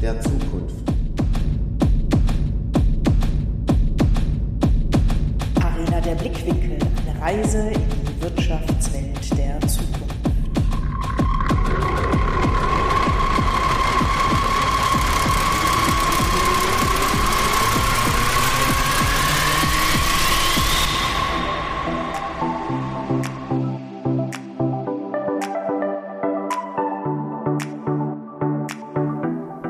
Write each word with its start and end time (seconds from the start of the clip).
der 0.00 0.18
Zukunft. 0.20 0.74
Arena 5.62 6.00
der 6.00 6.14
Blickwinkel, 6.14 6.78
eine 7.06 7.20
Reise 7.20 7.70
in 7.70 7.89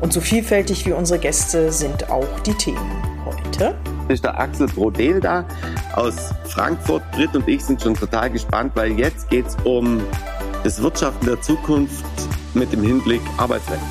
Und 0.00 0.12
so 0.12 0.20
vielfältig 0.20 0.86
wie 0.86 0.92
unsere 0.92 1.18
Gäste 1.18 1.72
sind 1.72 2.08
auch 2.10 2.40
die 2.40 2.54
Themen. 2.54 3.02
Heute 3.24 3.74
ist 4.08 4.24
der 4.24 4.38
Axel 4.38 4.68
Brodel 4.68 5.20
da 5.20 5.44
aus 5.94 6.32
Frankfurt. 6.44 7.02
Britt 7.12 7.34
und 7.34 7.48
ich 7.48 7.64
sind 7.64 7.82
schon 7.82 7.94
total 7.94 8.30
gespannt, 8.30 8.72
weil 8.74 8.92
jetzt 8.92 9.28
geht 9.28 9.46
es 9.46 9.56
um 9.64 10.00
das 10.62 10.80
Wirtschaften 10.80 11.26
der 11.26 11.40
Zukunft 11.40 12.04
mit 12.54 12.72
dem 12.72 12.82
Hinblick 12.82 13.20
Arbeitsrecht. 13.38 13.82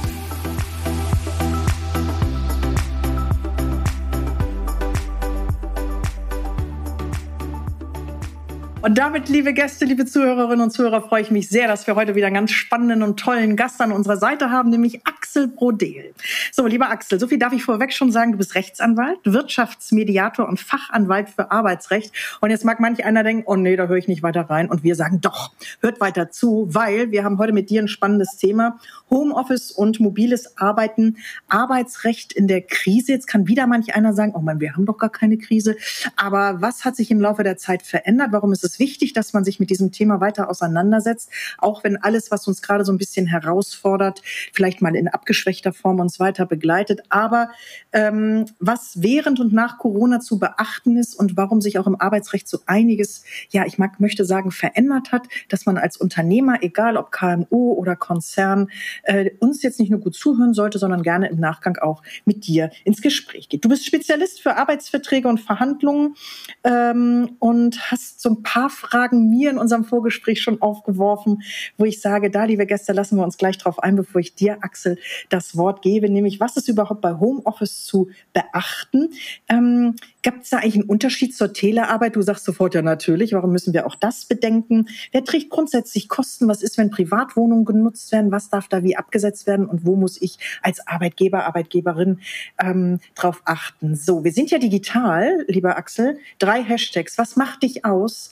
Und 8.87 8.97
damit, 8.97 9.27
liebe 9.27 9.51
Gäste, 9.51 9.83
liebe 9.83 10.05
Zuhörerinnen 10.05 10.61
und 10.61 10.71
Zuhörer, 10.71 11.01
freue 11.01 11.21
ich 11.21 11.29
mich 11.29 11.49
sehr, 11.49 11.67
dass 11.67 11.87
wir 11.87 11.95
heute 11.95 12.15
wieder 12.15 12.27
einen 12.27 12.35
ganz 12.35 12.51
spannenden 12.51 13.03
und 13.03 13.19
tollen 13.19 13.57
Gast 13.57 13.81
an 13.81 13.91
unserer 13.91 14.15
Seite 14.15 14.49
haben, 14.49 14.69
nämlich 14.69 15.05
Axel 15.05 15.49
Brodel. 15.49 16.13
So, 16.53 16.65
lieber 16.65 16.89
Axel, 16.89 17.19
so 17.19 17.27
viel 17.27 17.37
darf 17.37 17.51
ich 17.51 17.65
vorweg 17.65 17.91
schon 17.91 18.13
sagen. 18.13 18.31
Du 18.31 18.37
bist 18.37 18.55
Rechtsanwalt, 18.55 19.19
Wirtschaftsmediator 19.25 20.47
und 20.47 20.61
Fachanwalt 20.61 21.27
für 21.31 21.51
Arbeitsrecht. 21.51 22.13
Und 22.39 22.49
jetzt 22.49 22.63
mag 22.63 22.79
manch 22.79 23.03
einer 23.03 23.25
denken, 23.25 23.43
oh 23.45 23.57
nee, 23.57 23.75
da 23.75 23.87
höre 23.87 23.97
ich 23.97 24.07
nicht 24.07 24.23
weiter 24.23 24.43
rein. 24.43 24.69
Und 24.69 24.83
wir 24.83 24.95
sagen 24.95 25.19
doch, 25.19 25.51
hört 25.81 25.99
weiter 25.99 26.31
zu, 26.31 26.69
weil 26.69 27.11
wir 27.11 27.25
haben 27.25 27.39
heute 27.39 27.51
mit 27.51 27.69
dir 27.69 27.81
ein 27.81 27.89
spannendes 27.89 28.37
Thema. 28.37 28.79
Homeoffice 29.09 29.69
und 29.69 29.99
mobiles 29.99 30.55
Arbeiten, 30.57 31.17
Arbeitsrecht 31.49 32.31
in 32.31 32.47
der 32.47 32.61
Krise. 32.61 33.11
Jetzt 33.11 33.27
kann 33.27 33.49
wieder 33.49 33.67
manch 33.67 33.95
einer 33.95 34.13
sagen, 34.13 34.31
oh 34.33 34.39
man, 34.39 34.61
wir 34.61 34.75
haben 34.77 34.85
doch 34.85 34.97
gar 34.97 35.11
keine 35.11 35.37
Krise. 35.37 35.75
Aber 36.15 36.61
was 36.61 36.85
hat 36.85 36.95
sich 36.95 37.11
im 37.11 37.19
Laufe 37.19 37.43
der 37.43 37.57
Zeit 37.57 37.83
verändert? 37.83 38.29
Warum 38.31 38.53
ist 38.53 38.63
es 38.63 38.76
wichtig, 38.79 39.13
dass 39.13 39.33
man 39.33 39.43
sich 39.43 39.59
mit 39.59 39.69
diesem 39.69 39.91
Thema 39.91 40.19
weiter 40.21 40.49
auseinandersetzt, 40.49 41.29
auch 41.57 41.83
wenn 41.83 41.97
alles, 41.97 42.31
was 42.31 42.47
uns 42.47 42.61
gerade 42.61 42.85
so 42.85 42.91
ein 42.91 42.97
bisschen 42.97 43.27
herausfordert, 43.27 44.21
vielleicht 44.53 44.81
mal 44.81 44.95
in 44.95 45.07
abgeschwächter 45.07 45.73
Form 45.73 45.99
uns 45.99 46.19
weiter 46.19 46.45
begleitet. 46.45 47.01
Aber 47.09 47.49
ähm, 47.91 48.45
was 48.59 49.01
während 49.01 49.39
und 49.39 49.53
nach 49.53 49.77
Corona 49.77 50.19
zu 50.19 50.39
beachten 50.39 50.97
ist 50.97 51.15
und 51.15 51.37
warum 51.37 51.61
sich 51.61 51.79
auch 51.79 51.87
im 51.87 51.99
Arbeitsrecht 51.99 52.47
so 52.47 52.59
einiges, 52.65 53.23
ja, 53.49 53.65
ich 53.65 53.77
mag, 53.77 53.99
möchte 53.99 54.25
sagen, 54.25 54.51
verändert 54.51 55.11
hat, 55.11 55.27
dass 55.49 55.65
man 55.65 55.77
als 55.77 55.97
Unternehmer, 55.97 56.63
egal 56.63 56.97
ob 56.97 57.11
KMU 57.11 57.73
oder 57.73 57.95
Konzern, 57.95 58.69
äh, 59.03 59.31
uns 59.39 59.63
jetzt 59.63 59.79
nicht 59.79 59.89
nur 59.89 59.99
gut 59.99 60.15
zuhören 60.15 60.53
sollte, 60.53 60.79
sondern 60.79 61.03
gerne 61.03 61.29
im 61.29 61.39
Nachgang 61.39 61.77
auch 61.77 62.03
mit 62.25 62.47
dir 62.47 62.71
ins 62.83 63.01
Gespräch 63.01 63.49
geht. 63.49 63.63
Du 63.63 63.69
bist 63.69 63.85
Spezialist 63.85 64.41
für 64.41 64.55
Arbeitsverträge 64.55 65.27
und 65.27 65.39
Verhandlungen 65.39 66.15
ähm, 66.63 67.35
und 67.39 67.91
hast 67.91 68.21
so 68.21 68.29
ein 68.29 68.43
paar 68.43 68.66
paar 68.67 68.69
Fragen 68.69 69.29
mir 69.29 69.49
in 69.49 69.57
unserem 69.57 69.83
Vorgespräch 69.83 70.41
schon 70.41 70.61
aufgeworfen, 70.61 71.43
wo 71.77 71.85
ich 71.85 72.01
sage, 72.01 72.29
da, 72.29 72.43
liebe 72.45 72.65
Gäste, 72.65 72.93
lassen 72.93 73.17
wir 73.17 73.23
uns 73.23 73.37
gleich 73.37 73.57
drauf 73.57 73.79
ein, 73.79 73.95
bevor 73.95 74.21
ich 74.21 74.35
dir, 74.35 74.57
Axel, 74.61 74.97
das 75.29 75.57
Wort 75.57 75.81
gebe, 75.81 76.09
nämlich 76.09 76.39
was 76.39 76.57
ist 76.57 76.67
überhaupt 76.67 77.01
bei 77.01 77.13
Homeoffice 77.19 77.85
zu 77.85 78.09
beachten? 78.33 79.09
Ähm, 79.47 79.95
Gibt 80.27 80.43
es 80.43 80.49
da 80.49 80.57
eigentlich 80.57 80.73
einen 80.75 80.89
Unterschied 80.89 81.33
zur 81.33 81.53
Telearbeit? 81.53 82.17
Du 82.17 82.21
sagst 82.21 82.43
sofort 82.43 82.75
ja 82.75 82.81
natürlich. 82.81 83.31
Warum 83.31 83.53
müssen 83.53 83.73
wir 83.73 83.87
auch 83.87 83.95
das 83.95 84.25
bedenken? 84.25 84.89
Wer 85.13 85.23
trägt 85.23 85.49
grundsätzlich 85.49 86.09
Kosten? 86.09 86.49
Was 86.49 86.61
ist, 86.61 86.77
wenn 86.77 86.89
Privatwohnungen 86.89 87.63
genutzt 87.63 88.11
werden? 88.11 88.29
Was 88.29 88.49
darf 88.49 88.67
da 88.67 88.83
wie 88.83 88.97
abgesetzt 88.97 89.47
werden? 89.47 89.65
Und 89.65 89.85
wo 89.85 89.95
muss 89.95 90.21
ich 90.21 90.37
als 90.61 90.85
Arbeitgeber, 90.85 91.45
Arbeitgeberin 91.45 92.19
ähm, 92.61 92.99
drauf 93.15 93.41
achten? 93.45 93.95
So, 93.95 94.25
wir 94.25 94.33
sind 94.33 94.51
ja 94.51 94.59
digital, 94.59 95.45
lieber 95.47 95.77
Axel. 95.77 96.19
Drei 96.39 96.61
Hashtags. 96.61 97.17
Was 97.17 97.37
macht 97.37 97.63
dich 97.63 97.85
aus? 97.85 98.31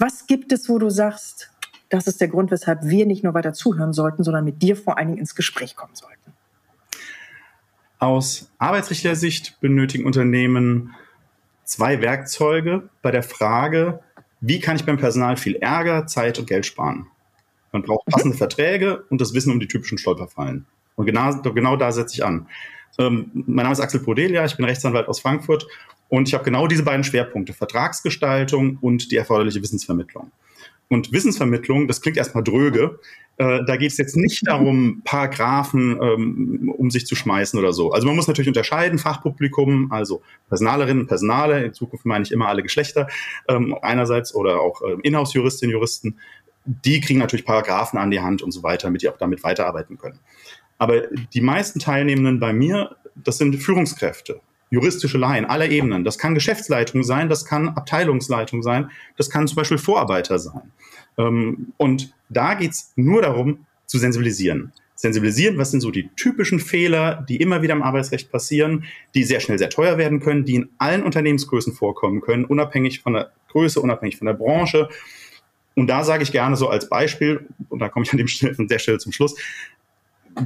Was 0.00 0.26
gibt 0.26 0.50
es, 0.50 0.68
wo 0.68 0.80
du 0.80 0.90
sagst, 0.90 1.52
das 1.90 2.08
ist 2.08 2.20
der 2.20 2.26
Grund, 2.26 2.50
weshalb 2.50 2.82
wir 2.82 3.06
nicht 3.06 3.22
nur 3.22 3.34
weiter 3.34 3.52
zuhören 3.52 3.92
sollten, 3.92 4.24
sondern 4.24 4.44
mit 4.44 4.62
dir 4.62 4.74
vor 4.74 4.98
allen 4.98 5.10
Dingen 5.10 5.20
ins 5.20 5.36
Gespräch 5.36 5.76
kommen 5.76 5.94
sollten? 5.94 6.32
Aus 8.00 8.50
arbeitsrechtlicher 8.58 9.14
Sicht 9.14 9.60
benötigen 9.60 10.06
Unternehmen 10.06 10.92
zwei 11.66 12.00
Werkzeuge 12.00 12.88
bei 13.02 13.10
der 13.10 13.22
Frage, 13.22 14.00
wie 14.40 14.60
kann 14.60 14.76
ich 14.76 14.86
beim 14.86 14.96
Personal 14.96 15.36
viel 15.36 15.56
Ärger, 15.56 16.06
Zeit 16.06 16.38
und 16.38 16.46
Geld 16.46 16.64
sparen. 16.64 17.08
Man 17.72 17.82
braucht 17.82 18.06
mhm. 18.06 18.12
passende 18.12 18.36
Verträge 18.36 19.04
und 19.10 19.20
das 19.20 19.34
Wissen 19.34 19.52
um 19.52 19.60
die 19.60 19.68
typischen 19.68 19.98
Stolperfallen. 19.98 20.66
Und 20.94 21.04
genau, 21.04 21.42
genau 21.42 21.76
da 21.76 21.92
setze 21.92 22.14
ich 22.14 22.24
an. 22.24 22.46
Ähm, 22.98 23.30
mein 23.34 23.64
Name 23.64 23.72
ist 23.72 23.80
Axel 23.80 24.00
Podelia, 24.00 24.44
ich 24.46 24.56
bin 24.56 24.64
Rechtsanwalt 24.64 25.08
aus 25.08 25.20
Frankfurt 25.20 25.66
und 26.08 26.28
ich 26.28 26.34
habe 26.34 26.44
genau 26.44 26.66
diese 26.66 26.84
beiden 26.84 27.04
Schwerpunkte, 27.04 27.52
Vertragsgestaltung 27.52 28.78
und 28.80 29.10
die 29.10 29.16
erforderliche 29.16 29.60
Wissensvermittlung. 29.60 30.30
Und 30.88 31.12
Wissensvermittlung, 31.12 31.88
das 31.88 32.00
klingt 32.00 32.16
erstmal 32.16 32.44
dröge. 32.44 33.00
Äh, 33.38 33.64
da 33.66 33.76
geht 33.76 33.90
es 33.90 33.98
jetzt 33.98 34.16
nicht 34.16 34.46
darum, 34.46 35.02
Paragraphen 35.04 35.98
ähm, 36.00 36.72
um 36.76 36.90
sich 36.90 37.06
zu 37.06 37.16
schmeißen 37.16 37.58
oder 37.58 37.72
so. 37.72 37.92
Also 37.92 38.06
man 38.06 38.16
muss 38.16 38.28
natürlich 38.28 38.48
unterscheiden, 38.48 38.98
Fachpublikum, 38.98 39.90
also 39.90 40.22
Personalerinnen, 40.48 41.06
Personale, 41.06 41.64
in 41.64 41.74
Zukunft 41.74 42.06
meine 42.06 42.24
ich 42.24 42.32
immer 42.32 42.48
alle 42.48 42.62
Geschlechter, 42.62 43.08
ähm, 43.48 43.76
einerseits 43.82 44.34
oder 44.34 44.60
auch 44.60 44.80
äh, 44.82 44.96
Inhouse-Juristinnen, 45.02 45.72
Juristen, 45.72 46.18
die 46.64 47.00
kriegen 47.00 47.18
natürlich 47.18 47.44
Paragraphen 47.44 47.98
an 47.98 48.10
die 48.10 48.20
Hand 48.20 48.42
und 48.42 48.52
so 48.52 48.62
weiter, 48.62 48.88
damit 48.88 49.02
die 49.02 49.08
auch 49.08 49.18
damit 49.18 49.42
weiterarbeiten 49.44 49.98
können. 49.98 50.20
Aber 50.78 51.02
die 51.32 51.40
meisten 51.40 51.78
Teilnehmenden 51.78 52.40
bei 52.40 52.52
mir, 52.52 52.96
das 53.14 53.38
sind 53.38 53.56
Führungskräfte, 53.56 54.40
juristische 54.70 55.18
Laien 55.18 55.44
aller 55.44 55.70
Ebenen. 55.70 56.04
Das 56.04 56.18
kann 56.18 56.34
Geschäftsleitung 56.34 57.02
sein, 57.02 57.28
das 57.28 57.44
kann 57.44 57.68
Abteilungsleitung 57.68 58.62
sein, 58.62 58.90
das 59.16 59.30
kann 59.30 59.46
zum 59.46 59.56
Beispiel 59.56 59.78
Vorarbeiter 59.78 60.38
sein. 60.38 60.72
Ähm, 61.18 61.72
und 61.76 62.12
da 62.28 62.54
geht's 62.54 62.92
nur 62.96 63.22
darum, 63.22 63.66
zu 63.86 63.98
sensibilisieren. 63.98 64.72
Sensibilisieren, 64.96 65.58
was 65.58 65.70
sind 65.70 65.80
so 65.80 65.90
die 65.90 66.08
typischen 66.16 66.58
Fehler, 66.58 67.24
die 67.28 67.36
immer 67.36 67.62
wieder 67.62 67.74
im 67.74 67.82
Arbeitsrecht 67.82 68.32
passieren, 68.32 68.84
die 69.14 69.24
sehr 69.24 69.40
schnell 69.40 69.58
sehr 69.58 69.70
teuer 69.70 69.98
werden 69.98 70.20
können, 70.20 70.44
die 70.44 70.54
in 70.54 70.70
allen 70.78 71.02
Unternehmensgrößen 71.02 71.74
vorkommen 71.74 72.20
können, 72.22 72.44
unabhängig 72.44 73.00
von 73.00 73.12
der 73.12 73.30
Größe, 73.50 73.80
unabhängig 73.80 74.16
von 74.16 74.26
der 74.26 74.34
Branche. 74.34 74.88
Und 75.74 75.88
da 75.88 76.02
sage 76.02 76.22
ich 76.22 76.32
gerne 76.32 76.56
so 76.56 76.68
als 76.68 76.88
Beispiel, 76.88 77.46
und 77.68 77.80
da 77.80 77.90
komme 77.90 78.04
ich 78.04 78.12
an, 78.12 78.18
dem, 78.18 78.26
an 78.58 78.68
der 78.68 78.78
Stelle 78.78 78.98
zum 78.98 79.12
Schluss, 79.12 79.36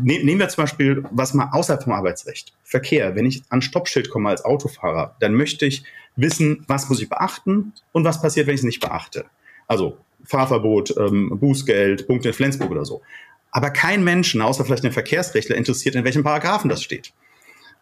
Ne, 0.02 0.22
nehmen 0.22 0.38
wir 0.38 0.48
zum 0.48 0.64
Beispiel 0.64 1.04
was 1.10 1.34
mal 1.34 1.50
außerhalb 1.52 1.82
vom 1.82 1.92
Arbeitsrecht. 1.92 2.52
Verkehr. 2.62 3.16
Wenn 3.16 3.26
ich 3.26 3.42
an 3.48 3.60
Stoppschild 3.60 4.10
komme 4.10 4.28
als 4.28 4.44
Autofahrer, 4.44 5.16
dann 5.20 5.34
möchte 5.34 5.66
ich 5.66 5.82
wissen, 6.16 6.64
was 6.68 6.88
muss 6.88 7.00
ich 7.00 7.08
beachten 7.08 7.72
und 7.92 8.04
was 8.04 8.22
passiert, 8.22 8.46
wenn 8.46 8.54
ich 8.54 8.60
es 8.60 8.64
nicht 8.64 8.80
beachte. 8.80 9.24
Also 9.66 9.98
Fahrverbot, 10.24 10.94
ähm, 10.96 11.38
Bußgeld, 11.40 12.06
Punkte 12.06 12.28
in 12.28 12.34
Flensburg 12.34 12.70
oder 12.70 12.84
so. 12.84 13.02
Aber 13.50 13.70
kein 13.70 14.04
Menschen, 14.04 14.42
außer 14.42 14.64
vielleicht 14.64 14.84
ein 14.84 14.92
Verkehrsrechtler, 14.92 15.56
interessiert, 15.56 15.96
in 15.96 16.04
welchem 16.04 16.22
Paragraphen 16.22 16.68
das 16.68 16.82
steht. 16.82 17.12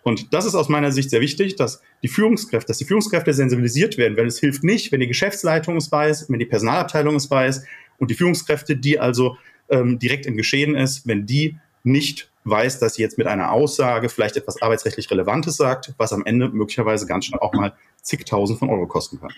Und 0.02 0.32
das 0.32 0.46
ist 0.46 0.54
aus 0.54 0.70
meiner 0.70 0.92
Sicht 0.92 1.10
sehr 1.10 1.20
wichtig, 1.20 1.56
dass 1.56 1.82
die 2.02 2.08
Führungskräfte, 2.08 2.68
dass 2.68 2.78
die 2.78 2.84
Führungskräfte 2.84 3.34
sensibilisiert 3.34 3.98
werden, 3.98 4.16
weil 4.16 4.26
es 4.26 4.38
hilft 4.38 4.64
nicht, 4.64 4.90
wenn 4.92 5.00
die 5.00 5.08
Geschäftsleitung 5.08 5.76
es 5.76 5.92
weiß, 5.92 6.30
wenn 6.30 6.38
die 6.38 6.46
Personalabteilung 6.46 7.16
es 7.16 7.30
weiß 7.30 7.64
und 7.98 8.10
die 8.10 8.14
Führungskräfte, 8.14 8.76
die 8.76 8.98
also 8.98 9.36
ähm, 9.68 9.98
direkt 9.98 10.24
im 10.24 10.36
Geschehen 10.36 10.74
ist, 10.74 11.06
wenn 11.06 11.26
die 11.26 11.58
nicht 11.88 12.30
weiß, 12.44 12.78
dass 12.78 12.94
sie 12.94 13.02
jetzt 13.02 13.18
mit 13.18 13.26
einer 13.26 13.52
Aussage 13.52 14.08
vielleicht 14.08 14.36
etwas 14.36 14.62
arbeitsrechtlich 14.62 15.10
Relevantes 15.10 15.56
sagt, 15.56 15.94
was 15.98 16.12
am 16.12 16.24
Ende 16.24 16.48
möglicherweise 16.48 17.06
ganz 17.06 17.26
schnell 17.26 17.40
auch 17.40 17.52
mal 17.52 17.74
zigtausend 18.02 18.58
von 18.58 18.70
Euro 18.70 18.86
kosten 18.86 19.20
kann. 19.20 19.32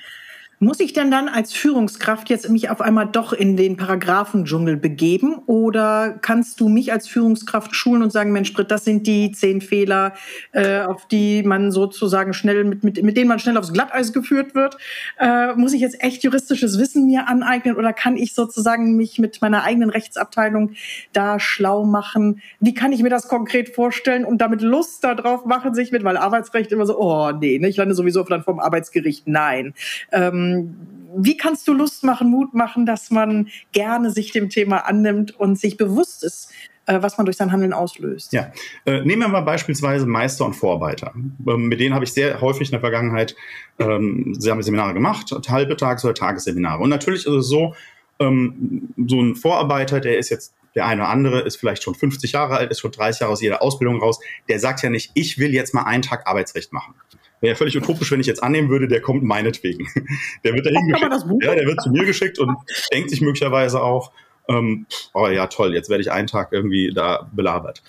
Muss 0.62 0.78
ich 0.78 0.92
denn 0.92 1.10
dann 1.10 1.28
als 1.28 1.54
Führungskraft 1.54 2.28
jetzt 2.28 2.50
mich 2.50 2.68
auf 2.68 2.82
einmal 2.82 3.06
doch 3.06 3.32
in 3.32 3.56
den 3.56 3.78
Paragraphendschungel 3.78 4.76
begeben 4.76 5.36
oder 5.46 6.18
kannst 6.20 6.60
du 6.60 6.68
mich 6.68 6.92
als 6.92 7.08
Führungskraft 7.08 7.74
schulen 7.74 8.02
und 8.02 8.12
sagen, 8.12 8.30
Mensch, 8.30 8.52
Britt, 8.52 8.70
das 8.70 8.84
sind 8.84 9.06
die 9.06 9.32
zehn 9.32 9.62
Fehler, 9.62 10.12
äh, 10.52 10.80
auf 10.80 11.08
die 11.08 11.42
man 11.44 11.72
sozusagen 11.72 12.34
schnell 12.34 12.64
mit, 12.64 12.84
mit, 12.84 13.02
mit 13.02 13.16
denen 13.16 13.28
man 13.28 13.38
schnell 13.38 13.56
aufs 13.56 13.72
Glatteis 13.72 14.12
geführt 14.12 14.54
wird? 14.54 14.76
Äh, 15.18 15.54
muss 15.54 15.72
ich 15.72 15.80
jetzt 15.80 16.04
echt 16.04 16.24
juristisches 16.24 16.78
Wissen 16.78 17.06
mir 17.06 17.26
aneignen 17.26 17.76
oder 17.76 17.94
kann 17.94 18.18
ich 18.18 18.34
sozusagen 18.34 18.96
mich 18.96 19.18
mit 19.18 19.40
meiner 19.40 19.62
eigenen 19.62 19.88
Rechtsabteilung 19.88 20.72
da 21.14 21.40
schlau 21.40 21.86
machen? 21.86 22.42
Wie 22.60 22.74
kann 22.74 22.92
ich 22.92 23.02
mir 23.02 23.08
das 23.08 23.28
konkret 23.28 23.74
vorstellen 23.74 24.26
und 24.26 24.42
damit 24.42 24.60
Lust 24.60 25.04
darauf 25.04 25.46
machen, 25.46 25.74
sich 25.74 25.90
mit, 25.90 26.04
weil 26.04 26.18
Arbeitsrecht 26.18 26.70
immer 26.70 26.84
so, 26.84 26.98
oh 27.00 27.32
nee, 27.32 27.58
ne, 27.58 27.68
ich 27.68 27.78
lande 27.78 27.94
sowieso 27.94 28.24
dann 28.24 28.42
vom 28.42 28.60
Arbeitsgericht. 28.60 29.26
Nein. 29.26 29.72
Ähm, 30.12 30.49
wie 31.16 31.36
kannst 31.36 31.66
du 31.66 31.72
Lust 31.72 32.04
machen, 32.04 32.30
Mut 32.30 32.54
machen, 32.54 32.86
dass 32.86 33.10
man 33.10 33.48
gerne 33.72 34.10
sich 34.10 34.32
dem 34.32 34.48
Thema 34.48 34.86
annimmt 34.86 35.38
und 35.38 35.58
sich 35.58 35.76
bewusst 35.76 36.22
ist, 36.22 36.52
äh, 36.86 37.02
was 37.02 37.18
man 37.18 37.26
durch 37.26 37.36
sein 37.36 37.52
Handeln 37.52 37.72
auslöst. 37.72 38.32
Ja, 38.32 38.52
äh, 38.86 39.00
nehmen 39.02 39.22
wir 39.22 39.28
mal 39.28 39.40
beispielsweise 39.40 40.06
Meister 40.06 40.44
und 40.44 40.54
Vorarbeiter. 40.54 41.12
Ähm, 41.14 41.68
mit 41.68 41.80
denen 41.80 41.94
habe 41.94 42.04
ich 42.04 42.12
sehr 42.12 42.40
häufig 42.40 42.68
in 42.68 42.72
der 42.72 42.80
Vergangenheit 42.80 43.34
ähm, 43.78 44.34
Seminare 44.38 44.94
gemacht, 44.94 45.32
halbe 45.48 45.76
Tages- 45.76 46.04
oder 46.04 46.14
Tagesseminare. 46.14 46.82
Und 46.82 46.90
natürlich 46.90 47.26
ist 47.26 47.32
es 47.32 47.48
so, 47.48 47.74
ähm, 48.18 48.88
so 49.06 49.20
ein 49.20 49.34
Vorarbeiter, 49.34 50.00
der 50.00 50.18
ist 50.18 50.30
jetzt 50.30 50.54
der 50.74 50.86
eine 50.86 51.02
oder 51.02 51.10
andere 51.10 51.40
ist 51.40 51.56
vielleicht 51.56 51.82
schon 51.82 51.94
50 51.94 52.32
Jahre 52.32 52.56
alt, 52.56 52.70
ist 52.70 52.80
schon 52.80 52.92
30 52.92 53.20
Jahre 53.20 53.32
aus 53.32 53.42
jeder 53.42 53.62
Ausbildung 53.62 54.00
raus. 54.00 54.20
Der 54.48 54.60
sagt 54.60 54.82
ja 54.82 54.90
nicht, 54.90 55.10
ich 55.14 55.38
will 55.38 55.52
jetzt 55.52 55.74
mal 55.74 55.82
einen 55.82 56.02
Tag 56.02 56.28
Arbeitsrecht 56.28 56.72
machen. 56.72 56.94
Wäre 57.40 57.56
völlig 57.56 57.76
utopisch, 57.76 58.10
wenn 58.10 58.20
ich 58.20 58.26
jetzt 58.26 58.42
annehmen 58.42 58.68
würde, 58.68 58.86
der 58.86 59.00
kommt 59.00 59.22
meinetwegen. 59.22 59.88
Der 60.44 60.54
wird 60.54 60.66
dahin 60.66 60.88
geschickt. 60.88 61.24
Ja, 61.42 61.54
der 61.54 61.66
wird 61.66 61.80
zu 61.80 61.90
mir 61.90 62.04
geschickt 62.04 62.38
und 62.38 62.56
denkt 62.92 63.10
sich 63.10 63.20
möglicherweise 63.20 63.82
auch, 63.82 64.12
ähm, 64.48 64.86
oh 65.14 65.28
ja, 65.28 65.46
toll, 65.46 65.74
jetzt 65.74 65.88
werde 65.88 66.02
ich 66.02 66.10
einen 66.10 66.26
Tag 66.26 66.52
irgendwie 66.52 66.92
da 66.92 67.28
belabert. 67.32 67.82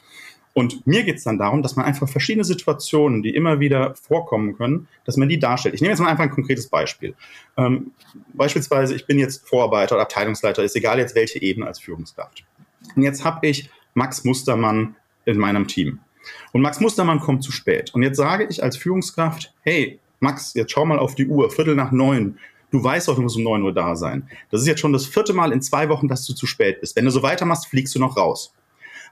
Und 0.54 0.86
mir 0.86 1.04
geht 1.04 1.18
es 1.18 1.24
dann 1.24 1.38
darum, 1.38 1.64
dass 1.64 1.76
man 1.76 1.86
einfach 1.86 2.10
verschiedene 2.10 2.44
Situationen, 2.44 3.24
die 3.24 3.34
immer 3.34 3.60
wieder 3.60 3.96
vorkommen 3.96 4.58
können, 4.58 4.88
dass 5.06 5.16
man 5.16 5.30
die 5.30 5.40
darstellt. 5.40 5.76
Ich 5.76 5.82
nehme 5.82 5.92
jetzt 5.92 6.00
mal 6.00 6.10
einfach 6.10 6.26
ein 6.26 6.32
konkretes 6.32 6.68
Beispiel. 6.68 7.16
Ähm, 7.58 7.92
beispielsweise, 8.34 8.94
ich 8.94 9.06
bin 9.06 9.18
jetzt 9.18 9.48
Vorarbeiter 9.48 9.96
oder 9.96 10.04
Abteilungsleiter, 10.04 10.64
ist 10.64 10.76
egal 10.76 11.00
jetzt 11.00 11.16
welche 11.16 11.42
Ebene 11.42 11.68
als 11.68 11.80
Führungskraft. 11.80 12.44
Und 12.96 13.04
jetzt 13.04 13.24
habe 13.24 13.48
ich 13.48 13.70
Max 13.94 14.26
Mustermann 14.26 14.96
in 15.26 15.38
meinem 15.38 15.68
Team. 15.68 16.00
Und 16.52 16.62
Max 16.62 16.80
Mustermann 16.80 17.20
kommt 17.20 17.44
zu 17.44 17.52
spät. 17.52 17.94
Und 17.94 18.04
jetzt 18.04 18.18
sage 18.18 18.48
ich 18.50 18.64
als 18.64 18.78
Führungskraft, 18.78 19.54
hey, 19.62 20.00
Max, 20.20 20.54
jetzt 20.54 20.72
schau 20.72 20.86
mal 20.86 21.00
auf 21.00 21.16
die 21.16 21.28
Uhr, 21.28 21.50
Viertel 21.50 21.76
nach 21.76 21.92
neun. 21.92 22.38
Du 22.72 22.84
weißt 22.84 23.08
doch, 23.08 23.16
du 23.16 23.22
musst 23.22 23.38
um 23.38 23.44
neun 23.44 23.64
Uhr 23.64 23.74
da 23.74 23.96
sein. 23.96 24.30
Das 24.50 24.62
ist 24.62 24.68
jetzt 24.68 24.80
schon 24.80 24.94
das 24.94 25.06
vierte 25.06 25.34
Mal 25.34 25.52
in 25.52 25.62
zwei 25.62 25.90
Wochen, 25.90 26.08
dass 26.08 26.26
du 26.26 26.34
zu 26.34 26.46
spät 26.46 26.80
bist. 26.80 26.96
Wenn 26.96 27.06
du 27.06 27.12
so 27.12 27.22
weitermachst, 27.22 27.68
fliegst 27.68 27.94
du 27.96 28.00
noch 28.00 28.16
raus. 28.16 28.54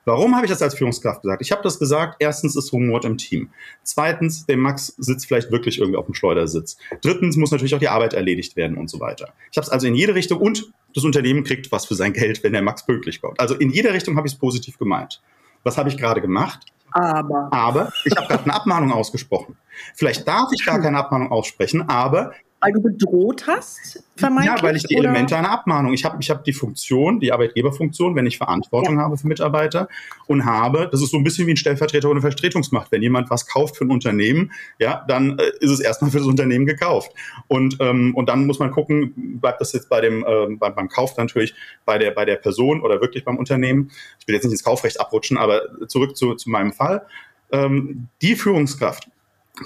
Warum 0.05 0.35
habe 0.35 0.45
ich 0.45 0.51
das 0.51 0.61
als 0.61 0.75
Führungskraft 0.75 1.21
gesagt? 1.21 1.41
Ich 1.41 1.51
habe 1.51 1.61
das 1.61 1.77
gesagt, 1.77 2.17
erstens 2.19 2.55
ist 2.55 2.71
Humor 2.71 3.03
im 3.03 3.17
Team. 3.17 3.49
Zweitens, 3.83 4.45
der 4.45 4.57
Max 4.57 4.95
sitzt 4.97 5.27
vielleicht 5.27 5.51
wirklich 5.51 5.79
irgendwie 5.79 5.97
auf 5.97 6.05
dem 6.05 6.15
Schleudersitz. 6.15 6.77
Drittens 7.01 7.35
muss 7.35 7.51
natürlich 7.51 7.75
auch 7.75 7.79
die 7.79 7.89
Arbeit 7.89 8.13
erledigt 8.13 8.55
werden 8.55 8.77
und 8.77 8.89
so 8.89 8.99
weiter. 8.99 9.33
Ich 9.51 9.57
habe 9.57 9.65
es 9.65 9.69
also 9.69 9.87
in 9.87 9.95
jede 9.95 10.15
Richtung 10.15 10.39
und 10.39 10.71
das 10.95 11.03
Unternehmen 11.03 11.43
kriegt 11.43 11.71
was 11.71 11.85
für 11.85 11.95
sein 11.95 12.13
Geld, 12.13 12.43
wenn 12.43 12.53
der 12.53 12.61
Max 12.61 12.85
pünktlich 12.85 13.21
kommt. 13.21 13.39
Also 13.39 13.55
in 13.55 13.69
jeder 13.69 13.93
Richtung 13.93 14.15
habe 14.15 14.27
ich 14.27 14.33
es 14.33 14.39
positiv 14.39 14.77
gemeint. 14.77 15.21
Was 15.63 15.77
habe 15.77 15.89
ich 15.89 15.97
gerade 15.97 16.21
gemacht? 16.21 16.65
Aber. 16.91 17.49
Aber 17.51 17.91
ich 18.05 18.15
habe 18.15 18.27
gerade 18.27 18.43
eine 18.43 18.53
Abmahnung 18.53 18.91
ausgesprochen. 18.91 19.57
Vielleicht 19.95 20.27
darf 20.27 20.49
ich 20.53 20.65
gar 20.65 20.79
keine 20.81 20.97
Abmahnung 20.97 21.31
aussprechen, 21.31 21.87
aber 21.89 22.33
weil 22.61 22.73
du 22.73 22.81
bedroht 22.81 23.47
hast, 23.47 24.03
vermeintlich? 24.15 24.57
Ja, 24.57 24.63
weil 24.63 24.75
ich 24.75 24.83
die 24.83 24.97
oder? 24.97 25.09
Elemente 25.09 25.37
einer 25.37 25.49
Abmahnung. 25.49 25.93
Ich 25.93 26.03
habe 26.03 26.17
ich 26.19 26.29
hab 26.29 26.43
die 26.43 26.53
Funktion, 26.53 27.19
die 27.19 27.31
Arbeitgeberfunktion, 27.31 28.15
wenn 28.15 28.25
ich 28.25 28.37
Verantwortung 28.37 28.97
ja. 28.97 29.03
habe 29.03 29.17
für 29.17 29.27
Mitarbeiter 29.27 29.87
und 30.27 30.45
habe, 30.45 30.89
das 30.91 31.01
ist 31.01 31.11
so 31.11 31.17
ein 31.17 31.23
bisschen 31.23 31.47
wie 31.47 31.51
ein 31.51 31.57
Stellvertreter 31.57 32.09
ohne 32.09 32.21
Vertretungsmacht. 32.21 32.91
Wenn 32.91 33.01
jemand 33.01 33.29
was 33.29 33.47
kauft 33.47 33.77
für 33.77 33.85
ein 33.85 33.91
Unternehmen, 33.91 34.51
ja, 34.77 35.05
dann 35.07 35.39
äh, 35.39 35.51
ist 35.59 35.71
es 35.71 35.79
erstmal 35.79 36.11
für 36.11 36.17
das 36.17 36.27
Unternehmen 36.27 36.65
gekauft. 36.65 37.11
Und, 37.47 37.77
ähm, 37.79 38.13
und 38.15 38.27
dann 38.27 38.45
muss 38.45 38.59
man 38.59 38.71
gucken, 38.71 39.39
bleibt 39.39 39.61
das 39.61 39.71
jetzt 39.73 39.89
bei 39.89 40.01
dem, 40.01 40.25
äh, 40.25 40.55
beim, 40.55 40.75
beim 40.75 40.89
Kauf 40.89 41.15
natürlich 41.17 41.53
bei 41.85 41.97
der, 41.97 42.11
bei 42.11 42.25
der 42.25 42.35
Person 42.35 42.81
oder 42.81 42.99
wirklich 42.99 43.23
beim 43.23 43.37
Unternehmen. 43.37 43.91
Ich 44.19 44.27
will 44.27 44.35
jetzt 44.35 44.43
nicht 44.43 44.53
ins 44.53 44.63
Kaufrecht 44.63 44.99
abrutschen, 44.99 45.37
aber 45.37 45.87
zurück 45.87 46.17
zu, 46.17 46.35
zu 46.35 46.49
meinem 46.49 46.73
Fall. 46.73 47.05
Ähm, 47.51 48.07
die 48.21 48.35
Führungskraft, 48.35 49.09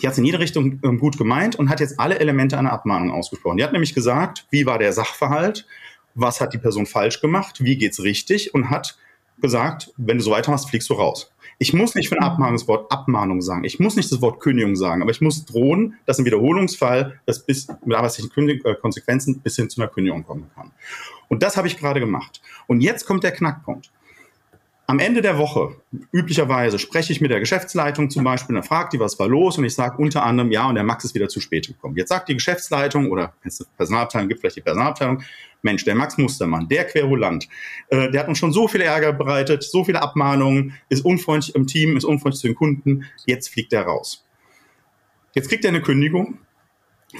die 0.01 0.07
hat 0.07 0.13
es 0.13 0.18
in 0.18 0.25
jede 0.25 0.40
Richtung 0.40 0.80
ähm, 0.84 1.00
gut 1.00 1.18
gemeint 1.18 1.56
und 1.56 1.69
hat 1.69 1.80
jetzt 1.80 2.00
alle 2.00 2.19
Elemente 2.19 2.57
einer 2.57 2.72
Abmahnung 2.72 3.12
ausgesprochen. 3.12 3.57
Die 3.57 3.63
hat 3.63 3.74
nämlich 3.74 3.94
gesagt, 3.94 4.48
wie 4.50 4.66
war 4.66 4.80
der 4.80 4.94
Sachverhalt, 4.94 5.66
was 6.16 6.42
hat 6.42 6.54
die 6.54 6.57
Person 6.57 6.86
falsch 6.86 7.22
gemacht, 7.22 7.63
wie 7.63 7.78
geht's 7.78 8.04
richtig 8.04 8.54
und 8.54 8.69
hat 8.69 8.98
gesagt, 9.42 9.92
wenn 9.98 10.18
du 10.18 10.24
so 10.24 10.31
weitermachst, 10.31 10.69
fliegst 10.69 10.90
du 10.90 10.94
raus. 10.94 11.31
Ich 11.60 11.74
muss 11.74 11.95
nicht 11.95 12.10
für 12.10 12.18
ein 12.18 12.24
Abmahnungswort 12.24 12.92
Abmahnung 12.92 13.42
sagen. 13.42 13.63
Ich 13.63 13.80
muss 13.80 13.95
nicht 13.95 14.12
das 14.12 14.22
Wort 14.22 14.40
Kündigung 14.40 14.75
sagen, 14.75 15.01
aber 15.01 15.12
ich 15.12 15.22
muss 15.22 15.45
drohen, 15.45 15.96
dass 16.06 16.19
im 16.19 16.25
Wiederholungsfall 16.25 17.19
das 17.25 17.46
bis 17.46 17.68
mit 17.86 17.96
arbeitsrechtlichen 17.96 18.66
äh, 18.66 18.75
Konsequenzen 18.75 19.39
bis 19.39 19.56
hin 19.56 19.69
zu 19.69 19.81
einer 19.81 19.89
Kündigung 19.89 20.24
kommen 20.24 20.50
kann. 20.56 20.72
Und 21.30 21.44
das 21.44 21.57
habe 21.57 21.68
ich 21.68 21.78
gerade 21.78 22.00
gemacht. 22.00 22.42
Und 22.68 22.81
jetzt 22.81 23.06
kommt 23.06 23.24
der 23.24 23.31
Knackpunkt. 23.31 23.92
Am 24.85 25.00
Ende 25.00 25.21
der 25.21 25.38
Woche, 25.38 25.77
üblicherweise, 26.12 26.77
spreche 26.77 27.13
ich 27.13 27.21
mit 27.21 27.31
der 27.31 27.39
Geschäftsleitung 27.39 28.09
zum 28.09 28.25
Beispiel, 28.25 28.56
dann 28.56 28.63
fragt 28.63 28.91
die, 28.91 29.00
was 29.00 29.18
war 29.18 29.30
los, 29.30 29.57
und 29.57 29.63
ich 29.63 29.74
sage 29.74 29.97
unter 29.97 30.24
anderem, 30.24 30.51
ja, 30.51 30.68
und 30.68 30.75
der 30.75 30.83
Max 30.83 31.06
ist 31.06 31.15
wieder 31.15 31.30
zu 31.30 31.39
spät 31.39 31.68
gekommen. 31.68 31.95
Jetzt 31.95 32.09
sagt 32.09 32.27
die 32.27 32.33
Geschäftsleitung 32.33 33.09
oder 33.09 33.33
wenn 33.41 33.50
es 33.50 33.62
eine 33.62 33.69
Personalabteilung 33.77 34.27
gibt, 34.27 34.41
vielleicht 34.41 34.57
die 34.57 34.62
Personalabteilung, 34.62 35.24
Mensch, 35.62 35.85
der 35.85 35.95
Max 35.95 36.18
Mustermann, 36.18 36.68
der 36.68 36.83
Querulant, 36.83 37.47
äh, 37.88 38.12
der 38.12 38.19
hat 38.19 38.27
uns 38.27 38.38
schon 38.38 38.51
so 38.51 38.68
viel 38.68 38.81
Ärger 38.81 39.13
bereitet, 39.13 39.63
so 39.63 39.85
viele 39.85 40.01
Abmahnungen, 40.01 40.74
ist 40.89 41.06
unfreundlich 41.06 41.56
im 41.56 41.65
Team, 41.65 41.95
ist 41.95 42.03
unfreundlich 42.03 42.41
zu 42.41 42.47
den 42.47 42.56
Kunden, 42.56 43.06
jetzt 43.25 43.47
fliegt 43.47 43.71
er 43.71 43.83
raus. 43.83 44.25
Jetzt 45.33 45.47
kriegt 45.47 45.63
er 45.63 45.69
eine 45.69 45.81
Kündigung 45.81 46.39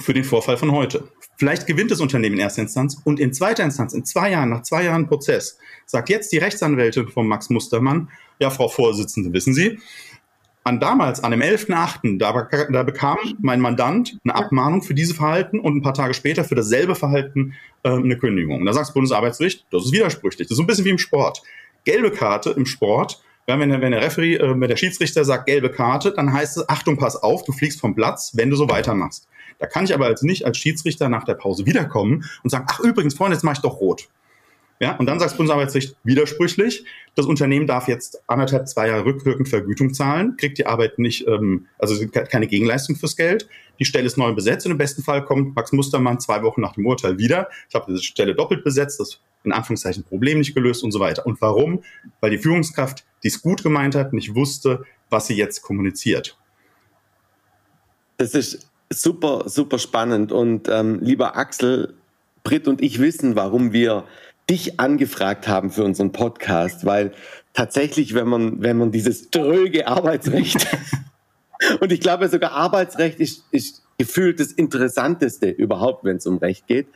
für 0.00 0.14
den 0.14 0.24
Vorfall 0.24 0.56
von 0.56 0.72
heute. 0.72 1.08
Vielleicht 1.36 1.66
gewinnt 1.66 1.90
das 1.90 2.00
Unternehmen 2.00 2.36
in 2.36 2.40
erster 2.40 2.62
Instanz 2.62 3.00
und 3.04 3.18
in 3.20 3.32
zweiter 3.32 3.64
Instanz, 3.64 3.92
in 3.92 4.04
zwei 4.04 4.30
Jahren, 4.30 4.50
nach 4.50 4.62
zwei 4.62 4.84
Jahren 4.84 5.06
Prozess, 5.06 5.58
sagt 5.86 6.08
jetzt 6.08 6.32
die 6.32 6.38
Rechtsanwältin 6.38 7.08
von 7.08 7.26
Max 7.26 7.50
Mustermann, 7.50 8.08
ja, 8.38 8.50
Frau 8.50 8.68
Vorsitzende, 8.68 9.32
wissen 9.32 9.54
Sie, 9.54 9.78
an 10.62 10.80
damals, 10.80 11.22
an 11.22 11.30
dem 11.30 11.42
11.8., 11.42 12.18
da, 12.18 12.48
da 12.70 12.82
bekam 12.82 13.18
mein 13.40 13.60
Mandant 13.60 14.18
eine 14.24 14.34
Abmahnung 14.34 14.82
für 14.82 14.94
diese 14.94 15.14
Verhalten 15.14 15.60
und 15.60 15.76
ein 15.76 15.82
paar 15.82 15.92
Tage 15.92 16.14
später 16.14 16.44
für 16.44 16.54
dasselbe 16.54 16.94
Verhalten 16.94 17.54
äh, 17.82 17.90
eine 17.90 18.16
Kündigung. 18.16 18.60
Und 18.60 18.66
da 18.66 18.72
sagt 18.72 18.86
das 18.86 18.94
Bundesarbeitsgericht, 18.94 19.66
das 19.70 19.84
ist 19.84 19.92
widersprüchlich. 19.92 20.48
Das 20.48 20.52
ist 20.52 20.56
so 20.56 20.62
ein 20.62 20.66
bisschen 20.66 20.86
wie 20.86 20.90
im 20.90 20.98
Sport. 20.98 21.42
Gelbe 21.84 22.10
Karte 22.10 22.50
im 22.50 22.64
Sport 22.64 23.22
wenn, 23.46 23.68
der, 23.68 23.80
wenn 23.80 23.92
der 23.92 24.02
Referee, 24.02 24.36
äh, 24.36 24.60
wenn 24.60 24.68
der 24.68 24.76
Schiedsrichter 24.76 25.24
sagt 25.24 25.46
gelbe 25.46 25.70
Karte, 25.70 26.12
dann 26.12 26.32
heißt 26.32 26.56
es, 26.56 26.68
Achtung, 26.68 26.96
pass 26.96 27.16
auf, 27.16 27.44
du 27.44 27.52
fliegst 27.52 27.80
vom 27.80 27.94
Platz, 27.94 28.32
wenn 28.34 28.50
du 28.50 28.56
so 28.56 28.68
weitermachst. 28.68 29.28
Da 29.58 29.66
kann 29.66 29.84
ich 29.84 29.94
aber 29.94 30.06
als 30.06 30.22
nicht 30.22 30.44
als 30.44 30.58
Schiedsrichter 30.58 31.08
nach 31.08 31.24
der 31.24 31.34
Pause 31.34 31.66
wiederkommen 31.66 32.24
und 32.42 32.50
sagen, 32.50 32.66
ach 32.68 32.80
übrigens, 32.80 33.14
Freunde, 33.14 33.36
jetzt 33.36 33.44
mache 33.44 33.54
ich 33.54 33.62
doch 33.62 33.80
rot. 33.80 34.08
Ja, 34.80 34.96
und 34.96 35.06
dann 35.06 35.20
sagt 35.20 35.30
das 35.30 35.36
Bundesarbeitsgericht 35.36 35.96
widersprüchlich, 36.02 36.84
das 37.14 37.26
Unternehmen 37.26 37.66
darf 37.66 37.86
jetzt 37.86 38.22
anderthalb, 38.26 38.68
zwei 38.68 38.88
Jahre 38.88 39.04
rückwirkend 39.04 39.48
Vergütung 39.48 39.94
zahlen, 39.94 40.36
kriegt 40.36 40.58
die 40.58 40.66
Arbeit 40.66 40.98
nicht, 40.98 41.28
ähm, 41.28 41.66
also 41.78 41.94
keine 42.08 42.48
Gegenleistung 42.48 42.96
fürs 42.96 43.16
Geld. 43.16 43.48
Die 43.78 43.84
Stelle 43.84 44.04
ist 44.04 44.18
neu 44.18 44.32
besetzt 44.32 44.66
und 44.66 44.72
im 44.72 44.78
besten 44.78 45.02
Fall 45.02 45.24
kommt 45.24 45.54
Max 45.54 45.72
Mustermann 45.72 46.18
zwei 46.18 46.42
Wochen 46.42 46.60
nach 46.60 46.74
dem 46.74 46.86
Urteil 46.86 47.18
wieder. 47.18 47.48
Ich 47.68 47.74
habe 47.74 47.86
diese 47.88 48.02
Stelle 48.02 48.34
doppelt 48.34 48.64
besetzt, 48.64 48.98
das 48.98 49.20
in 49.44 49.52
Anführungszeichen 49.52 50.04
Problem 50.04 50.38
nicht 50.38 50.54
gelöst 50.54 50.82
und 50.82 50.90
so 50.90 51.00
weiter. 51.00 51.24
Und 51.24 51.40
warum? 51.40 51.84
Weil 52.20 52.30
die 52.30 52.38
Führungskraft, 52.38 53.04
die 53.22 53.28
es 53.28 53.42
gut 53.42 53.62
gemeint 53.62 53.94
hat, 53.94 54.12
nicht 54.12 54.34
wusste, 54.34 54.84
was 55.08 55.28
sie 55.28 55.34
jetzt 55.34 55.62
kommuniziert. 55.62 56.36
Das 58.16 58.34
ist 58.34 58.68
super, 59.02 59.44
super 59.46 59.78
spannend. 59.78 60.32
Und 60.32 60.68
ähm, 60.68 60.98
lieber 61.00 61.36
Axel, 61.36 61.94
Britt 62.42 62.68
und 62.68 62.82
ich 62.82 63.00
wissen, 63.00 63.36
warum 63.36 63.72
wir 63.72 64.04
dich 64.48 64.78
angefragt 64.78 65.48
haben 65.48 65.70
für 65.70 65.84
unseren 65.84 66.12
Podcast, 66.12 66.84
weil 66.84 67.12
tatsächlich, 67.54 68.14
wenn 68.14 68.28
man, 68.28 68.62
wenn 68.62 68.76
man 68.76 68.92
dieses 68.92 69.30
dröge 69.30 69.88
Arbeitsrecht 69.88 70.66
und 71.80 71.90
ich 71.92 72.00
glaube 72.00 72.28
sogar 72.28 72.52
Arbeitsrecht 72.52 73.20
ist, 73.20 73.44
ist 73.50 73.82
gefühlt 73.96 74.40
das 74.40 74.52
Interessanteste 74.52 75.48
überhaupt, 75.48 76.04
wenn 76.04 76.16
es 76.16 76.26
um 76.26 76.38
Recht 76.38 76.66
geht, 76.66 76.88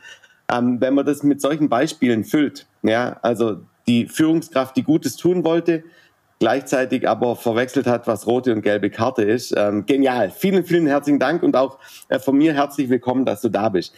ähm, 0.51 0.79
wenn 0.79 0.93
man 0.93 1.05
das 1.05 1.23
mit 1.23 1.41
solchen 1.41 1.69
Beispielen 1.69 2.23
füllt. 2.23 2.67
Ja, 2.83 3.17
also 3.21 3.61
die 3.87 4.07
Führungskraft, 4.07 4.77
die 4.77 4.83
Gutes 4.83 5.15
tun 5.15 5.43
wollte, 5.43 5.83
gleichzeitig 6.39 7.07
aber 7.07 7.35
verwechselt 7.35 7.85
hat, 7.85 8.07
was 8.07 8.25
rote 8.25 8.53
und 8.53 8.61
gelbe 8.61 8.89
Karte 8.89 9.23
ist. 9.23 9.53
Ähm, 9.55 9.85
genial. 9.85 10.31
Vielen, 10.31 10.63
vielen 10.65 10.87
herzlichen 10.87 11.19
Dank 11.19 11.43
und 11.43 11.55
auch 11.55 11.79
äh, 12.07 12.19
von 12.19 12.37
mir 12.37 12.53
herzlich 12.53 12.89
willkommen, 12.89 13.25
dass 13.25 13.41
du 13.41 13.49
da 13.49 13.69
bist. 13.69 13.93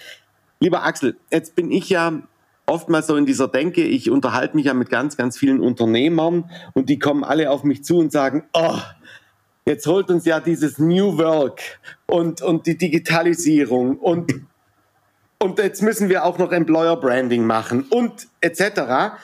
Lieber 0.59 0.83
Axel, 0.83 1.17
jetzt 1.31 1.55
bin 1.55 1.71
ich 1.71 1.89
ja 1.89 2.21
oftmals 2.65 3.07
so 3.07 3.15
in 3.15 3.25
dieser 3.25 3.47
Denke, 3.47 3.83
ich 3.83 4.09
unterhalte 4.09 4.55
mich 4.55 4.65
ja 4.65 4.73
mit 4.73 4.89
ganz, 4.89 5.17
ganz 5.17 5.37
vielen 5.37 5.59
Unternehmern 5.59 6.49
und 6.73 6.89
die 6.89 6.99
kommen 6.99 7.23
alle 7.23 7.51
auf 7.51 7.63
mich 7.63 7.83
zu 7.83 7.97
und 7.97 8.11
sagen, 8.11 8.43
oh, 8.53 8.77
jetzt 9.65 9.85
holt 9.87 10.09
uns 10.09 10.25
ja 10.25 10.39
dieses 10.39 10.79
New 10.79 11.17
Work 11.17 11.61
und, 12.07 12.41
und 12.41 12.65
die 12.65 12.77
Digitalisierung 12.77 13.97
und 13.97 14.33
und 15.39 15.57
jetzt 15.57 15.81
müssen 15.81 16.07
wir 16.07 16.23
auch 16.23 16.37
noch 16.37 16.51
Employer 16.51 16.95
Branding 16.97 17.47
machen 17.47 17.87
und 17.89 18.27
etc. 18.41 19.15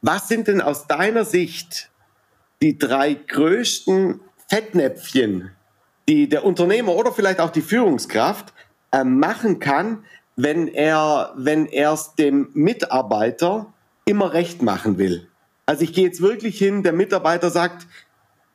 Was 0.00 0.28
sind 0.28 0.48
denn 0.48 0.62
aus 0.62 0.86
deiner 0.86 1.26
Sicht 1.26 1.90
die 2.64 2.78
drei 2.78 3.12
größten 3.12 4.20
Fettnäpfchen, 4.48 5.50
die 6.08 6.30
der 6.30 6.46
Unternehmer 6.46 6.94
oder 6.94 7.12
vielleicht 7.12 7.38
auch 7.38 7.50
die 7.50 7.60
Führungskraft 7.60 8.54
äh, 8.90 9.04
machen 9.04 9.60
kann, 9.60 10.04
wenn 10.34 10.68
er 10.68 11.34
wenn 11.36 11.70
es 11.70 12.14
dem 12.14 12.48
Mitarbeiter 12.54 13.72
immer 14.06 14.32
recht 14.32 14.62
machen 14.62 14.96
will? 14.96 15.28
Also 15.66 15.84
ich 15.84 15.92
gehe 15.92 16.06
jetzt 16.06 16.22
wirklich 16.22 16.56
hin, 16.56 16.82
der 16.82 16.94
Mitarbeiter 16.94 17.50
sagt, 17.50 17.86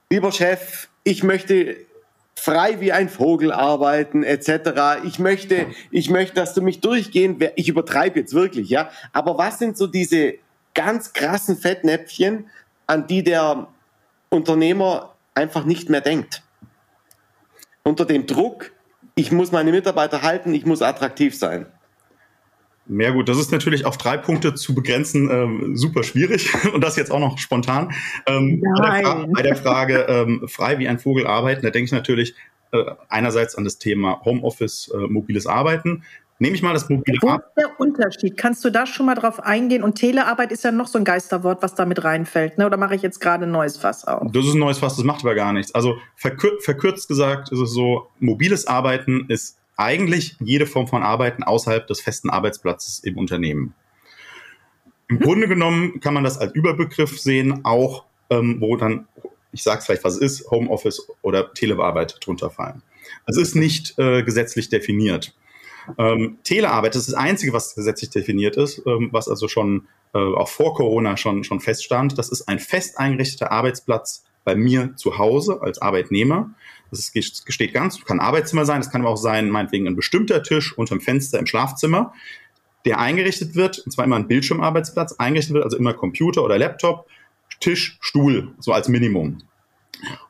lieber 0.10 0.32
Chef, 0.32 0.89
ich 1.04 1.24
möchte 1.24 1.78
frei 2.34 2.80
wie 2.80 2.92
ein 2.92 3.10
Vogel 3.10 3.51
arbeiten 3.51 4.24
etc. 4.24 5.04
Ich 5.06 5.20
möchte, 5.20 5.68
ich 5.92 6.10
möchte, 6.10 6.34
dass 6.34 6.56
du 6.56 6.63
mich 6.63 6.82
durchgehend, 6.82 7.48
ich 7.56 7.70
übertreibe 7.70 8.20
jetzt 8.20 8.34
wirklich, 8.34 8.70
ja. 8.70 8.89
Aber 9.13 9.38
was 9.38 9.60
sind 9.60 9.78
so 9.78 9.86
diese 9.86 10.34
ganz 10.74 11.13
krassen 11.13 11.58
Fettnäpfchen, 11.58 12.48
an 12.88 13.06
die 13.06 13.24
der 13.24 13.68
Unternehmer 14.30 15.16
einfach 15.34 15.66
nicht 15.66 15.90
mehr 15.90 16.02
denkt? 16.02 16.44
Unter 17.84 18.06
dem 18.06 18.28
Druck, 18.28 18.72
ich 19.16 19.32
muss 19.32 19.52
meine 19.52 19.72
Mitarbeiter 19.72 20.22
halten, 20.22 20.54
ich 20.54 20.66
muss 20.66 20.82
attraktiv 20.82 21.38
sein. 21.38 21.66
Ja 22.90 23.12
gut, 23.12 23.30
das 23.30 23.38
ist 23.38 23.52
natürlich 23.52 23.86
auf 23.86 23.98
drei 23.98 24.18
Punkte 24.18 24.56
zu 24.56 24.74
begrenzen 24.74 25.30
ähm, 25.30 25.78
super 25.78 26.04
schwierig 26.04 26.52
und 26.74 26.82
das 26.82 26.96
jetzt 26.96 27.12
auch 27.12 27.20
noch 27.20 27.38
spontan. 27.38 27.92
Ähm, 28.26 28.62
bei, 28.82 29.02
der 29.02 29.28
bei, 29.28 29.42
der 29.44 29.56
Frage 29.56 30.06
ähm, 30.10 30.48
frei 30.48 30.80
wie 30.80 30.88
ein 30.88 30.98
Vogel 30.98 31.28
arbeiten, 31.28 31.62
da 31.62 31.70
denke 31.70 31.86
ich 31.86 31.92
natürlich 31.92 32.34
äh, 32.72 32.84
einerseits 33.08 33.56
an 33.56 33.64
das 33.64 33.78
Thema 33.78 34.22
Homeoffice, 34.26 34.92
äh, 34.94 34.98
mobiles 35.08 35.46
Arbeiten. 35.46 36.04
Nehme 36.41 36.55
ich 36.55 36.62
mal 36.62 36.72
das 36.72 36.88
mobile. 36.88 37.17
Wo 37.22 37.34
ist 37.34 37.41
der 37.58 37.79
Unterschied? 37.79 38.38
Kannst 38.38 38.63
du 38.63 38.69
da 38.69 38.86
schon 38.86 39.05
mal 39.05 39.15
drauf 39.15 39.41
eingehen? 39.41 39.84
Und 39.84 39.96
Telearbeit 39.96 40.53
ist 40.53 40.63
ja 40.63 40.72
noch 40.72 40.88
so 40.88 40.98
ein 40.98 41.03
Geisterwort, 41.03 41.62
was 41.62 41.75
da 41.75 41.86
mit 41.86 42.01
reinfällt. 42.05 42.58
Ne? 42.58 42.65
Oder 42.65 42.77
mache 42.77 42.96
ich 42.96 43.01
jetzt 43.01 43.19
gerade 43.19 43.46
ein 43.46 43.51
neues 43.51 43.75
Fass 43.75 44.05
auf? 44.05 44.31
Das 44.31 44.46
ist 44.46 44.53
ein 44.53 44.60
neues 44.60 44.77
Fass, 44.77 44.96
das 44.96 45.03
macht 45.03 45.25
aber 45.25 45.36
gar 45.36 45.51
nichts. 45.51 45.75
Also 45.75 45.98
verkür 46.15 46.53
verkürzt 46.62 47.10
gesagt 47.10 47.51
ist 47.51 47.60
es 47.60 47.72
so, 47.72 48.08
mobiles 48.19 48.67
Arbeiten 48.67 49.25
ist 49.27 49.58
eigentlich 49.75 50.38
jede 50.39 50.65
Form 50.65 50.88
von 50.88 51.03
Arbeiten 51.03 51.43
außerhalb 51.43 51.86
des 51.88 52.00
festen 52.00 52.29
Arbeitsplatzes 52.29 53.00
im 53.00 53.17
Unternehmen. 53.17 53.74
Im 55.10 55.17
mhm. 55.17 55.19
Grunde 55.22 55.48
genommen 55.50 56.00
kann 56.00 56.13
man 56.13 56.24
das 56.24 56.38
als 56.38 56.53
Überbegriff 56.53 57.19
sehen, 57.19 57.65
auch 57.65 58.05
ähm, 58.29 58.58
wo 58.62 58.77
dann, 58.77 59.08
ich 59.51 59.63
sage 59.63 59.79
es 59.79 59.86
vielleicht, 59.86 60.05
was 60.05 60.15
es 60.15 60.39
ist, 60.39 60.51
Homeoffice 60.51 61.05
oder 61.22 61.53
Telearbeit 61.53 62.17
drunter 62.22 62.50
fallen. 62.50 62.81
Es 63.25 63.38
ist 63.38 63.55
nicht 63.55 63.98
äh, 64.00 64.24
gesetzlich 64.24 64.69
definiert. 64.69 65.34
Ähm, 65.98 66.40
Telearbeit 66.44 66.96
ist 66.96 67.08
das 67.08 67.16
Einzige, 67.16 67.54
was 67.54 67.76
gesetzlich 67.76 68.10
definiert 68.10 68.58
ist, 68.58 68.82
ähm, 68.86 69.10
was 69.12 69.28
also 69.28 69.48
schon 69.48 69.88
äh, 70.14 70.18
auch 70.18 70.48
vor 70.50 70.74
Corona 70.74 71.18
schon, 71.18 71.44
schon 71.44 71.60
feststand. 71.60 72.18
Das 72.18 72.30
ist 72.30 72.48
ein 72.48 72.60
fest 72.60 72.98
eingerichteter 72.98 73.52
Arbeitsplatz 73.52 74.24
bei 74.44 74.56
mir 74.56 74.96
zu 74.96 75.18
Hause 75.18 75.62
als 75.62 75.82
Arbeitnehmer. 75.82 76.52
Das 76.92 77.12
gesteht 77.12 77.74
ganz, 77.74 78.04
kann 78.04 78.20
Arbeitszimmer 78.20 78.66
sein, 78.66 78.82
das 78.82 78.90
kann 78.90 79.02
aber 79.02 79.12
auch 79.12 79.18
sein, 79.18 79.50
meinetwegen 79.50 79.88
ein 79.88 79.96
bestimmter 79.96 80.42
Tisch 80.42 80.76
unterm 80.76 81.02
Fenster 81.02 81.38
im 81.38 81.46
Schlafzimmer, 81.46 82.14
der 82.86 83.00
eingerichtet 83.00 83.56
wird, 83.56 83.80
und 83.80 83.92
zwar 83.92 84.06
immer 84.06 84.16
ein 84.16 84.28
Bildschirmarbeitsplatz, 84.28 85.14
eingerichtet 85.14 85.54
wird, 85.54 85.66
also 85.66 85.78
immer 85.78 85.94
Computer 85.94 86.44
oder 86.44 86.58
Laptop, 86.58 87.08
Tisch, 87.60 87.98
Stuhl, 88.02 88.56
so 88.60 88.74
als 88.74 88.88
Minimum. 88.88 89.38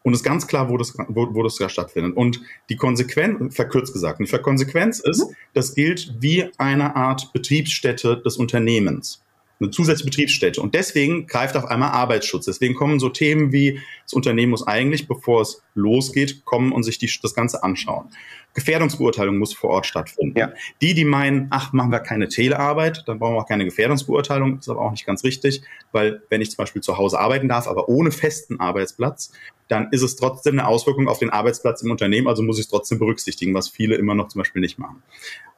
Und 0.04 0.14
es 0.14 0.20
ist 0.20 0.24
ganz 0.26 0.48
klar, 0.48 0.70
wo 0.70 0.78
das, 0.78 0.94
wo, 1.08 1.34
wo 1.34 1.44
das 1.44 1.56
da 1.56 1.70
stattfindet. 1.70 2.16
Und 2.16 2.42
die 2.70 2.76
Konsequenz, 2.76 3.56
verkürzt 3.56 3.94
gesagt, 3.94 4.20
die 4.20 4.38
Konsequenz 4.38 5.00
ist, 5.00 5.26
das 5.54 5.76
gilt 5.76 6.14
wie 6.20 6.50
eine 6.58 6.96
Art 6.96 7.34
Betriebsstätte 7.34 8.18
des 8.18 8.38
Unternehmens 8.38 9.22
eine 9.60 9.72
zusätzliche 9.72 10.10
Betriebsstätte. 10.10 10.62
Und 10.62 10.74
deswegen 10.74 11.28
greift 11.28 11.58
auf 11.58 11.66
einmal 11.66 11.92
Arbeitsschutz. 11.92 12.46
Deswegen 12.46 12.76
kommen 12.76 13.00
so 13.00 13.10
Themen 13.10 13.52
wie, 13.52 13.82
das 14.04 14.14
Unternehmen 14.14 14.52
muss 14.52 14.66
eigentlich, 14.66 15.08
bevor 15.08 15.42
es 15.42 15.62
losgeht, 15.76 16.46
kommen 16.46 16.72
und 16.72 16.84
sich 16.84 16.98
die, 16.98 17.12
das 17.22 17.34
Ganze 17.34 17.64
anschauen. 17.64 18.10
Gefährdungsbeurteilung 18.54 19.38
muss 19.38 19.54
vor 19.54 19.70
Ort 19.70 19.86
stattfinden. 19.86 20.38
Ja. 20.38 20.52
Die, 20.82 20.94
die 20.94 21.06
meinen, 21.06 21.48
ach, 21.52 21.72
machen 21.74 21.92
wir 21.92 22.00
keine 22.00 22.30
Telearbeit, 22.30 23.04
dann 23.06 23.20
brauchen 23.20 23.36
wir 23.36 23.42
auch 23.42 23.48
keine 23.48 23.66
Gefährdungsbeurteilung, 23.66 24.60
ist 24.60 24.70
aber 24.70 24.82
auch 24.82 24.92
nicht 24.92 25.06
ganz 25.06 25.24
richtig, 25.24 25.62
weil 25.92 26.24
wenn 26.30 26.42
ich 26.42 26.50
zum 26.50 26.58
Beispiel 26.58 26.82
zu 26.82 26.98
Hause 26.98 27.20
arbeiten 27.20 27.48
darf, 27.48 27.68
aber 27.68 27.90
ohne 27.90 28.12
festen 28.12 28.60
Arbeitsplatz, 28.60 29.32
dann 29.70 29.88
ist 29.92 30.02
es 30.02 30.16
trotzdem 30.18 30.60
eine 30.60 30.68
Auswirkung 30.68 31.08
auf 31.08 31.20
den 31.20 31.30
Arbeitsplatz 31.30 31.82
im 31.82 31.92
Unternehmen, 31.92 32.28
also 32.28 32.44
muss 32.44 32.58
ich 32.58 32.66
es 32.66 32.70
trotzdem 32.70 33.00
berücksichtigen, 33.00 33.54
was 33.54 33.70
viele 33.70 33.96
immer 33.96 34.16
noch 34.16 34.28
zum 34.28 34.40
Beispiel 34.40 34.62
nicht 34.62 34.80
machen. 34.80 35.02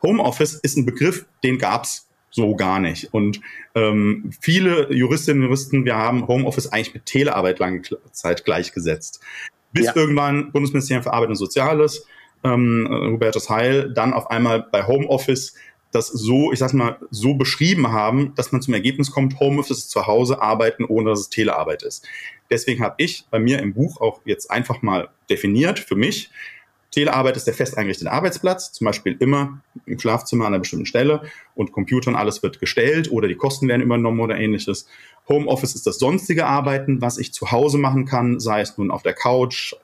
Homeoffice 0.03 0.53
ist 0.55 0.77
ein 0.77 0.85
Begriff, 0.85 1.25
den 1.43 1.57
gab 1.57 1.85
es 1.85 2.07
so 2.29 2.55
gar 2.55 2.79
nicht. 2.79 3.13
Und 3.13 3.41
ähm, 3.75 4.31
viele 4.39 4.93
Juristinnen 4.93 5.41
und 5.43 5.47
Juristen, 5.47 5.85
wir 5.85 5.95
haben 5.95 6.27
Homeoffice 6.27 6.67
eigentlich 6.67 6.93
mit 6.93 7.05
Telearbeit 7.05 7.59
lange 7.59 7.81
Zeit 8.11 8.45
gleichgesetzt. 8.45 9.21
Bis 9.73 9.85
ja. 9.85 9.95
irgendwann 9.95 10.51
Bundesministerium 10.51 11.03
für 11.03 11.13
Arbeit 11.13 11.29
und 11.29 11.35
Soziales, 11.35 12.05
ähm, 12.43 12.87
Hubertus 13.13 13.49
Heil, 13.49 13.93
dann 13.93 14.13
auf 14.13 14.29
einmal 14.29 14.67
bei 14.71 14.85
Homeoffice 14.85 15.55
das 15.91 16.07
so, 16.07 16.51
ich 16.51 16.59
sag 16.59 16.73
mal, 16.73 16.97
so 17.09 17.33
beschrieben 17.33 17.91
haben, 17.91 18.33
dass 18.35 18.51
man 18.51 18.61
zum 18.61 18.73
Ergebnis 18.73 19.11
kommt, 19.11 19.39
Homeoffice 19.39 19.79
ist 19.79 19.91
zu 19.91 20.07
Hause 20.07 20.41
arbeiten, 20.41 20.85
ohne 20.85 21.11
dass 21.11 21.21
es 21.21 21.29
Telearbeit 21.29 21.83
ist. 21.83 22.07
Deswegen 22.49 22.83
habe 22.83 22.95
ich 22.97 23.25
bei 23.29 23.39
mir 23.39 23.59
im 23.59 23.73
Buch 23.73 23.99
auch 24.01 24.21
jetzt 24.25 24.51
einfach 24.51 24.81
mal 24.81 25.09
definiert 25.29 25.79
für 25.79 25.95
mich, 25.95 26.29
Telearbeit 26.91 27.37
ist 27.37 27.47
der 27.47 27.53
fest 27.53 27.77
eingerichtete 27.77 28.11
Arbeitsplatz, 28.11 28.73
zum 28.73 28.85
Beispiel 28.85 29.15
immer 29.19 29.61
im 29.85 29.97
Schlafzimmer 29.97 30.45
an 30.45 30.53
einer 30.53 30.59
bestimmten 30.59 30.85
Stelle 30.85 31.21
und 31.55 31.71
Computer 31.71 32.09
und 32.09 32.15
alles 32.15 32.43
wird 32.43 32.59
gestellt 32.59 33.11
oder 33.11 33.27
die 33.27 33.35
Kosten 33.35 33.67
werden 33.67 33.81
übernommen 33.81 34.19
oder 34.19 34.37
ähnliches. 34.37 34.87
Homeoffice 35.27 35.75
ist 35.75 35.85
das 35.85 35.99
sonstige 35.99 36.45
Arbeiten, 36.45 37.01
was 37.01 37.17
ich 37.17 37.31
zu 37.31 37.51
Hause 37.51 37.77
machen 37.77 38.05
kann, 38.05 38.39
sei 38.39 38.61
es 38.61 38.77
nun 38.77 38.91
auf 38.91 39.03
der 39.03 39.13
Couch, 39.13 39.75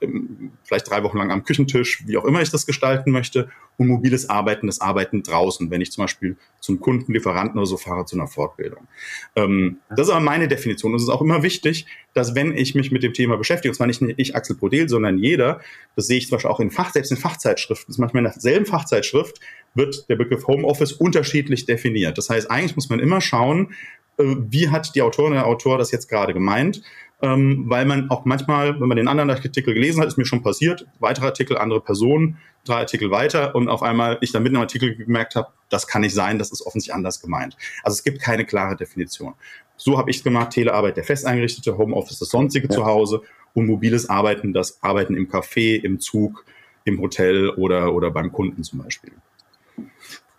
vielleicht 0.63 0.89
drei 0.89 1.03
Wochen 1.03 1.17
lang 1.17 1.31
am 1.31 1.43
Küchentisch, 1.43 2.03
wie 2.05 2.17
auch 2.17 2.25
immer 2.25 2.41
ich 2.41 2.49
das 2.49 2.65
gestalten 2.65 3.11
möchte. 3.11 3.49
Und 3.77 3.87
mobiles 3.87 4.27
Arbeiten, 4.27 4.65
das 4.65 4.81
Arbeiten 4.81 5.21
draußen, 5.21 5.69
wenn 5.69 5.81
ich 5.81 5.91
zum 5.91 6.03
Beispiel 6.03 6.35
zum 6.59 6.79
Kunden, 6.79 7.13
Lieferanten 7.13 7.59
oder 7.59 7.67
so 7.67 7.77
fahre 7.77 8.05
zu 8.05 8.15
einer 8.15 8.27
Fortbildung. 8.27 8.87
Ähm, 9.35 9.77
das 9.95 10.07
ist 10.07 10.13
aber 10.13 10.19
meine 10.19 10.47
Definition. 10.47 10.93
Und 10.93 10.97
es 10.97 11.03
ist 11.03 11.09
auch 11.09 11.21
immer 11.21 11.43
wichtig, 11.43 11.85
dass 12.15 12.33
wenn 12.33 12.57
ich 12.57 12.73
mich 12.73 12.91
mit 12.91 13.03
dem 13.03 13.13
Thema 13.13 13.37
beschäftige, 13.37 13.69
und 13.69 13.75
zwar 13.75 13.85
nicht 13.85 14.01
ich 14.01 14.35
Axel 14.35 14.55
Brodel, 14.55 14.89
sondern 14.89 15.19
jeder, 15.19 15.61
das 15.95 16.07
sehe 16.07 16.17
ich 16.17 16.27
zum 16.27 16.37
Beispiel 16.37 16.49
auch 16.49 16.59
in 16.59 16.71
Fach, 16.71 16.91
selbst 16.91 17.11
in 17.11 17.17
Fachzeitschriften, 17.17 17.85
das 17.87 17.95
ist 17.97 17.99
manchmal 17.99 18.25
in 18.25 18.31
derselben 18.31 18.65
Fachzeitschrift, 18.65 19.39
wird 19.77 20.09
der 20.09 20.15
Begriff 20.15 20.47
Homeoffice 20.47 20.91
unterschiedlich 20.91 21.65
definiert. 21.65 22.17
Das 22.17 22.29
heißt, 22.29 22.49
eigentlich 22.51 22.75
muss 22.75 22.89
man 22.89 22.99
immer 22.99 23.21
schauen, 23.21 23.73
äh, 24.17 24.23
wie 24.49 24.69
hat 24.69 24.95
die 24.95 25.01
Autorin 25.01 25.31
oder 25.31 25.41
der 25.41 25.47
Autor 25.47 25.77
das 25.77 25.91
jetzt 25.91 26.09
gerade 26.09 26.33
gemeint? 26.33 26.81
Ähm, 27.19 27.63
weil 27.67 27.85
man 27.85 28.11
auch 28.11 28.25
manchmal, 28.25 28.79
wenn 28.79 28.87
man 28.87 28.97
den 28.97 29.07
anderen 29.07 29.31
Artikel 29.31 29.73
gelesen 29.73 30.01
hat, 30.01 30.07
ist 30.07 30.17
mir 30.17 30.25
schon 30.25 30.43
passiert, 30.43 30.85
weitere 30.99 31.25
Artikel, 31.25 31.57
andere 31.57 31.81
Personen, 31.81 32.37
drei 32.63 32.75
Artikel 32.75 33.09
weiter 33.09 33.55
und 33.55 33.69
auf 33.69 33.81
einmal 33.81 34.19
ich 34.21 34.31
dann 34.31 34.43
mit 34.43 34.51
einem 34.51 34.61
Artikel 34.61 34.95
gemerkt 34.95 35.35
habe, 35.35 35.47
das 35.69 35.87
kann 35.87 36.01
nicht 36.01 36.13
sein, 36.13 36.37
das 36.37 36.51
ist 36.51 36.61
offensichtlich 36.61 36.93
anders 36.93 37.19
gemeint. 37.19 37.57
Also 37.81 37.95
es 37.95 38.03
gibt 38.03 38.21
keine 38.21 38.45
klare 38.45 38.75
Definition. 38.75 39.33
So 39.77 39.97
habe 39.97 40.11
ich 40.11 40.17
es 40.17 40.23
gemacht, 40.23 40.51
Telearbeit 40.51 40.97
der 40.97 41.03
fest 41.03 41.25
eingerichtete, 41.25 41.77
Homeoffice 41.77 42.19
das 42.19 42.29
sonstige 42.29 42.67
ja. 42.67 42.75
zu 42.75 42.85
Hause 42.85 43.21
und 43.55 43.65
mobiles 43.65 44.09
Arbeiten, 44.09 44.53
das 44.53 44.83
Arbeiten 44.83 45.15
im 45.15 45.27
Café, 45.27 45.81
im 45.81 45.99
Zug, 45.99 46.45
im 46.83 47.01
Hotel 47.01 47.49
oder, 47.49 47.93
oder 47.93 48.11
beim 48.11 48.31
Kunden 48.31 48.63
zum 48.63 48.79
Beispiel. 48.79 49.11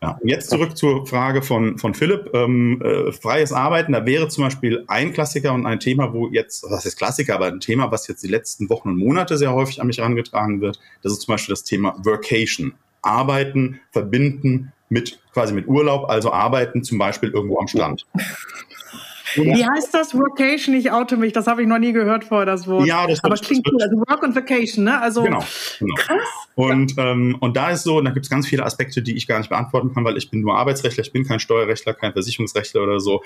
Ja, 0.01 0.17
jetzt 0.23 0.51
zurück 0.51 0.77
zur 0.77 1.07
Frage 1.09 1.43
von, 1.43 1.77
von 1.79 1.93
Philipp. 1.93 2.31
Ähm, 2.33 2.81
äh, 2.83 3.11
freies 3.11 3.53
Arbeiten, 3.53 3.93
da 3.93 4.07
wäre 4.07 4.29
zum 4.29 4.45
Beispiel 4.45 4.85
ein 4.87 5.13
Klassiker 5.13 5.53
und 5.53 5.67
ein 5.67 5.81
Thema, 5.81 6.13
wo 6.13 6.29
jetzt, 6.29 6.65
was 6.71 6.87
ist 6.87 6.97
Klassiker, 6.97 7.35
aber 7.35 7.47
ein 7.47 7.59
Thema, 7.59 7.91
was 7.91 8.07
jetzt 8.07 8.23
die 8.23 8.29
letzten 8.29 8.71
Wochen 8.71 8.91
und 8.91 8.99
Monate 8.99 9.37
sehr 9.37 9.53
häufig 9.53 9.81
an 9.81 9.89
mich 9.89 9.99
herangetragen 9.99 10.61
wird, 10.61 10.79
das 11.03 11.13
ist 11.13 11.23
zum 11.23 11.33
Beispiel 11.33 11.53
das 11.53 11.65
Thema 11.65 11.97
Workation. 12.05 12.75
Arbeiten, 13.03 13.81
verbinden 13.91 14.73
mit 14.89 15.21
quasi 15.33 15.53
mit 15.53 15.67
Urlaub, 15.67 16.09
also 16.09 16.33
arbeiten 16.33 16.85
zum 16.85 16.99
Beispiel 16.99 17.31
irgendwo 17.31 17.59
am 17.59 17.69
Strand. 17.69 18.07
Wie 19.45 19.65
heißt 19.65 19.93
das? 19.93 20.15
Vocation? 20.15 20.75
Ich 20.75 20.91
oute 20.91 21.17
mich. 21.17 21.33
Das 21.33 21.47
habe 21.47 21.63
ich 21.63 21.69
noch 21.69 21.79
nie 21.79 21.93
gehört 21.93 22.25
vorher, 22.25 22.47
das 22.47 22.67
Wort. 22.67 22.87
Ja, 22.87 23.07
das 23.07 23.23
Aber 23.25 23.35
klingt 23.37 23.67
cool. 23.73 23.83
Also 23.83 23.97
Work 23.97 24.23
und 24.23 24.35
Vacation, 24.35 24.85
ne? 24.85 25.01
Also 25.01 25.23
genau, 25.23 25.43
genau. 25.79 25.95
krass. 25.97 26.19
Und, 26.55 26.97
ja. 26.97 27.13
ähm, 27.13 27.37
und 27.41 27.57
da 27.57 27.71
ist 27.71 27.85
so, 27.85 28.01
da 28.01 28.11
gibt 28.11 28.27
es 28.27 28.31
ganz 28.31 28.47
viele 28.47 28.65
Aspekte, 28.65 29.03
die 29.03 29.17
ich 29.17 29.27
gar 29.27 29.39
nicht 29.39 29.49
beantworten 29.49 29.95
kann, 29.95 30.05
weil 30.05 30.17
ich 30.17 30.31
bin 30.31 30.41
nur 30.41 30.57
Arbeitsrechtler, 30.57 31.05
ich 31.05 31.13
bin 31.13 31.25
kein 31.25 31.41
Steuerrechtler, 31.41 31.95
kein 31.95 32.13
Versicherungsrechtler 32.13 32.83
oder 32.83 33.01
so. 33.01 33.23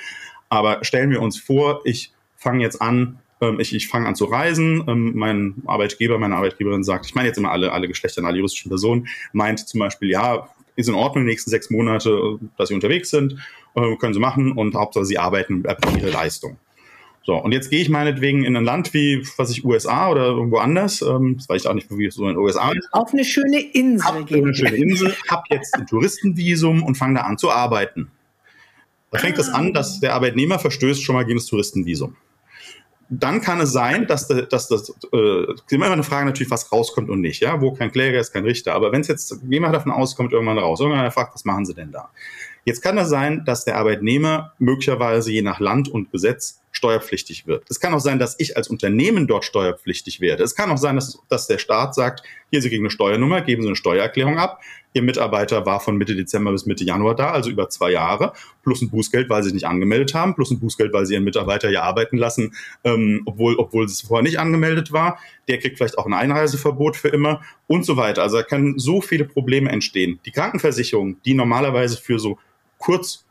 Aber 0.49 0.85
stellen 0.85 1.11
wir 1.11 1.23
uns 1.23 1.39
vor, 1.39 1.81
ich 1.85 2.13
fange 2.37 2.63
jetzt 2.63 2.83
an, 2.83 3.19
ähm, 3.41 3.61
ich, 3.61 3.75
ich 3.75 3.89
fange 3.89 4.07
an 4.09 4.15
zu 4.15 4.25
reisen. 4.25 4.85
Ähm, 4.87 5.13
mein 5.15 5.55
Arbeitgeber, 5.67 6.19
meine 6.19 6.37
Arbeitgeberin 6.37 6.85
sagt, 6.85 7.07
ich 7.07 7.15
meine 7.15 7.29
jetzt 7.29 7.39
immer 7.39 7.51
alle, 7.51 7.73
alle 7.73 7.89
Geschlechter 7.89 8.23
und 8.23 8.27
alle 8.27 8.39
juristischen 8.39 8.71
Personen, 8.71 9.09
meint 9.33 9.61
zum 9.61 9.81
Beispiel, 9.81 10.11
ja, 10.11 10.49
ist 10.77 10.89
in 10.89 10.95
Ordnung, 10.95 11.25
die 11.25 11.31
nächsten 11.31 11.51
sechs 11.51 11.71
Monate, 11.71 12.39
dass 12.57 12.69
sie 12.69 12.75
unterwegs 12.75 13.11
sind, 13.11 13.37
äh, 13.75 13.97
können 13.97 14.15
sie 14.15 14.21
machen 14.21 14.53
und 14.53 14.75
Hauptsache 14.75 15.05
sie 15.05 15.19
arbeiten 15.19 15.57
und 15.57 15.67
erbringen 15.67 15.99
ihre 15.99 16.11
Leistung. 16.11 16.57
So, 17.25 17.37
und 17.37 17.53
jetzt 17.53 17.71
gehe 17.71 17.81
ich 17.81 17.89
meinetwegen 17.89 18.45
in 18.45 18.57
ein 18.57 18.65
Land 18.65 18.93
wie, 18.95 19.25
was 19.37 19.51
ich, 19.51 19.65
USA 19.65 20.11
oder 20.11 20.27
irgendwo 20.27 20.59
anders, 20.59 21.03
ähm, 21.03 21.37
das 21.37 21.49
weiß 21.49 21.63
ich 21.63 21.69
auch 21.69 21.75
nicht, 21.75 21.87
wie 21.91 22.07
es 22.07 22.17
so 22.17 22.23
in 22.23 22.35
den 22.35 22.39
USA 22.39 22.73
ist. 22.73 22.89
Auf 22.91 23.13
eine 23.13 23.25
schöne 23.25 23.61
Insel 23.61 24.05
hab 24.05 24.27
gehen. 24.27 24.45
eine 24.45 24.55
schöne 24.55 24.77
Insel, 24.77 25.15
hab 25.29 25.45
jetzt 25.49 25.75
ein 25.75 25.87
Touristenvisum 25.87 26.83
und 26.83 26.97
fange 26.97 27.15
da 27.15 27.21
an 27.23 27.39
zu 27.39 27.51
arbeiten. 27.51 28.11
Da 29.13 29.19
fängt 29.19 29.39
es 29.39 29.51
ah. 29.51 29.59
an, 29.59 29.73
dass 29.73 30.01
der 30.01 30.15
Arbeitnehmer 30.15 30.59
verstößt 30.59 31.03
schon 31.03 31.15
mal 31.15 31.25
gegen 31.25 31.39
das 31.39 31.47
Touristenvisum 31.47 32.17
dann 33.15 33.43
kann 33.43 33.61
es 33.61 33.73
sein, 33.73 34.07
dass, 34.07 34.27
dass 34.27 34.69
das, 34.69 34.95
äh, 35.13 35.45
immer 35.71 35.91
eine 35.91 36.03
Frage 36.03 36.25
natürlich, 36.25 36.51
was 36.51 36.73
rauskommt 36.73 37.11
und 37.11 37.21
nicht, 37.21 37.43
ja, 37.43 37.61
wo 37.61 37.73
kein 37.73 37.93
Kläger 37.93 38.19
ist, 38.19 38.33
kein 38.33 38.45
Richter. 38.45 38.73
Aber 38.73 38.91
wenn 38.91 39.03
es 39.03 39.09
jetzt, 39.09 39.37
jemand 39.49 39.75
davon 39.75 39.93
auskommt, 39.93 40.33
irgendwann 40.33 40.59
raus, 40.59 40.81
irgendwann 40.81 41.11
fragt, 41.11 41.35
was 41.35 41.45
machen 41.45 41.67
Sie 41.67 41.75
denn 41.75 41.93
da? 41.93 42.09
Jetzt 42.65 42.81
kann 42.81 42.97
das 42.97 43.09
sein, 43.09 43.45
dass 43.45 43.65
der 43.65 43.77
Arbeitnehmer 43.77 44.53
möglicherweise 44.59 45.33
je 45.33 45.43
nach 45.43 45.59
Land 45.59 45.89
und 45.89 46.13
Gesetz 46.13 46.63
steuerpflichtig 46.71 47.47
wird. 47.47 47.65
Es 47.69 47.81
kann 47.81 47.93
auch 47.93 48.01
sein, 48.01 48.19
dass 48.19 48.39
ich 48.39 48.57
als 48.57 48.69
Unternehmen 48.69 49.27
dort 49.27 49.45
steuerpflichtig 49.45 50.21
werde. 50.21 50.43
Es 50.43 50.55
kann 50.55 50.71
auch 50.71 50.79
sein, 50.79 50.97
dass, 50.97 51.19
dass 51.29 51.47
der 51.47 51.59
Staat 51.59 51.95
sagt, 51.95 52.23
hier, 52.51 52.63
Sie 52.63 52.69
kriegen 52.69 52.83
eine 52.83 52.91
Steuernummer, 52.91 53.43
geben 53.43 53.63
Sie 53.63 53.69
eine 53.69 53.77
Steuererklärung 53.77 54.39
ab. 54.39 54.61
Ihr 54.95 55.03
Mitarbeiter 55.03 55.65
war 55.65 55.81
von 55.81 55.97
Mitte 55.97 56.15
Dezember 56.15 56.53
bis 56.53 56.67
Mitte 56.67 56.85
Januar 56.85 57.15
da, 57.15 57.31
also 57.31 57.51
über 57.51 57.71
zwei 57.71 57.91
Jahre, 57.91 58.33
plus 58.63 58.83
ein 58.83 58.91
Bußgeld, 58.91 59.31
weil 59.31 59.43
Sie 59.43 59.49
sich 59.49 59.55
nicht 59.55 59.67
angemeldet 59.67 60.15
haben, 60.15 60.35
plus 60.35 60.51
ein 60.51 60.61
Bußgeld, 60.61 60.93
weil 60.93 61.07
Sie 61.07 61.15
Ihren 61.15 61.25
Mitarbeiter 61.25 61.69
hier 61.69 61.83
arbeiten 61.83 62.17
lassen, 62.17 62.55
ähm, 62.85 63.23
obwohl, 63.27 63.57
obwohl 63.57 63.85
es 63.85 64.03
vorher 64.03 64.23
nicht 64.23 64.39
angemeldet 64.39 64.93
war. 64.93 65.19
Der 65.49 65.59
kriegt 65.59 65.79
vielleicht 65.79 65.99
auch 65.99 66.07
ein 66.07 66.13
Einreiseverbot 66.13 66.97
für 66.97 67.09
immer 67.09 67.43
und 67.67 67.85
so 67.85 67.97
weiter. 67.97 68.23
Also 68.23 68.39
da 68.39 68.43
können 68.43 68.79
so 68.79 69.01
viele 69.01 69.25
Probleme 69.25 69.71
entstehen. 69.71 70.21
Die 70.27 70.31
Krankenversicherung, 70.31 71.23
die 71.23 71.35
normalerweise 71.35 71.97
für 71.97 72.19
so 72.19 72.39
kurz 72.83 73.25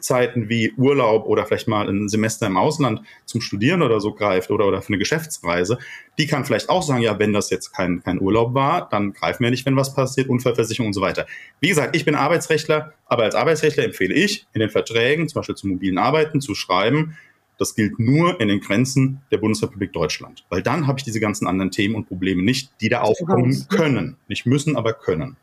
Zeiten 0.00 0.48
wie 0.48 0.72
Urlaub 0.76 1.26
oder 1.26 1.46
vielleicht 1.46 1.68
mal 1.68 1.88
ein 1.88 2.08
Semester 2.08 2.46
im 2.46 2.56
Ausland 2.56 3.02
zum 3.24 3.40
Studieren 3.40 3.82
oder 3.82 4.00
so 4.00 4.12
greift 4.12 4.50
oder, 4.50 4.66
oder 4.66 4.82
für 4.82 4.88
eine 4.88 4.98
Geschäftsreise, 4.98 5.78
die 6.18 6.26
kann 6.26 6.44
vielleicht 6.44 6.68
auch 6.68 6.82
sagen, 6.82 7.02
ja, 7.02 7.18
wenn 7.18 7.32
das 7.32 7.50
jetzt 7.50 7.72
kein, 7.72 8.02
kein 8.02 8.20
Urlaub 8.20 8.54
war, 8.54 8.88
dann 8.88 9.12
greifen 9.12 9.44
wir 9.44 9.50
nicht, 9.50 9.64
wenn 9.64 9.76
was 9.76 9.94
passiert, 9.94 10.28
Unfallversicherung 10.28 10.88
und 10.88 10.92
so 10.92 11.00
weiter. 11.00 11.26
Wie 11.60 11.68
gesagt, 11.68 11.96
ich 11.96 12.04
bin 12.04 12.14
Arbeitsrechtler, 12.14 12.94
aber 13.06 13.24
als 13.24 13.34
Arbeitsrechtler 13.34 13.84
empfehle 13.84 14.14
ich, 14.14 14.46
in 14.52 14.60
den 14.60 14.70
Verträgen, 14.70 15.28
zum 15.28 15.40
Beispiel 15.40 15.54
zu 15.54 15.68
mobilen 15.68 15.98
Arbeiten, 15.98 16.40
zu 16.40 16.54
schreiben, 16.54 17.16
das 17.58 17.74
gilt 17.74 17.98
nur 17.98 18.40
in 18.40 18.48
den 18.48 18.60
Grenzen 18.60 19.20
der 19.30 19.38
Bundesrepublik 19.38 19.92
Deutschland. 19.92 20.44
Weil 20.48 20.62
dann 20.62 20.86
habe 20.86 20.98
ich 20.98 21.04
diese 21.04 21.20
ganzen 21.20 21.46
anderen 21.46 21.70
Themen 21.70 21.94
und 21.94 22.08
Probleme 22.08 22.42
nicht, 22.42 22.72
die 22.80 22.88
da 22.88 23.02
aufkommen 23.02 23.68
können. 23.68 24.16
Nicht 24.26 24.46
müssen, 24.46 24.74
aber 24.74 24.94
können. 24.94 25.36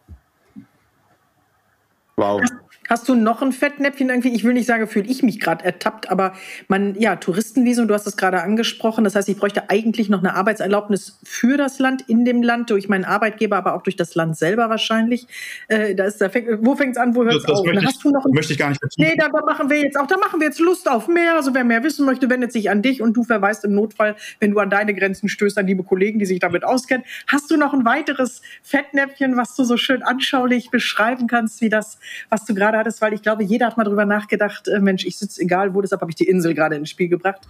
Wow. 2.18 2.42
Hast 2.90 3.08
du 3.08 3.14
noch 3.14 3.44
ein 3.44 3.52
Fettnäpfchen 3.52 4.10
irgendwie? 4.10 4.34
Ich 4.34 4.44
will 4.44 4.54
nicht 4.54 4.66
sagen, 4.66 4.88
fühle 4.88 5.08
ich 5.08 5.22
mich 5.22 5.40
gerade 5.40 5.64
ertappt, 5.64 6.10
aber 6.10 6.34
man, 6.68 6.96
ja, 7.00 7.16
Touristenvisum, 7.18 7.88
du 7.88 7.94
hast 7.94 8.08
es 8.08 8.18
gerade 8.18 8.42
angesprochen. 8.42 9.04
Das 9.04 9.16
heißt, 9.16 9.30
ich 9.30 9.38
bräuchte 9.38 9.70
eigentlich 9.70 10.10
noch 10.10 10.20
eine 10.20 10.34
Arbeitserlaubnis 10.34 11.20
für 11.24 11.56
das 11.56 11.78
Land, 11.78 12.02
in 12.08 12.26
dem 12.26 12.42
Land, 12.42 12.72
durch 12.72 12.90
meinen 12.90 13.06
Arbeitgeber, 13.06 13.58
aber 13.58 13.76
auch 13.76 13.84
durch 13.84 13.96
das 13.96 14.16
Land 14.16 14.38
selber 14.38 14.70
wahrscheinlich. 14.70 15.28
Äh, 15.68 15.94
da 15.94 16.06
ist, 16.06 16.20
da 16.20 16.30
fängt, 16.30 16.48
wo 16.66 16.76
fängt 16.76 16.96
es 16.96 16.98
an, 16.98 17.14
wo 17.14 17.24
hört 17.24 17.36
es 17.36 17.46
auf? 17.46 17.64
Möchte, 17.64 17.86
hast 17.86 18.04
du 18.04 18.10
noch 18.10 18.26
ein, 18.26 18.32
möchte 18.32 18.54
ich 18.54 18.60
gar 18.60 18.70
nicht 18.70 18.84
dazu. 18.84 19.00
Nee, 19.00 19.16
da 19.18 19.30
machen 19.30 19.70
wir 19.70 19.78
jetzt 19.78 20.00
auch, 20.00 20.08
da 20.08 20.18
machen 20.18 20.40
wir 20.40 20.48
jetzt 20.48 20.60
Lust 20.60 20.90
auf 20.90 21.08
mehr. 21.08 21.36
Also 21.36 21.54
wer 21.54 21.64
mehr 21.64 21.84
wissen 21.84 22.08
möchte, 22.08 22.28
wendet 22.28 22.52
sich 22.52 22.72
an 22.72 22.82
dich 22.82 23.04
und 23.04 23.14
du 23.14 23.24
verweist 23.24 23.66
im 23.66 23.76
Notfall, 23.76 24.16
wenn 24.40 24.50
du 24.50 24.60
an 24.60 24.72
deine 24.72 24.96
Grenzen 24.96 25.30
stößt, 25.30 25.60
an 25.60 25.68
liebe 25.68 25.84
Kollegen, 25.84 26.18
die 26.18 26.26
sich 26.26 26.40
damit 26.40 26.64
auskennen. 26.64 27.06
Hast 27.28 27.52
du 27.52 27.58
noch 27.58 27.74
ein 27.74 27.86
weiteres 27.86 28.42
Fettnäpfchen, 28.64 29.38
was 29.38 29.56
du 29.56 29.64
so 29.64 29.78
schön 29.78 30.02
anschaulich 30.02 30.72
beschreiben 30.72 31.28
kannst, 31.28 31.62
wie 31.62 31.70
das, 31.70 32.00
was 32.30 32.46
du 32.46 32.56
gerade 32.56 32.79
hattest, 32.80 33.02
weil 33.02 33.14
ich 33.14 33.22
glaube, 33.22 33.44
jeder 33.44 33.68
hat 33.68 33.78
mal 33.78 33.84
drüber 33.84 34.06
nachgedacht, 34.06 34.68
äh, 34.68 34.80
Mensch, 34.80 35.06
ich 35.06 35.18
sitze 35.18 35.42
egal 35.42 35.74
wo, 35.74 35.82
deshalb 35.82 36.02
habe 36.02 36.12
ich 36.12 36.16
die 36.16 36.28
Insel 36.28 36.54
gerade 36.54 36.76
ins 36.76 36.90
Spiel 36.90 37.10
gebracht 37.10 37.42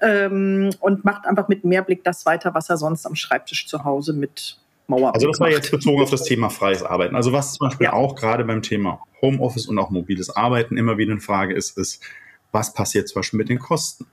ähm, 0.00 0.70
und 0.80 1.04
macht 1.04 1.26
einfach 1.26 1.48
mit 1.48 1.64
Mehrblick 1.64 2.04
das 2.04 2.26
weiter, 2.26 2.54
was 2.54 2.68
er 2.68 2.76
sonst 2.76 3.06
am 3.06 3.14
Schreibtisch 3.14 3.66
zu 3.66 3.84
Hause 3.84 4.12
mit 4.12 4.58
Mauer 4.86 5.14
Also 5.14 5.28
das 5.28 5.40
war 5.40 5.50
jetzt 5.50 5.70
bezogen 5.70 6.02
auf 6.02 6.10
das 6.10 6.24
Thema 6.24 6.50
freies 6.50 6.82
Arbeiten. 6.82 7.16
Also 7.16 7.32
was 7.32 7.54
zum 7.54 7.68
Beispiel 7.68 7.86
ja. 7.86 7.92
auch 7.92 8.14
gerade 8.14 8.44
beim 8.44 8.62
Thema 8.62 9.00
Homeoffice 9.20 9.66
und 9.66 9.78
auch 9.78 9.90
mobiles 9.90 10.30
Arbeiten 10.30 10.76
immer 10.76 10.98
wieder 10.98 11.12
eine 11.12 11.20
Frage 11.20 11.54
ist, 11.54 11.78
ist, 11.78 12.02
was 12.50 12.74
passiert 12.74 13.08
zum 13.08 13.20
Beispiel 13.20 13.38
mit 13.38 13.48
den 13.48 13.58
Kosten? 13.58 14.06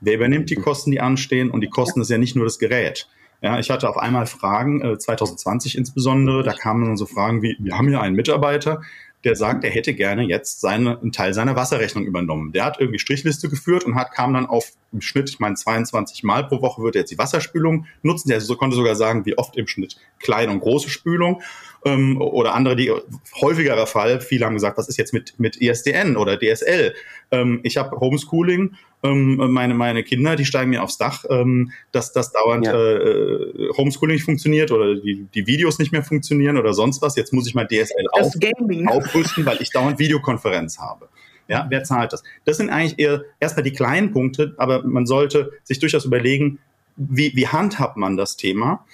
Wer 0.00 0.14
übernimmt 0.14 0.50
die 0.50 0.56
Kosten, 0.56 0.90
die 0.90 1.00
anstehen? 1.00 1.50
Und 1.50 1.60
die 1.60 1.68
Kosten 1.68 2.00
ja. 2.00 2.02
ist 2.02 2.10
ja 2.10 2.18
nicht 2.18 2.36
nur 2.36 2.44
das 2.44 2.58
Gerät. 2.58 3.08
Ja, 3.40 3.58
ich 3.58 3.70
hatte 3.70 3.88
auf 3.88 3.96
einmal 3.96 4.26
Fragen, 4.26 4.82
äh, 4.82 4.98
2020 4.98 5.78
insbesondere, 5.78 6.42
da 6.42 6.52
kamen 6.52 6.84
dann 6.84 6.96
so 6.96 7.06
Fragen 7.06 7.40
wie, 7.42 7.56
wir 7.60 7.78
haben 7.78 7.88
hier 7.88 8.00
einen 8.00 8.16
Mitarbeiter, 8.16 8.82
der 9.24 9.34
sagt, 9.34 9.64
er 9.64 9.70
hätte 9.70 9.94
gerne 9.94 10.22
jetzt 10.22 10.60
seine, 10.60 11.00
einen 11.00 11.12
Teil 11.12 11.34
seiner 11.34 11.56
Wasserrechnung 11.56 12.04
übernommen. 12.04 12.52
Der 12.52 12.64
hat 12.64 12.78
irgendwie 12.78 13.00
Strichliste 13.00 13.48
geführt 13.48 13.84
und 13.84 13.96
hat, 13.96 14.12
kam 14.12 14.34
dann 14.34 14.46
auf 14.46 14.72
im 14.92 15.00
Schnitt, 15.00 15.28
ich 15.28 15.38
meine 15.38 15.54
22 15.54 16.22
Mal 16.22 16.46
pro 16.46 16.62
Woche 16.62 16.82
würde 16.82 16.98
er 16.98 17.02
jetzt 17.02 17.10
die 17.10 17.18
Wasserspülung 17.18 17.86
nutzen. 18.02 18.28
Der 18.28 18.40
konnte 18.56 18.76
sogar 18.76 18.94
sagen, 18.94 19.26
wie 19.26 19.36
oft 19.36 19.56
im 19.56 19.66
Schnitt 19.66 19.96
kleine 20.18 20.52
und 20.52 20.60
große 20.60 20.88
Spülung. 20.88 21.42
Ähm, 21.84 22.20
oder 22.20 22.54
andere, 22.54 22.76
die 22.76 22.92
häufigerer 23.40 23.86
Fall, 23.86 24.20
viele 24.20 24.46
haben 24.46 24.54
gesagt, 24.54 24.78
was 24.78 24.88
ist 24.88 24.96
jetzt 24.96 25.12
mit, 25.12 25.38
mit 25.38 25.60
ISDN 25.60 26.16
oder 26.16 26.38
DSL? 26.38 26.94
Ähm, 27.30 27.60
ich 27.62 27.76
habe 27.76 27.98
Homeschooling, 27.98 28.76
ähm, 29.02 29.36
meine, 29.52 29.74
meine 29.74 30.02
Kinder, 30.02 30.36
die 30.36 30.44
steigen 30.44 30.70
mir 30.70 30.82
aufs 30.82 30.98
Dach, 30.98 31.24
ähm, 31.30 31.72
dass 31.92 32.12
das 32.12 32.32
dauernd 32.32 32.66
ja. 32.66 32.74
äh, 32.74 33.70
Homeschooling 33.76 34.14
nicht 34.14 34.24
funktioniert 34.24 34.72
oder 34.72 34.96
die, 34.96 35.26
die 35.34 35.46
Videos 35.46 35.78
nicht 35.78 35.92
mehr 35.92 36.02
funktionieren 36.02 36.56
oder 36.56 36.74
sonst 36.74 37.00
was. 37.00 37.16
Jetzt 37.16 37.32
muss 37.32 37.46
ich 37.46 37.54
mein 37.54 37.68
DSL 37.68 38.06
auf, 38.12 38.32
aufrüsten, 38.86 39.46
weil 39.46 39.60
ich 39.60 39.70
dauernd 39.70 39.98
Videokonferenz 39.98 40.78
habe. 40.78 41.08
Ja, 41.46 41.66
wer 41.70 41.82
zahlt 41.84 42.12
das? 42.12 42.22
Das 42.44 42.58
sind 42.58 42.70
eigentlich 42.70 42.98
eher 42.98 43.24
erstmal 43.40 43.62
die 43.62 43.72
kleinen 43.72 44.12
Punkte, 44.12 44.54
aber 44.58 44.82
man 44.82 45.06
sollte 45.06 45.52
sich 45.64 45.78
durchaus 45.78 46.04
überlegen, 46.04 46.58
wie, 46.96 47.34
wie 47.36 47.46
handhabt 47.46 47.96
man 47.96 48.16
das 48.16 48.36
Thema? 48.36 48.84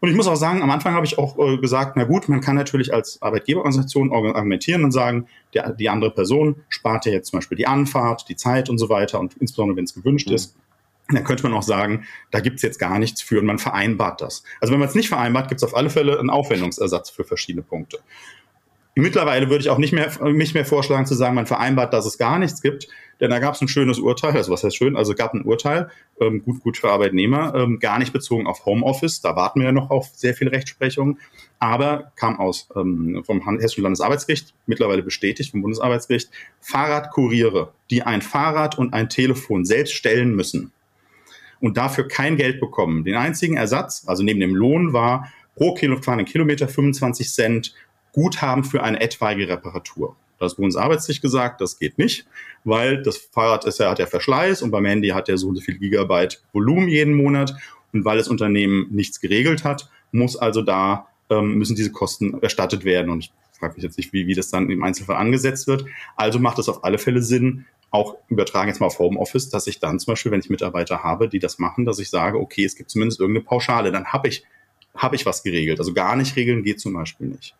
Und 0.00 0.08
ich 0.08 0.14
muss 0.14 0.28
auch 0.28 0.36
sagen, 0.36 0.62
am 0.62 0.70
Anfang 0.70 0.94
habe 0.94 1.06
ich 1.06 1.18
auch 1.18 1.38
äh, 1.38 1.58
gesagt, 1.58 1.96
na 1.96 2.04
gut, 2.04 2.28
man 2.28 2.40
kann 2.40 2.54
natürlich 2.54 2.94
als 2.94 3.20
Arbeitgeberorganisation 3.20 4.12
argumentieren 4.12 4.84
und 4.84 4.92
sagen, 4.92 5.26
der, 5.54 5.72
die 5.72 5.88
andere 5.88 6.12
Person 6.12 6.56
spart 6.68 7.06
ja 7.06 7.12
jetzt 7.12 7.30
zum 7.30 7.38
Beispiel 7.38 7.56
die 7.56 7.66
Anfahrt, 7.66 8.28
die 8.28 8.36
Zeit 8.36 8.70
und 8.70 8.78
so 8.78 8.88
weiter 8.88 9.18
und 9.18 9.34
insbesondere 9.34 9.76
wenn 9.76 9.84
es 9.84 9.94
gewünscht 9.94 10.28
mhm. 10.28 10.34
ist, 10.34 10.56
dann 11.10 11.24
könnte 11.24 11.42
man 11.42 11.54
auch 11.54 11.62
sagen, 11.62 12.06
da 12.30 12.40
gibt's 12.40 12.62
jetzt 12.62 12.78
gar 12.78 12.98
nichts 12.98 13.22
für 13.22 13.40
und 13.40 13.46
man 13.46 13.58
vereinbart 13.58 14.20
das. 14.20 14.44
Also 14.60 14.72
wenn 14.72 14.80
man 14.80 14.88
es 14.88 14.94
nicht 14.94 15.08
vereinbart, 15.08 15.48
gibt's 15.48 15.64
auf 15.64 15.74
alle 15.74 15.90
Fälle 15.90 16.18
einen 16.18 16.30
Aufwendungsersatz 16.30 17.10
für 17.10 17.24
verschiedene 17.24 17.62
Punkte. 17.62 17.98
Mittlerweile 18.94 19.48
würde 19.48 19.62
ich 19.62 19.70
auch 19.70 19.78
nicht 19.78 19.92
mehr, 19.92 20.10
nicht 20.32 20.54
mehr 20.54 20.64
vorschlagen 20.64 21.06
zu 21.06 21.14
sagen, 21.14 21.34
man 21.34 21.46
vereinbart, 21.46 21.92
dass 21.92 22.04
es 22.04 22.18
gar 22.18 22.38
nichts 22.38 22.60
gibt, 22.60 22.88
denn 23.20 23.30
da 23.30 23.38
gab 23.38 23.54
es 23.54 23.60
ein 23.60 23.68
schönes 23.68 23.98
Urteil, 23.98 24.36
also 24.36 24.52
was 24.52 24.64
heißt 24.64 24.76
schön, 24.76 24.96
also 24.96 25.14
gab 25.14 25.34
ein 25.34 25.42
Urteil, 25.42 25.90
ähm, 26.20 26.42
gut, 26.44 26.60
gut 26.60 26.76
für 26.76 26.90
Arbeitnehmer, 26.90 27.54
ähm, 27.54 27.78
gar 27.78 27.98
nicht 27.98 28.12
bezogen 28.12 28.46
auf 28.46 28.64
Homeoffice, 28.64 29.20
da 29.20 29.36
warten 29.36 29.60
wir 29.60 29.66
ja 29.66 29.72
noch 29.72 29.90
auf 29.90 30.10
sehr 30.14 30.34
viel 30.34 30.48
Rechtsprechung, 30.48 31.18
aber 31.58 32.12
kam 32.16 32.38
aus 32.38 32.68
ähm, 32.76 33.22
vom 33.24 33.42
Hessischen 33.58 33.82
Landesarbeitsgericht, 33.82 34.54
mittlerweile 34.66 35.02
bestätigt 35.02 35.50
vom 35.50 35.62
Bundesarbeitsgericht, 35.62 36.30
Fahrradkuriere, 36.60 37.72
die 37.90 38.02
ein 38.02 38.22
Fahrrad 38.22 38.78
und 38.78 38.94
ein 38.94 39.08
Telefon 39.08 39.64
selbst 39.64 39.94
stellen 39.94 40.34
müssen 40.34 40.72
und 41.60 41.76
dafür 41.76 42.06
kein 42.06 42.36
Geld 42.36 42.60
bekommen. 42.60 43.04
Den 43.04 43.16
einzigen 43.16 43.56
Ersatz, 43.56 44.04
also 44.06 44.22
neben 44.22 44.40
dem 44.40 44.54
Lohn, 44.54 44.92
war 44.92 45.32
pro 45.56 45.74
Kilo, 45.74 45.98
Kilometer 45.98 46.68
25 46.68 47.32
Cent 47.32 47.74
Guthaben 48.12 48.64
für 48.64 48.82
eine 48.82 49.00
etwaige 49.00 49.48
Reparatur. 49.48 50.16
Das 50.38 50.54
Bundesarbeitsgericht 50.54 51.22
gesagt, 51.22 51.60
das 51.60 51.78
geht 51.78 51.98
nicht, 51.98 52.26
weil 52.64 53.02
das 53.02 53.16
Fahrrad 53.16 53.64
ist 53.64 53.78
ja, 53.78 53.90
hat 53.90 53.98
ja 53.98 54.06
Verschleiß 54.06 54.62
und 54.62 54.70
beim 54.70 54.84
Handy 54.84 55.08
hat 55.08 55.28
er 55.28 55.38
so 55.38 55.48
und 55.48 55.56
so 55.56 55.62
viel 55.62 55.78
Gigabyte 55.78 56.42
Volumen 56.52 56.88
jeden 56.88 57.14
Monat 57.14 57.54
und 57.92 58.04
weil 58.04 58.18
das 58.18 58.28
Unternehmen 58.28 58.86
nichts 58.90 59.20
geregelt 59.20 59.64
hat, 59.64 59.90
muss 60.12 60.36
also 60.36 60.62
da 60.62 61.08
ähm, 61.30 61.54
müssen 61.54 61.76
diese 61.76 61.92
Kosten 61.92 62.40
erstattet 62.42 62.84
werden 62.84 63.10
und 63.10 63.24
ich 63.24 63.32
frage 63.58 63.74
mich 63.74 63.82
jetzt 63.82 63.98
nicht, 63.98 64.12
wie, 64.12 64.26
wie 64.26 64.34
das 64.34 64.50
dann 64.50 64.70
im 64.70 64.82
Einzelfall 64.82 65.16
angesetzt 65.16 65.66
wird. 65.66 65.84
Also 66.16 66.38
macht 66.38 66.58
es 66.58 66.68
auf 66.68 66.84
alle 66.84 66.98
Fälle 66.98 67.22
Sinn, 67.22 67.66
auch 67.90 68.16
übertragen 68.28 68.68
jetzt 68.68 68.80
mal 68.80 68.86
auf 68.86 68.98
Homeoffice, 68.98 69.48
dass 69.48 69.66
ich 69.66 69.80
dann 69.80 69.98
zum 69.98 70.12
Beispiel, 70.12 70.30
wenn 70.30 70.40
ich 70.40 70.50
Mitarbeiter 70.50 71.02
habe, 71.02 71.28
die 71.28 71.38
das 71.38 71.58
machen, 71.58 71.84
dass 71.84 71.98
ich 71.98 72.10
sage, 72.10 72.38
okay, 72.38 72.64
es 72.64 72.76
gibt 72.76 72.90
zumindest 72.90 73.20
irgendeine 73.20 73.44
Pauschale, 73.44 73.90
dann 73.90 74.06
habe 74.06 74.28
ich, 74.28 74.44
habe 74.94 75.16
ich 75.16 75.24
was 75.26 75.42
geregelt. 75.42 75.78
Also 75.78 75.94
gar 75.94 76.14
nicht 76.16 76.36
regeln 76.36 76.62
geht 76.62 76.80
zum 76.80 76.92
Beispiel 76.92 77.28
nicht. 77.28 77.54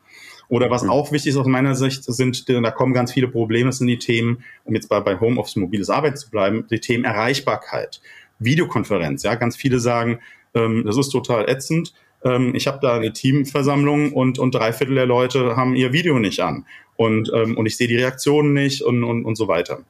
Oder 0.49 0.71
was 0.71 0.83
mhm. 0.83 0.91
auch 0.91 1.13
wichtig 1.13 1.31
ist 1.31 1.37
aus 1.37 1.47
meiner 1.47 1.75
Sicht, 1.75 2.05
sind, 2.05 2.49
da 2.49 2.71
kommen 2.71 2.95
ganz 2.95 3.13
viele 3.13 3.29
Probleme, 3.29 3.73
sind 3.73 3.87
die 3.87 3.99
Themen, 3.99 4.45
um 4.65 4.75
jetzt 4.75 4.89
bei, 4.89 5.01
bei 5.01 5.21
Homeoffice 5.21 5.57
mobiles 5.57 5.91
Arbeiten 5.91 6.17
zu 6.17 6.31
bleiben, 6.31 6.67
die 6.71 6.81
Themen 6.81 7.05
Erreichbarkeit, 7.05 8.01
Videokonferenz. 8.39 9.23
Ja, 9.23 9.35
ganz 9.35 9.57
viele 9.57 9.79
sagen, 9.79 10.21
ähm, 10.55 10.85
das 10.87 10.97
ist 10.97 11.11
total 11.11 11.49
ätzend. 11.49 11.93
Ähm, 12.25 12.55
ich 12.55 12.67
habe 12.67 12.79
da 12.81 12.97
eine 12.97 13.13
Teamversammlung 13.13 14.13
und, 14.13 14.39
und 14.39 14.55
drei 14.55 14.73
Viertel 14.73 14.95
der 14.95 15.07
Leute 15.07 15.57
haben 15.57 15.77
ihr 15.77 15.93
Video 15.93 16.19
nicht 16.19 16.41
an. 16.41 16.65
Und, 16.97 17.31
ähm, 17.35 17.57
und 17.57 17.67
ich 17.67 17.77
sehe 17.77 17.89
die 17.89 17.97
Reaktionen 17.97 18.53
nicht 18.55 18.83
und, 18.83 19.05
und, 19.05 19.25
und 19.25 19.37
so 19.37 19.49
weiter. 19.49 19.81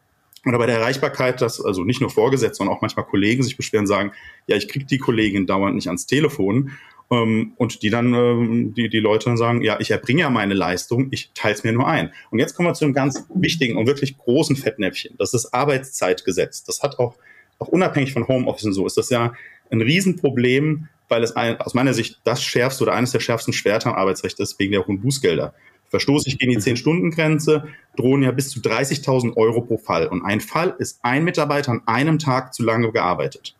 Oder 0.44 0.58
bei 0.58 0.66
der 0.66 0.78
Erreichbarkeit, 0.78 1.40
dass 1.40 1.64
also 1.64 1.84
nicht 1.84 2.00
nur 2.00 2.10
Vorgesetzte, 2.10 2.58
sondern 2.58 2.76
auch 2.76 2.80
manchmal 2.80 3.06
Kollegen 3.06 3.42
sich 3.42 3.56
beschweren, 3.56 3.86
sagen, 3.86 4.12
ja, 4.46 4.56
ich 4.56 4.68
kriege 4.68 4.84
die 4.84 4.98
Kollegin 4.98 5.46
dauernd 5.46 5.74
nicht 5.74 5.88
ans 5.88 6.06
Telefon. 6.06 6.72
Ähm, 7.10 7.52
und 7.56 7.82
die 7.82 7.90
dann, 7.90 8.12
ähm, 8.14 8.74
die, 8.74 8.88
die 8.88 9.00
Leute 9.00 9.26
dann 9.26 9.36
sagen, 9.36 9.62
ja, 9.62 9.78
ich 9.80 9.90
erbringe 9.90 10.20
ja 10.20 10.30
meine 10.30 10.54
Leistung, 10.54 11.08
ich 11.10 11.30
teile 11.34 11.54
es 11.54 11.64
mir 11.64 11.72
nur 11.72 11.86
ein. 11.86 12.12
Und 12.30 12.38
jetzt 12.38 12.54
kommen 12.54 12.68
wir 12.68 12.74
zu 12.74 12.84
einem 12.84 12.94
ganz 12.94 13.24
wichtigen 13.34 13.76
und 13.76 13.86
wirklich 13.86 14.18
großen 14.18 14.56
Fettnäpfchen. 14.56 15.14
Das 15.18 15.32
ist 15.32 15.44
das 15.44 15.52
Arbeitszeitgesetz. 15.52 16.64
Das 16.64 16.82
hat 16.82 16.98
auch 16.98 17.14
auch 17.58 17.68
unabhängig 17.68 18.12
von 18.12 18.26
Homeoffice 18.26 18.64
und 18.64 18.72
so, 18.72 18.86
ist 18.86 18.96
das 18.96 19.10
ja 19.10 19.32
ein 19.70 19.80
Riesenproblem, 19.80 20.88
weil 21.08 21.22
es 21.22 21.36
ein, 21.36 21.60
aus 21.60 21.74
meiner 21.74 21.94
Sicht 21.94 22.20
das 22.24 22.42
schärfste 22.42 22.84
oder 22.84 22.94
eines 22.94 23.12
der 23.12 23.20
schärfsten 23.20 23.52
Schwerter 23.52 23.90
am 23.90 23.96
Arbeitsrecht 23.96 24.38
ist, 24.40 24.58
wegen 24.58 24.72
der 24.72 24.86
hohen 24.86 25.00
Bußgelder. 25.00 25.54
Verstoße 25.90 26.28
ich 26.28 26.38
gegen 26.38 26.52
die 26.52 26.58
10-Stunden-Grenze, 26.58 27.68
drohen 27.96 28.22
ja 28.22 28.30
bis 28.30 28.50
zu 28.50 28.60
30.000 28.60 29.36
Euro 29.36 29.62
pro 29.62 29.78
Fall. 29.78 30.06
Und 30.06 30.22
ein 30.22 30.40
Fall 30.40 30.74
ist 30.78 31.00
ein 31.02 31.24
Mitarbeiter 31.24 31.72
an 31.72 31.82
einem 31.86 32.18
Tag 32.18 32.52
zu 32.52 32.62
lange 32.62 32.92
gearbeitet. 32.92 33.54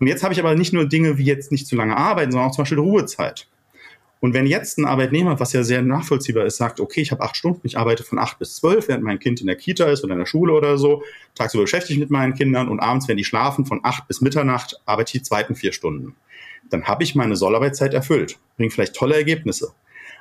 Und 0.00 0.06
jetzt 0.06 0.24
habe 0.24 0.32
ich 0.32 0.40
aber 0.40 0.54
nicht 0.54 0.72
nur 0.72 0.86
Dinge 0.86 1.18
wie 1.18 1.24
jetzt 1.24 1.52
nicht 1.52 1.66
zu 1.66 1.76
lange 1.76 1.96
arbeiten, 1.96 2.32
sondern 2.32 2.48
auch 2.48 2.54
zum 2.54 2.62
Beispiel 2.62 2.78
Ruhezeit. 2.78 3.46
Und 4.20 4.34
wenn 4.34 4.46
jetzt 4.46 4.78
ein 4.78 4.84
Arbeitnehmer, 4.84 5.40
was 5.40 5.52
ja 5.54 5.62
sehr 5.62 5.80
nachvollziehbar 5.82 6.44
ist, 6.44 6.56
sagt, 6.58 6.78
okay, 6.78 7.00
ich 7.00 7.10
habe 7.10 7.22
acht 7.22 7.36
Stunden, 7.36 7.66
ich 7.66 7.78
arbeite 7.78 8.02
von 8.02 8.18
acht 8.18 8.38
bis 8.38 8.56
zwölf, 8.56 8.88
während 8.88 9.04
mein 9.04 9.18
Kind 9.18 9.40
in 9.40 9.46
der 9.46 9.56
Kita 9.56 9.86
ist 9.86 10.04
oder 10.04 10.12
in 10.12 10.18
der 10.18 10.26
Schule 10.26 10.52
oder 10.52 10.76
so, 10.76 11.02
tagsüber 11.34 11.64
beschäftige 11.64 11.94
ich 11.94 12.00
mit 12.00 12.10
meinen 12.10 12.34
Kindern 12.34 12.68
und 12.68 12.80
abends, 12.80 13.08
wenn 13.08 13.16
die 13.16 13.24
schlafen, 13.24 13.64
von 13.64 13.80
acht 13.82 14.08
bis 14.08 14.20
Mitternacht 14.20 14.80
arbeite 14.84 15.08
ich 15.08 15.22
die 15.22 15.26
zweiten 15.26 15.54
vier 15.54 15.72
Stunden. 15.72 16.16
Dann 16.68 16.84
habe 16.84 17.02
ich 17.02 17.14
meine 17.14 17.36
Sollarbeitszeit 17.36 17.94
erfüllt, 17.94 18.38
bringt 18.56 18.74
vielleicht 18.74 18.94
tolle 18.94 19.16
Ergebnisse. 19.16 19.72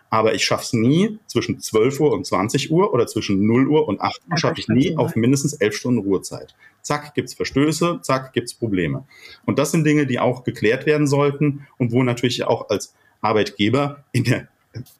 Aber 0.09 0.33
ich 0.33 0.43
schaffe 0.43 0.63
es 0.63 0.73
nie 0.73 1.19
zwischen 1.27 1.59
12 1.59 1.99
Uhr 1.99 2.13
und 2.13 2.25
20 2.25 2.71
Uhr 2.71 2.93
oder 2.93 3.05
zwischen 3.05 3.45
0 3.45 3.67
Uhr 3.67 3.87
und 3.87 4.01
8 4.01 4.21
Uhr 4.29 4.37
schaffe 4.37 4.59
ich 4.59 4.67
nie 4.67 4.97
auf 4.97 5.15
mindestens 5.15 5.53
11 5.53 5.75
Stunden 5.75 5.99
Ruhezeit. 5.99 6.55
Zack, 6.81 7.13
gibt's 7.13 7.33
Verstöße, 7.33 7.99
zack, 8.01 8.33
gibt's 8.33 8.53
Probleme. 8.53 9.05
Und 9.45 9.59
das 9.59 9.71
sind 9.71 9.83
Dinge, 9.85 10.07
die 10.07 10.19
auch 10.19 10.43
geklärt 10.43 10.85
werden 10.85 11.07
sollten 11.07 11.67
und 11.77 11.91
wo 11.91 12.03
natürlich 12.03 12.45
auch 12.45 12.69
als 12.69 12.95
Arbeitgeber 13.21 14.03
in 14.11 14.23
der 14.23 14.47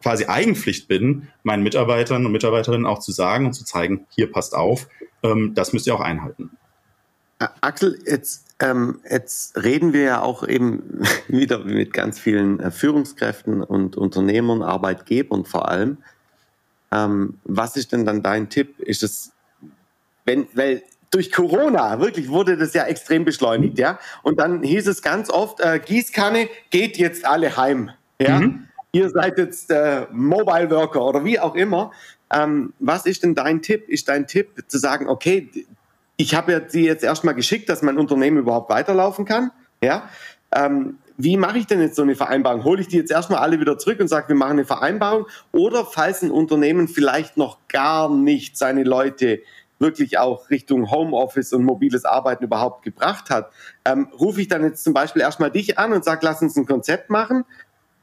quasi 0.01 0.25
Eigenpflicht 0.25 0.87
bin, 0.87 1.27
meinen 1.43 1.63
Mitarbeitern 1.63 2.25
und 2.25 2.31
Mitarbeiterinnen 2.31 2.85
auch 2.85 2.99
zu 2.99 3.11
sagen 3.11 3.45
und 3.45 3.53
zu 3.53 3.63
zeigen, 3.63 4.05
hier 4.09 4.31
passt 4.31 4.55
auf, 4.55 4.87
ähm, 5.23 5.53
das 5.53 5.73
müsst 5.73 5.87
ihr 5.87 5.95
auch 5.95 6.01
einhalten. 6.01 6.51
Axel, 7.61 7.99
jetzt, 8.05 8.55
ähm, 8.59 8.99
jetzt 9.09 9.61
reden 9.63 9.93
wir 9.93 10.01
ja 10.01 10.21
auch 10.21 10.45
eben 10.45 11.01
wieder 11.27 11.59
mit 11.59 11.93
ganz 11.93 12.19
vielen 12.19 12.59
äh, 12.59 12.71
Führungskräften 12.71 13.63
und 13.63 13.95
Unternehmern, 13.95 14.61
Arbeitgebern 14.61 15.45
vor 15.45 15.69
allem. 15.69 15.97
Ähm, 16.91 17.39
was 17.43 17.75
ist 17.75 17.91
denn 17.93 18.05
dann 18.05 18.23
dein 18.23 18.49
Tipp? 18.49 18.79
Ist 18.79 19.03
es, 19.03 19.31
wenn, 20.25 20.47
weil 20.53 20.83
durch 21.11 21.31
Corona 21.31 21.99
wirklich 21.99 22.29
wurde 22.29 22.57
das 22.57 22.73
ja 22.73 22.83
extrem 22.85 23.25
beschleunigt, 23.25 23.79
ja? 23.79 23.99
Und 24.21 24.39
dann 24.39 24.61
hieß 24.63 24.87
es 24.87 25.01
ganz 25.01 25.29
oft, 25.29 25.59
äh, 25.59 25.79
Gießkanne 25.79 26.49
geht 26.69 26.97
jetzt 26.97 27.25
alle 27.25 27.55
heim. 27.57 27.91
Ja? 28.21 28.39
Mhm. 28.39 28.67
Ihr 28.91 29.09
seid 29.09 29.37
jetzt 29.37 29.71
äh, 29.71 30.07
Mobile 30.11 30.69
Worker 30.69 31.05
oder 31.05 31.23
wie 31.23 31.39
auch 31.39 31.55
immer. 31.55 31.91
Ähm, 32.31 32.73
was 32.79 33.05
ist 33.05 33.23
denn 33.23 33.33
dein 33.33 33.61
Tipp? 33.61 33.87
Ist 33.87 34.07
dein 34.07 34.27
Tipp 34.27 34.63
zu 34.67 34.77
sagen, 34.77 35.07
okay, 35.07 35.49
ich 36.19 36.35
habe 36.35 36.51
ja 36.51 36.59
die 36.59 36.83
jetzt 36.83 37.03
erstmal 37.03 37.33
geschickt, 37.33 37.69
dass 37.69 37.81
mein 37.81 37.97
Unternehmen 37.97 38.37
überhaupt 38.37 38.69
weiterlaufen 38.69 39.23
kann. 39.23 39.51
Ja? 39.81 40.09
Ähm, 40.53 40.97
wie 41.15 41.37
mache 41.37 41.59
ich 41.59 41.65
denn 41.65 41.79
jetzt 41.79 41.95
so 41.95 42.01
eine 42.01 42.15
Vereinbarung? 42.15 42.65
Hole 42.65 42.81
ich 42.81 42.89
die 42.89 42.97
jetzt 42.97 43.09
erstmal 43.09 43.39
alle 43.39 43.61
wieder 43.61 43.77
zurück 43.77 44.01
und 44.01 44.09
sage, 44.09 44.27
wir 44.27 44.35
machen 44.35 44.51
eine 44.51 44.65
Vereinbarung? 44.65 45.27
Oder 45.53 45.85
falls 45.85 46.21
ein 46.21 46.29
Unternehmen 46.29 46.89
vielleicht 46.89 47.37
noch 47.37 47.57
gar 47.69 48.13
nicht 48.13 48.57
seine 48.57 48.83
Leute 48.83 49.39
wirklich 49.79 50.19
auch 50.19 50.49
Richtung 50.49 50.91
Homeoffice 50.91 51.53
und 51.53 51.63
mobiles 51.63 52.03
Arbeiten 52.03 52.43
überhaupt 52.43 52.83
gebracht 52.83 53.29
hat, 53.29 53.49
ähm, 53.85 54.09
rufe 54.19 54.41
ich 54.41 54.49
dann 54.49 54.61
jetzt 54.65 54.83
zum 54.83 54.93
Beispiel 54.93 55.21
erstmal 55.21 55.51
dich 55.51 55.79
an 55.79 55.93
und 55.93 56.03
sage, 56.03 56.19
lass 56.23 56.41
uns 56.41 56.57
ein 56.57 56.65
Konzept 56.65 57.09
machen 57.09 57.45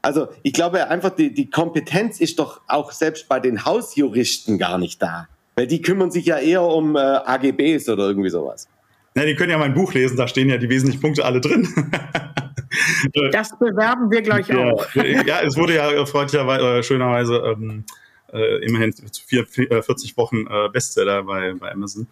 also 0.06 0.28
ich 0.44 0.52
glaube 0.52 0.88
einfach, 0.88 1.10
die, 1.10 1.34
die 1.34 1.50
Kompetenz 1.50 2.20
ist 2.20 2.38
doch 2.38 2.60
auch 2.68 2.92
selbst 2.92 3.28
bei 3.28 3.40
den 3.40 3.64
Hausjuristen 3.64 4.56
gar 4.56 4.78
nicht 4.78 5.02
da. 5.02 5.26
Weil 5.56 5.66
die 5.66 5.80
kümmern 5.80 6.10
sich 6.10 6.26
ja 6.26 6.38
eher 6.38 6.62
um 6.62 6.96
äh, 6.96 6.98
AGBs 6.98 7.88
oder 7.88 8.08
irgendwie 8.08 8.28
sowas. 8.28 8.68
Ja, 9.16 9.24
die 9.24 9.34
können 9.34 9.50
ja 9.50 9.58
mein 9.58 9.72
Buch 9.72 9.94
lesen, 9.94 10.16
da 10.16 10.28
stehen 10.28 10.50
ja 10.50 10.58
die 10.58 10.68
wesentlichen 10.68 11.00
Punkte 11.00 11.24
alle 11.24 11.40
drin. 11.40 11.66
das 13.32 13.58
bewerben 13.58 14.10
wir 14.10 14.20
gleich 14.20 14.48
ja, 14.48 14.72
auch. 14.72 14.94
ja, 14.94 15.40
es 15.40 15.56
wurde 15.56 15.76
ja 15.76 16.04
freundlicherweise, 16.04 16.78
äh, 16.78 16.82
schönerweise 16.82 17.36
ähm, 17.36 17.84
äh, 18.32 18.64
immerhin 18.66 18.92
zu 18.92 19.22
40 19.24 19.70
äh, 19.70 20.16
Wochen 20.18 20.46
äh, 20.46 20.68
Bestseller 20.70 21.22
bei, 21.22 21.54
bei 21.54 21.72
Amazon. 21.72 22.06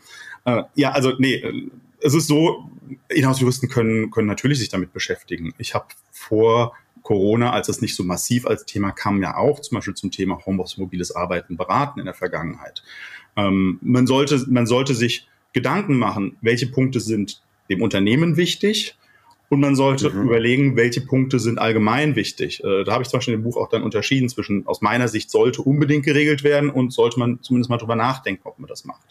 Äh, 0.46 0.62
ja, 0.74 0.92
also 0.92 1.12
nee, 1.18 1.34
äh, 1.34 1.70
es 2.00 2.14
ist 2.14 2.26
so, 2.26 2.70
Inhouse-Juristen 3.08 3.68
können, 3.68 4.10
können 4.10 4.26
natürlich 4.26 4.58
sich 4.58 4.70
damit 4.70 4.94
beschäftigen. 4.94 5.52
Ich 5.58 5.74
habe 5.74 5.86
vor 6.10 6.74
Corona, 7.02 7.52
als 7.52 7.68
es 7.68 7.82
nicht 7.82 7.94
so 7.94 8.02
massiv 8.02 8.46
als 8.46 8.64
Thema 8.64 8.90
kam, 8.92 9.22
ja 9.22 9.36
auch 9.36 9.60
zum 9.60 9.76
Beispiel 9.76 9.94
zum 9.94 10.10
Thema 10.10 10.38
Homeoffice, 10.46 10.78
mobiles 10.78 11.14
Arbeiten 11.14 11.56
beraten 11.56 12.00
in 12.00 12.06
der 12.06 12.14
Vergangenheit. 12.14 12.82
Ähm, 13.36 13.78
man, 13.82 14.06
sollte, 14.06 14.44
man 14.48 14.66
sollte 14.66 14.94
sich 14.94 15.28
Gedanken 15.52 15.98
machen, 15.98 16.36
welche 16.40 16.66
Punkte 16.66 17.00
sind 17.00 17.40
dem 17.70 17.82
Unternehmen 17.82 18.36
wichtig 18.36 18.96
und 19.48 19.60
man 19.60 19.76
sollte 19.76 20.10
mhm. 20.10 20.22
überlegen, 20.22 20.76
welche 20.76 21.00
Punkte 21.00 21.38
sind 21.38 21.58
allgemein 21.58 22.16
wichtig. 22.16 22.62
Äh, 22.64 22.84
da 22.84 22.92
habe 22.92 23.02
ich 23.02 23.08
zum 23.08 23.18
Beispiel 23.18 23.34
im 23.34 23.42
Buch 23.42 23.56
auch 23.56 23.68
dann 23.68 23.82
unterschieden 23.82 24.28
zwischen, 24.28 24.66
aus 24.66 24.82
meiner 24.82 25.08
Sicht 25.08 25.30
sollte 25.30 25.62
unbedingt 25.62 26.04
geregelt 26.04 26.44
werden 26.44 26.70
und 26.70 26.92
sollte 26.92 27.18
man 27.18 27.40
zumindest 27.42 27.70
mal 27.70 27.78
drüber 27.78 27.96
nachdenken, 27.96 28.42
ob 28.44 28.58
man 28.58 28.68
das 28.68 28.84
macht. 28.84 29.02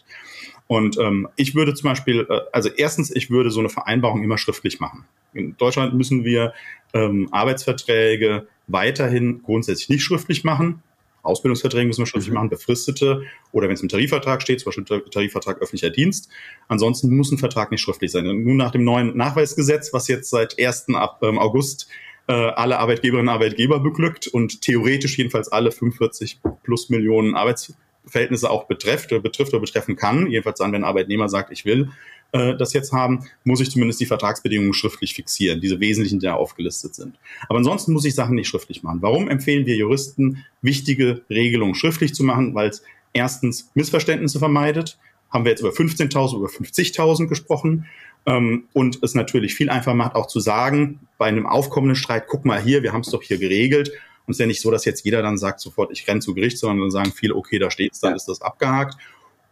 Und 0.66 0.98
ähm, 0.98 1.28
ich 1.36 1.54
würde 1.54 1.74
zum 1.74 1.90
Beispiel, 1.90 2.26
äh, 2.28 2.40
also 2.52 2.68
erstens, 2.68 3.14
ich 3.14 3.30
würde 3.30 3.50
so 3.50 3.60
eine 3.60 3.68
Vereinbarung 3.68 4.22
immer 4.22 4.38
schriftlich 4.38 4.80
machen. 4.80 5.04
In 5.32 5.56
Deutschland 5.56 5.94
müssen 5.94 6.24
wir 6.24 6.52
ähm, 6.94 7.28
Arbeitsverträge 7.32 8.46
weiterhin 8.66 9.42
grundsätzlich 9.42 9.88
nicht 9.88 10.02
schriftlich 10.02 10.44
machen. 10.44 10.82
Ausbildungsverträge 11.24 11.86
müssen 11.86 12.02
wir 12.02 12.06
schriftlich 12.06 12.30
mhm. 12.30 12.34
machen, 12.34 12.50
befristete 12.50 13.22
oder 13.52 13.68
wenn 13.68 13.74
es 13.74 13.82
im 13.82 13.88
Tarifvertrag 13.88 14.42
steht, 14.42 14.60
zum 14.60 14.72
Beispiel 14.72 15.02
Tarifvertrag 15.10 15.60
öffentlicher 15.60 15.90
Dienst. 15.90 16.28
Ansonsten 16.68 17.14
muss 17.14 17.32
ein 17.32 17.38
Vertrag 17.38 17.70
nicht 17.70 17.80
schriftlich 17.80 18.12
sein. 18.12 18.26
Und 18.26 18.44
nun 18.44 18.56
nach 18.56 18.70
dem 18.70 18.84
neuen 18.84 19.16
Nachweisgesetz, 19.16 19.92
was 19.92 20.08
jetzt 20.08 20.30
seit 20.30 20.58
1. 20.58 20.94
Ab, 20.94 21.20
ähm, 21.22 21.38
August 21.38 21.88
äh, 22.26 22.32
alle 22.32 22.78
Arbeitgeberinnen 22.78 23.28
und 23.28 23.34
Arbeitgeber 23.34 23.80
beglückt 23.80 24.26
und 24.26 24.62
theoretisch 24.62 25.18
jedenfalls 25.18 25.48
alle 25.48 25.72
45 25.72 26.40
plus 26.62 26.88
Millionen 26.88 27.34
Arbeitsverhältnisse 27.34 28.50
auch 28.50 28.64
betrifft 28.64 29.12
oder 29.12 29.20
betrifft 29.20 29.52
oder 29.52 29.60
betreffen 29.60 29.96
kann, 29.96 30.30
jedenfalls 30.30 30.58
dann, 30.58 30.72
wenn 30.72 30.82
ein 30.82 30.88
Arbeitnehmer 30.88 31.28
sagt, 31.28 31.50
ich 31.52 31.64
will 31.64 31.90
äh, 32.34 32.56
das 32.56 32.72
jetzt 32.72 32.92
haben, 32.92 33.24
muss 33.44 33.60
ich 33.60 33.70
zumindest 33.70 34.00
die 34.00 34.06
Vertragsbedingungen 34.06 34.74
schriftlich 34.74 35.14
fixieren, 35.14 35.60
diese 35.60 35.78
wesentlichen, 35.78 36.18
die 36.18 36.26
da 36.26 36.34
aufgelistet 36.34 36.94
sind. 36.94 37.16
Aber 37.48 37.58
ansonsten 37.58 37.92
muss 37.92 38.04
ich 38.04 38.14
Sachen 38.16 38.34
nicht 38.34 38.48
schriftlich 38.48 38.82
machen. 38.82 39.02
Warum 39.02 39.28
empfehlen 39.28 39.66
wir 39.66 39.76
Juristen, 39.76 40.44
wichtige 40.60 41.22
Regelungen 41.30 41.76
schriftlich 41.76 42.12
zu 42.12 42.24
machen? 42.24 42.52
Weil 42.54 42.70
es 42.70 42.82
erstens 43.12 43.70
Missverständnisse 43.74 44.40
vermeidet. 44.40 44.98
Haben 45.30 45.44
wir 45.44 45.50
jetzt 45.50 45.60
über 45.60 45.70
15.000, 45.70 46.36
über 46.36 46.48
50.000 46.48 47.28
gesprochen. 47.28 47.86
Ähm, 48.26 48.64
und 48.72 48.98
es 49.02 49.14
natürlich 49.14 49.54
viel 49.54 49.70
einfacher 49.70 49.94
macht, 49.94 50.16
auch 50.16 50.26
zu 50.26 50.40
sagen, 50.40 50.98
bei 51.18 51.26
einem 51.26 51.46
aufkommenden 51.46 51.94
Streit, 51.94 52.26
guck 52.26 52.44
mal 52.44 52.60
hier, 52.60 52.82
wir 52.82 52.92
haben 52.92 53.02
es 53.02 53.10
doch 53.10 53.22
hier 53.22 53.38
geregelt. 53.38 53.90
Und 54.26 54.32
es 54.32 54.36
ist 54.36 54.40
ja 54.40 54.46
nicht 54.46 54.60
so, 54.60 54.72
dass 54.72 54.84
jetzt 54.84 55.04
jeder 55.04 55.22
dann 55.22 55.38
sagt 55.38 55.60
sofort, 55.60 55.92
ich 55.92 56.08
renne 56.08 56.20
zu 56.20 56.34
Gericht, 56.34 56.58
sondern 56.58 56.80
dann 56.80 56.90
sagen 56.90 57.12
viele, 57.12 57.36
okay, 57.36 57.60
da 57.60 57.70
steht's, 57.70 58.00
dann 58.00 58.16
ist 58.16 58.26
das 58.26 58.42
abgehakt. 58.42 58.96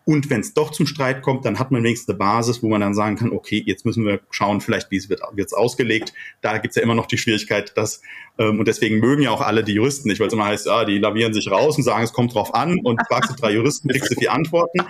Und 0.05 0.31
wenn 0.31 0.41
es 0.41 0.53
doch 0.55 0.71
zum 0.71 0.87
Streit 0.87 1.23
kommt, 1.23 1.45
dann 1.45 1.59
hat 1.59 1.71
man 1.71 1.83
wenigstens 1.83 2.09
eine 2.09 2.19
Basis, 2.19 2.63
wo 2.63 2.69
man 2.69 2.81
dann 2.81 2.95
sagen 2.95 3.17
kann, 3.17 3.31
okay, 3.33 3.63
jetzt 3.65 3.87
müssen 3.87 4.05
wir 4.05 4.21
schauen, 4.31 4.61
vielleicht 4.61 4.91
wie 4.91 4.97
es 4.97 5.09
wird 5.09 5.23
wird's 5.33 5.53
ausgelegt. 5.53 6.13
Da 6.41 6.59
gibt's 6.59 6.77
ja 6.77 6.83
immer 6.83 6.95
noch 6.95 7.07
die 7.07 7.19
Schwierigkeit, 7.19 7.77
dass, 7.77 8.03
ähm, 8.39 8.59
und 8.59 8.67
deswegen 8.67 8.99
mögen 8.99 9.23
ja 9.23 9.31
auch 9.31 9.41
alle 9.41 9.63
die 9.63 9.75
Juristen 9.75 10.09
nicht, 10.09 10.19
weil 10.19 10.27
es 10.27 10.33
immer 10.33 10.47
heißt, 10.47 10.67
ja, 10.67 10.85
die 10.85 10.99
lavieren 10.99 11.33
sich 11.33 11.51
raus 11.51 11.77
und 11.77 11.85
sagen, 11.85 12.03
es 12.03 12.13
kommt 12.13 12.35
drauf 12.35 12.55
an 12.55 12.81
und 12.83 13.01
fragst 13.09 13.31
du 13.31 13.35
drei 13.35 13.53
Juristen, 13.53 13.89
kriegst 13.89 14.11
du 14.11 14.17
vier 14.17 14.33
Antworten. 14.33 14.83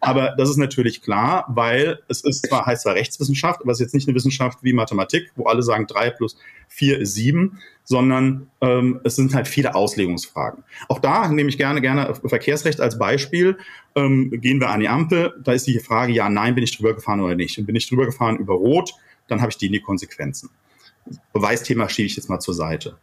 Aber 0.00 0.34
das 0.36 0.50
ist 0.50 0.58
natürlich 0.58 1.02
klar, 1.02 1.46
weil 1.48 2.00
es 2.08 2.22
ist 2.22 2.46
zwar, 2.46 2.66
heißt 2.66 2.82
zwar 2.82 2.94
Rechtswissenschaft, 2.94 3.62
aber 3.62 3.72
es 3.72 3.78
ist 3.78 3.86
jetzt 3.86 3.94
nicht 3.94 4.08
eine 4.08 4.14
Wissenschaft 4.14 4.58
wie 4.62 4.72
Mathematik, 4.72 5.32
wo 5.36 5.46
alle 5.46 5.62
sagen, 5.62 5.86
drei 5.86 6.10
plus 6.10 6.36
vier 6.68 6.98
ist 6.98 7.14
sieben, 7.14 7.58
sondern 7.84 8.50
ähm, 8.60 9.00
es 9.04 9.16
sind 9.16 9.34
halt 9.34 9.48
viele 9.48 9.74
Auslegungsfragen. 9.74 10.62
Auch 10.88 10.98
da 10.98 11.26
nehme 11.28 11.48
ich 11.48 11.56
gerne, 11.56 11.80
gerne 11.80 12.14
Verkehrsrecht 12.22 12.82
als 12.82 12.98
Beispiel. 12.98 13.56
Ähm, 13.98 14.30
gehen 14.40 14.60
wir 14.60 14.70
an 14.70 14.80
die 14.80 14.88
Ampel, 14.88 15.34
da 15.42 15.52
ist 15.52 15.66
die 15.66 15.78
Frage, 15.80 16.12
ja, 16.12 16.28
nein, 16.28 16.54
bin 16.54 16.64
ich 16.64 16.76
drüber 16.76 16.94
gefahren 16.94 17.20
oder 17.20 17.34
nicht. 17.34 17.58
Und 17.58 17.66
bin 17.66 17.76
ich 17.76 17.88
drüber 17.88 18.06
gefahren 18.06 18.36
über 18.36 18.54
Rot, 18.54 18.94
dann 19.26 19.40
habe 19.40 19.50
ich 19.50 19.58
die, 19.58 19.70
die 19.70 19.80
Konsequenzen. 19.80 20.50
Beweisthema 21.32 21.88
schiebe 21.88 22.06
ich 22.06 22.16
jetzt 22.16 22.28
mal 22.28 22.40
zur 22.40 22.54
Seite. 22.54 22.98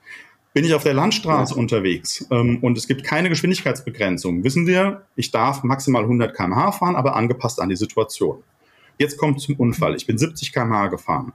Bin 0.54 0.64
ich 0.64 0.74
auf 0.74 0.84
der 0.84 0.94
Landstraße 0.94 1.56
ja. 1.56 1.60
unterwegs 1.60 2.26
ähm, 2.32 2.60
und 2.62 2.78
es 2.78 2.88
gibt 2.88 3.04
keine 3.04 3.30
Geschwindigkeitsbegrenzung, 3.30 4.44
wissen 4.44 4.68
wir, 4.68 5.06
ich 5.16 5.32
darf 5.32 5.64
maximal 5.64 6.04
100 6.04 6.34
km/h 6.34 6.72
fahren, 6.72 6.96
aber 6.96 7.16
angepasst 7.16 7.60
an 7.60 7.70
die 7.70 7.76
Situation. 7.76 8.42
Jetzt 8.98 9.18
kommt 9.18 9.42
zum 9.42 9.56
Unfall. 9.58 9.96
Ich 9.96 10.08
bin 10.08 10.18
70 10.18 10.54
km/h 10.54 10.88
gefahren. 10.88 11.34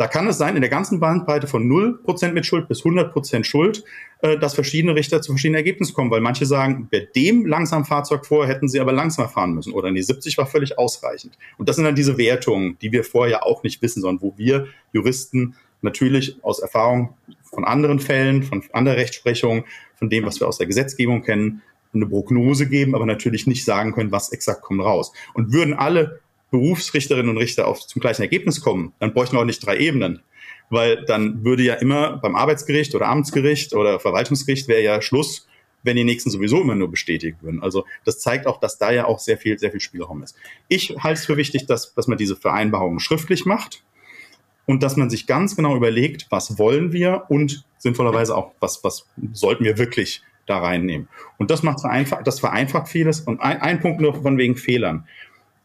Da 0.00 0.06
kann 0.06 0.26
es 0.26 0.38
sein, 0.38 0.54
in 0.56 0.62
der 0.62 0.70
ganzen 0.70 0.98
Bandbreite 0.98 1.46
von 1.46 1.68
0% 1.70 2.32
mit 2.32 2.46
Schuld 2.46 2.68
bis 2.68 2.80
100% 2.84 3.44
Schuld, 3.44 3.84
äh, 4.22 4.38
dass 4.38 4.54
verschiedene 4.54 4.94
Richter 4.94 5.20
zu 5.20 5.32
verschiedenen 5.32 5.56
Ergebnissen 5.56 5.92
kommen, 5.92 6.10
weil 6.10 6.22
manche 6.22 6.46
sagen, 6.46 6.88
bei 6.90 7.06
dem 7.14 7.44
langsamen 7.44 7.84
Fahrzeug 7.84 8.24
vor 8.24 8.46
hätten 8.46 8.66
sie 8.66 8.80
aber 8.80 8.94
langsamer 8.94 9.28
fahren 9.28 9.52
müssen 9.52 9.74
oder 9.74 9.92
die 9.92 10.02
70 10.02 10.38
war 10.38 10.46
völlig 10.46 10.78
ausreichend. 10.78 11.36
Und 11.58 11.68
das 11.68 11.76
sind 11.76 11.84
dann 11.84 11.96
diese 11.96 12.16
Wertungen, 12.16 12.78
die 12.80 12.92
wir 12.92 13.04
vorher 13.04 13.44
auch 13.44 13.62
nicht 13.62 13.82
wissen, 13.82 14.00
sondern 14.00 14.22
wo 14.22 14.32
wir 14.38 14.68
Juristen 14.94 15.54
natürlich 15.82 16.42
aus 16.42 16.60
Erfahrung 16.60 17.12
von 17.42 17.66
anderen 17.66 18.00
Fällen, 18.00 18.42
von 18.42 18.62
anderer 18.72 18.96
Rechtsprechung, 18.96 19.66
von 19.96 20.08
dem, 20.08 20.24
was 20.24 20.40
wir 20.40 20.48
aus 20.48 20.56
der 20.56 20.66
Gesetzgebung 20.66 21.20
kennen, 21.24 21.60
eine 21.92 22.06
Prognose 22.06 22.66
geben, 22.66 22.94
aber 22.94 23.04
natürlich 23.04 23.46
nicht 23.46 23.66
sagen 23.66 23.92
können, 23.92 24.12
was 24.12 24.32
exakt 24.32 24.62
kommt 24.62 24.80
raus. 24.80 25.12
Und 25.34 25.52
würden 25.52 25.74
alle 25.74 26.20
Berufsrichterinnen 26.50 27.30
und 27.30 27.38
Richter 27.38 27.66
auf 27.66 27.86
zum 27.86 28.00
gleichen 28.00 28.22
Ergebnis 28.22 28.60
kommen, 28.60 28.92
dann 28.98 29.12
bräuchten 29.12 29.36
wir 29.36 29.40
auch 29.40 29.46
nicht 29.46 29.64
drei 29.64 29.78
Ebenen. 29.78 30.22
Weil 30.68 31.04
dann 31.04 31.44
würde 31.44 31.64
ja 31.64 31.74
immer 31.74 32.18
beim 32.18 32.36
Arbeitsgericht 32.36 32.94
oder 32.94 33.08
Amtsgericht 33.08 33.74
oder 33.74 33.98
Verwaltungsgericht 33.98 34.68
wäre 34.68 34.82
ja 34.82 35.02
Schluss, 35.02 35.48
wenn 35.82 35.96
die 35.96 36.04
nächsten 36.04 36.30
sowieso 36.30 36.60
immer 36.60 36.74
nur 36.74 36.90
bestätigt 36.90 37.38
würden. 37.42 37.62
Also 37.62 37.86
das 38.04 38.20
zeigt 38.20 38.46
auch, 38.46 38.60
dass 38.60 38.78
da 38.78 38.92
ja 38.92 39.06
auch 39.06 39.18
sehr 39.18 39.38
viel, 39.38 39.58
sehr 39.58 39.70
viel 39.70 39.80
Spielraum 39.80 40.22
ist. 40.22 40.36
Ich 40.68 40.96
halte 40.98 41.18
es 41.18 41.26
für 41.26 41.36
wichtig, 41.36 41.66
dass, 41.66 41.94
dass 41.94 42.06
man 42.06 42.18
diese 42.18 42.36
Vereinbarungen 42.36 43.00
schriftlich 43.00 43.46
macht 43.46 43.82
und 44.66 44.82
dass 44.82 44.96
man 44.96 45.10
sich 45.10 45.26
ganz 45.26 45.56
genau 45.56 45.76
überlegt, 45.76 46.26
was 46.30 46.58
wollen 46.58 46.92
wir 46.92 47.24
und 47.28 47.64
sinnvollerweise 47.78 48.36
auch, 48.36 48.52
was, 48.60 48.84
was 48.84 49.06
sollten 49.32 49.64
wir 49.64 49.78
wirklich 49.78 50.22
da 50.46 50.58
reinnehmen. 50.58 51.08
Und 51.38 51.50
das 51.50 51.62
macht 51.62 51.80
vereinfacht, 51.80 52.26
das 52.26 52.40
vereinfacht 52.40 52.88
vieles. 52.88 53.20
Und 53.20 53.40
ein, 53.40 53.60
ein 53.60 53.80
Punkt 53.80 54.00
nur 54.00 54.14
von 54.14 54.36
wegen 54.36 54.56
Fehlern. 54.56 55.06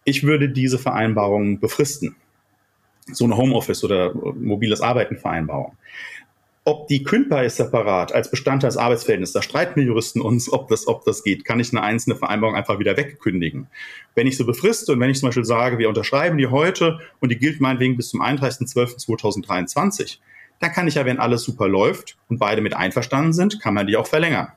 Ich 0.06 0.24
würde 0.24 0.48
diese 0.50 0.80
Vereinbarungen 0.80 1.60
befristen. 1.60 2.16
So 3.12 3.26
eine 3.26 3.36
Homeoffice 3.38 3.84
oder 3.84 4.14
mobiles 4.14 4.82
Arbeiten 4.82 5.18
Vereinbarung. 5.18 5.76
Ob 6.64 6.88
die 6.88 7.04
kündbar 7.04 7.44
ist 7.44 7.58
separat 7.58 8.12
als 8.12 8.32
Bestandteil 8.32 8.70
des 8.70 8.78
Arbeitsverhältnisses, 8.78 9.34
da 9.34 9.44
streiten 9.44 9.76
wir 9.76 9.84
Juristen 9.84 10.22
uns, 10.22 10.52
ob 10.52 10.68
das, 10.68 10.88
ob 10.88 11.06
das 11.06 11.24
geht. 11.24 11.46
Kann 11.46 11.60
ich 11.60 11.72
eine 11.72 11.84
einzelne 11.84 12.16
Vereinbarung 12.16 12.56
einfach 12.56 12.80
wieder 12.80 12.98
wegkündigen? 12.98 13.68
Wenn 14.16 14.26
ich 14.26 14.38
so 14.38 14.46
befriste 14.48 14.92
und 14.94 15.00
wenn 15.00 15.12
ich 15.12 15.20
zum 15.20 15.30
Beispiel 15.30 15.46
sage, 15.46 15.78
wir 15.78 15.90
unterschreiben 15.90 16.40
die 16.40 16.48
heute 16.48 17.00
und 17.20 17.30
die 17.30 17.38
gilt 17.38 17.62
meinetwegen 17.62 17.98
bis 17.98 18.10
zum 18.10 18.22
31.12.2023, 18.22 20.18
dann 20.60 20.72
kann 20.72 20.88
ich 20.88 20.96
ja, 20.96 21.06
wenn 21.06 21.20
alles 21.20 21.44
super 21.44 21.68
läuft 21.68 22.18
und 22.30 22.40
beide 22.40 22.62
mit 22.62 22.76
einverstanden 22.76 23.34
sind, 23.34 23.60
kann 23.60 23.74
man 23.74 23.86
die 23.86 23.98
auch 23.98 24.08
verlängern. 24.08 24.52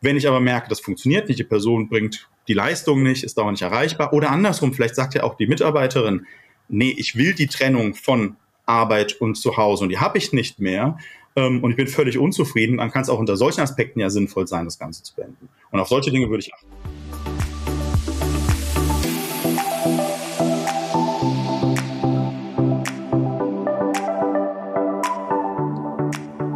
Wenn 0.00 0.16
ich 0.16 0.26
aber 0.26 0.40
merke, 0.40 0.68
das 0.68 0.80
funktioniert 0.80 1.28
nicht, 1.28 1.38
die 1.38 1.44
Person 1.44 1.88
bringt 1.88 2.28
die 2.48 2.54
Leistung 2.54 3.02
nicht, 3.02 3.22
ist 3.22 3.36
dauernd 3.36 3.52
nicht 3.52 3.62
erreichbar 3.62 4.14
oder 4.14 4.30
andersrum, 4.30 4.72
vielleicht 4.72 4.94
sagt 4.94 5.14
ja 5.14 5.24
auch 5.24 5.36
die 5.36 5.46
Mitarbeiterin, 5.46 6.26
nee, 6.68 6.94
ich 6.96 7.16
will 7.16 7.34
die 7.34 7.48
Trennung 7.48 7.94
von 7.94 8.36
Arbeit 8.64 9.20
und 9.20 9.34
Zuhause 9.34 9.84
und 9.84 9.90
die 9.90 9.98
habe 9.98 10.16
ich 10.16 10.32
nicht 10.32 10.58
mehr 10.58 10.96
ähm, 11.36 11.62
und 11.62 11.70
ich 11.70 11.76
bin 11.76 11.86
völlig 11.86 12.16
unzufrieden, 12.16 12.78
dann 12.78 12.90
kann 12.90 13.02
es 13.02 13.10
auch 13.10 13.18
unter 13.18 13.36
solchen 13.36 13.60
Aspekten 13.60 14.00
ja 14.00 14.08
sinnvoll 14.08 14.46
sein, 14.46 14.64
das 14.64 14.78
Ganze 14.78 15.02
zu 15.02 15.14
beenden. 15.14 15.50
Und 15.70 15.80
auf 15.80 15.88
solche 15.88 16.10
Dinge 16.10 16.30
würde 16.30 16.42
ich 16.44 16.54
achten. 16.54 16.66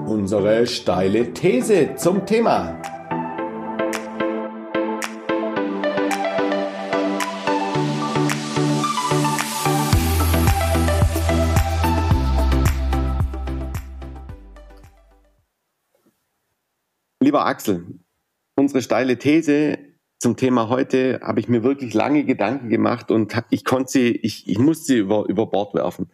Unsere 0.07 0.67
steile 0.67 1.35
These 1.35 1.97
zum 1.97 2.25
Thema. 2.25 2.81
Lieber 17.35 17.47
Axel, 17.47 17.99
unsere 18.57 18.81
steile 18.81 19.19
These 19.19 19.77
zum 20.21 20.37
Thema 20.37 20.69
heute 20.69 21.19
habe 21.21 21.41
ich 21.41 21.49
mir 21.49 21.65
wirklich 21.65 21.93
lange 21.93 22.25
Gedanken 22.25 22.69
gemacht 22.69 23.11
und 23.11 23.35
ich 23.51 23.65
konnte 23.65 23.91
sie, 23.91 24.13
ich, 24.13 24.49
ich 24.49 24.61
musste 24.61 24.85
sie 24.85 24.99
über, 24.99 25.25
über 25.27 25.47
Bord 25.47 25.75
werfen. 25.75 26.13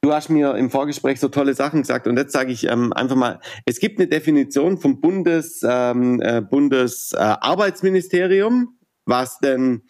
Du 0.00 0.14
hast 0.14 0.30
mir 0.30 0.54
im 0.54 0.70
Vorgespräch 0.70 1.20
so 1.20 1.28
tolle 1.28 1.52
Sachen 1.52 1.82
gesagt 1.82 2.06
und 2.06 2.16
jetzt 2.16 2.32
sage 2.32 2.52
ich 2.52 2.64
ähm, 2.64 2.94
einfach 2.94 3.16
mal, 3.16 3.38
es 3.66 3.80
gibt 3.80 3.98
eine 3.98 4.08
Definition 4.08 4.78
vom 4.78 5.02
Bundes, 5.02 5.60
ähm, 5.62 6.22
äh, 6.22 6.40
Bundesarbeitsministerium, 6.40 8.78
was 9.04 9.40
denn 9.40 9.82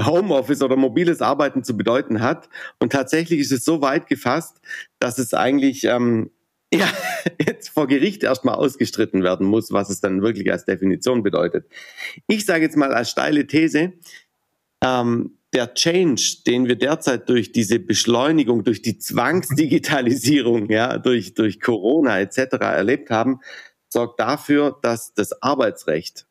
Homeoffice 0.00 0.62
oder 0.62 0.76
mobiles 0.76 1.20
Arbeiten 1.20 1.62
zu 1.62 1.76
bedeuten 1.76 2.22
hat. 2.22 2.48
Und 2.80 2.92
tatsächlich 2.92 3.40
ist 3.40 3.52
es 3.52 3.66
so 3.66 3.82
weit 3.82 4.06
gefasst, 4.06 4.62
dass 4.98 5.18
es 5.18 5.34
eigentlich 5.34 5.84
ähm, 5.84 6.30
ja, 6.72 6.88
jetzt 7.46 7.70
vor 7.70 7.86
Gericht 7.86 8.22
erstmal 8.22 8.54
ausgestritten 8.54 9.22
werden 9.22 9.46
muss, 9.46 9.72
was 9.72 9.90
es 9.90 10.00
dann 10.00 10.22
wirklich 10.22 10.50
als 10.50 10.64
Definition 10.64 11.22
bedeutet. 11.22 11.70
Ich 12.26 12.44
sage 12.44 12.64
jetzt 12.64 12.76
mal 12.76 12.92
als 12.92 13.10
steile 13.10 13.46
These, 13.46 13.94
ähm, 14.84 15.38
der 15.54 15.72
Change, 15.74 16.42
den 16.46 16.68
wir 16.68 16.76
derzeit 16.76 17.28
durch 17.28 17.52
diese 17.52 17.78
Beschleunigung, 17.78 18.64
durch 18.64 18.82
die 18.82 18.98
Zwangsdigitalisierung, 18.98 20.70
ja, 20.70 20.98
durch, 20.98 21.34
durch 21.34 21.60
Corona 21.60 22.20
etc. 22.20 22.56
erlebt 22.60 23.10
haben, 23.10 23.40
sorgt 23.88 24.20
dafür, 24.20 24.78
dass 24.82 25.14
das 25.14 25.40
Arbeitsrecht 25.42 26.26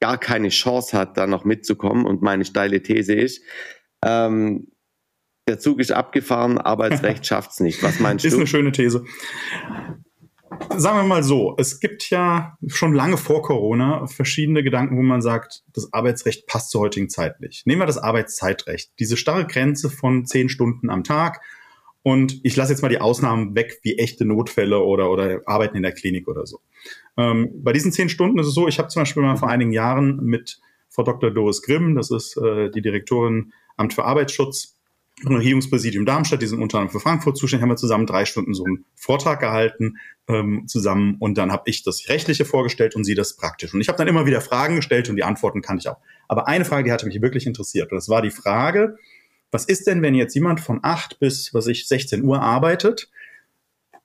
gar 0.00 0.18
keine 0.18 0.48
Chance 0.48 0.96
hat, 0.96 1.18
da 1.18 1.26
noch 1.26 1.44
mitzukommen. 1.44 2.06
Und 2.06 2.22
meine 2.22 2.44
steile 2.44 2.82
These 2.82 3.14
ist, 3.14 3.42
ähm, 4.04 4.68
der 5.48 5.58
Zug 5.58 5.80
ist 5.80 5.90
abgefahren, 5.90 6.58
Arbeitsrecht 6.58 7.26
schafft's 7.26 7.60
nicht. 7.60 7.82
Was 7.82 7.98
meinst 7.98 8.24
ist 8.24 8.32
du? 8.32 8.36
Ist 8.36 8.40
eine 8.40 8.46
schöne 8.46 8.72
These. 8.72 9.04
Sagen 10.76 10.98
wir 10.98 11.04
mal 11.04 11.22
so, 11.22 11.54
es 11.58 11.80
gibt 11.80 12.10
ja 12.10 12.56
schon 12.66 12.92
lange 12.92 13.16
vor 13.16 13.42
Corona 13.42 14.06
verschiedene 14.06 14.62
Gedanken, 14.62 14.96
wo 14.96 15.02
man 15.02 15.22
sagt, 15.22 15.62
das 15.72 15.92
Arbeitsrecht 15.92 16.46
passt 16.46 16.70
zur 16.70 16.82
heutigen 16.82 17.08
Zeit 17.08 17.40
nicht. 17.40 17.66
Nehmen 17.66 17.80
wir 17.80 17.86
das 17.86 17.98
Arbeitszeitrecht. 17.98 18.92
Diese 18.98 19.16
starre 19.16 19.46
Grenze 19.46 19.90
von 19.90 20.26
zehn 20.26 20.48
Stunden 20.48 20.90
am 20.90 21.04
Tag. 21.04 21.40
Und 22.02 22.40
ich 22.42 22.56
lasse 22.56 22.72
jetzt 22.72 22.82
mal 22.82 22.88
die 22.88 23.00
Ausnahmen 23.00 23.54
weg, 23.54 23.80
wie 23.82 23.98
echte 23.98 24.24
Notfälle 24.24 24.82
oder, 24.82 25.10
oder 25.10 25.42
Arbeiten 25.46 25.76
in 25.76 25.82
der 25.82 25.92
Klinik 25.92 26.28
oder 26.28 26.46
so. 26.46 26.60
Ähm, 27.16 27.50
bei 27.62 27.72
diesen 27.72 27.92
zehn 27.92 28.08
Stunden 28.08 28.38
ist 28.38 28.46
es 28.46 28.54
so, 28.54 28.68
ich 28.68 28.78
habe 28.78 28.88
zum 28.88 29.02
Beispiel 29.02 29.22
mal 29.22 29.36
vor 29.36 29.50
einigen 29.50 29.72
Jahren 29.72 30.24
mit 30.24 30.60
Frau 30.88 31.02
Dr. 31.02 31.30
Doris 31.30 31.62
Grimm, 31.62 31.94
das 31.94 32.10
ist 32.10 32.36
äh, 32.36 32.70
die 32.70 32.82
Direktorin 32.82 33.52
Amt 33.76 33.94
für 33.94 34.04
Arbeitsschutz, 34.04 34.77
Regierungspräsidium 35.26 36.06
Darmstadt, 36.06 36.42
die 36.42 36.46
sind 36.46 36.60
unter 36.60 36.78
anderem 36.78 36.92
für 36.92 37.00
Frankfurt 37.00 37.36
zuständig, 37.36 37.62
haben 37.62 37.70
wir 37.70 37.76
zusammen 37.76 38.06
drei 38.06 38.24
Stunden 38.24 38.54
so 38.54 38.64
einen 38.64 38.84
Vortrag 38.94 39.40
gehalten 39.40 39.96
ähm, 40.28 40.64
zusammen 40.66 41.16
und 41.18 41.36
dann 41.38 41.50
habe 41.50 41.64
ich 41.66 41.82
das 41.82 42.08
Rechtliche 42.08 42.44
vorgestellt 42.44 42.94
und 42.94 43.04
sie 43.04 43.14
das 43.14 43.36
praktisch. 43.36 43.74
Und 43.74 43.80
ich 43.80 43.88
habe 43.88 43.98
dann 43.98 44.08
immer 44.08 44.26
wieder 44.26 44.40
Fragen 44.40 44.76
gestellt 44.76 45.08
und 45.08 45.16
die 45.16 45.24
Antworten 45.24 45.62
kannte 45.62 45.80
ich 45.80 45.88
auch. 45.88 45.98
Aber 46.28 46.46
eine 46.46 46.64
Frage, 46.64 46.84
die 46.84 46.92
hatte 46.92 47.06
mich 47.06 47.20
wirklich 47.20 47.46
interessiert 47.46 47.90
und 47.90 47.96
das 47.96 48.08
war 48.08 48.22
die 48.22 48.30
Frage, 48.30 48.96
was 49.50 49.64
ist 49.64 49.86
denn, 49.86 50.02
wenn 50.02 50.14
jetzt 50.14 50.34
jemand 50.34 50.60
von 50.60 50.80
acht 50.82 51.18
bis, 51.20 51.54
was 51.54 51.66
ich, 51.66 51.88
16 51.88 52.22
Uhr 52.22 52.40
arbeitet, 52.40 53.10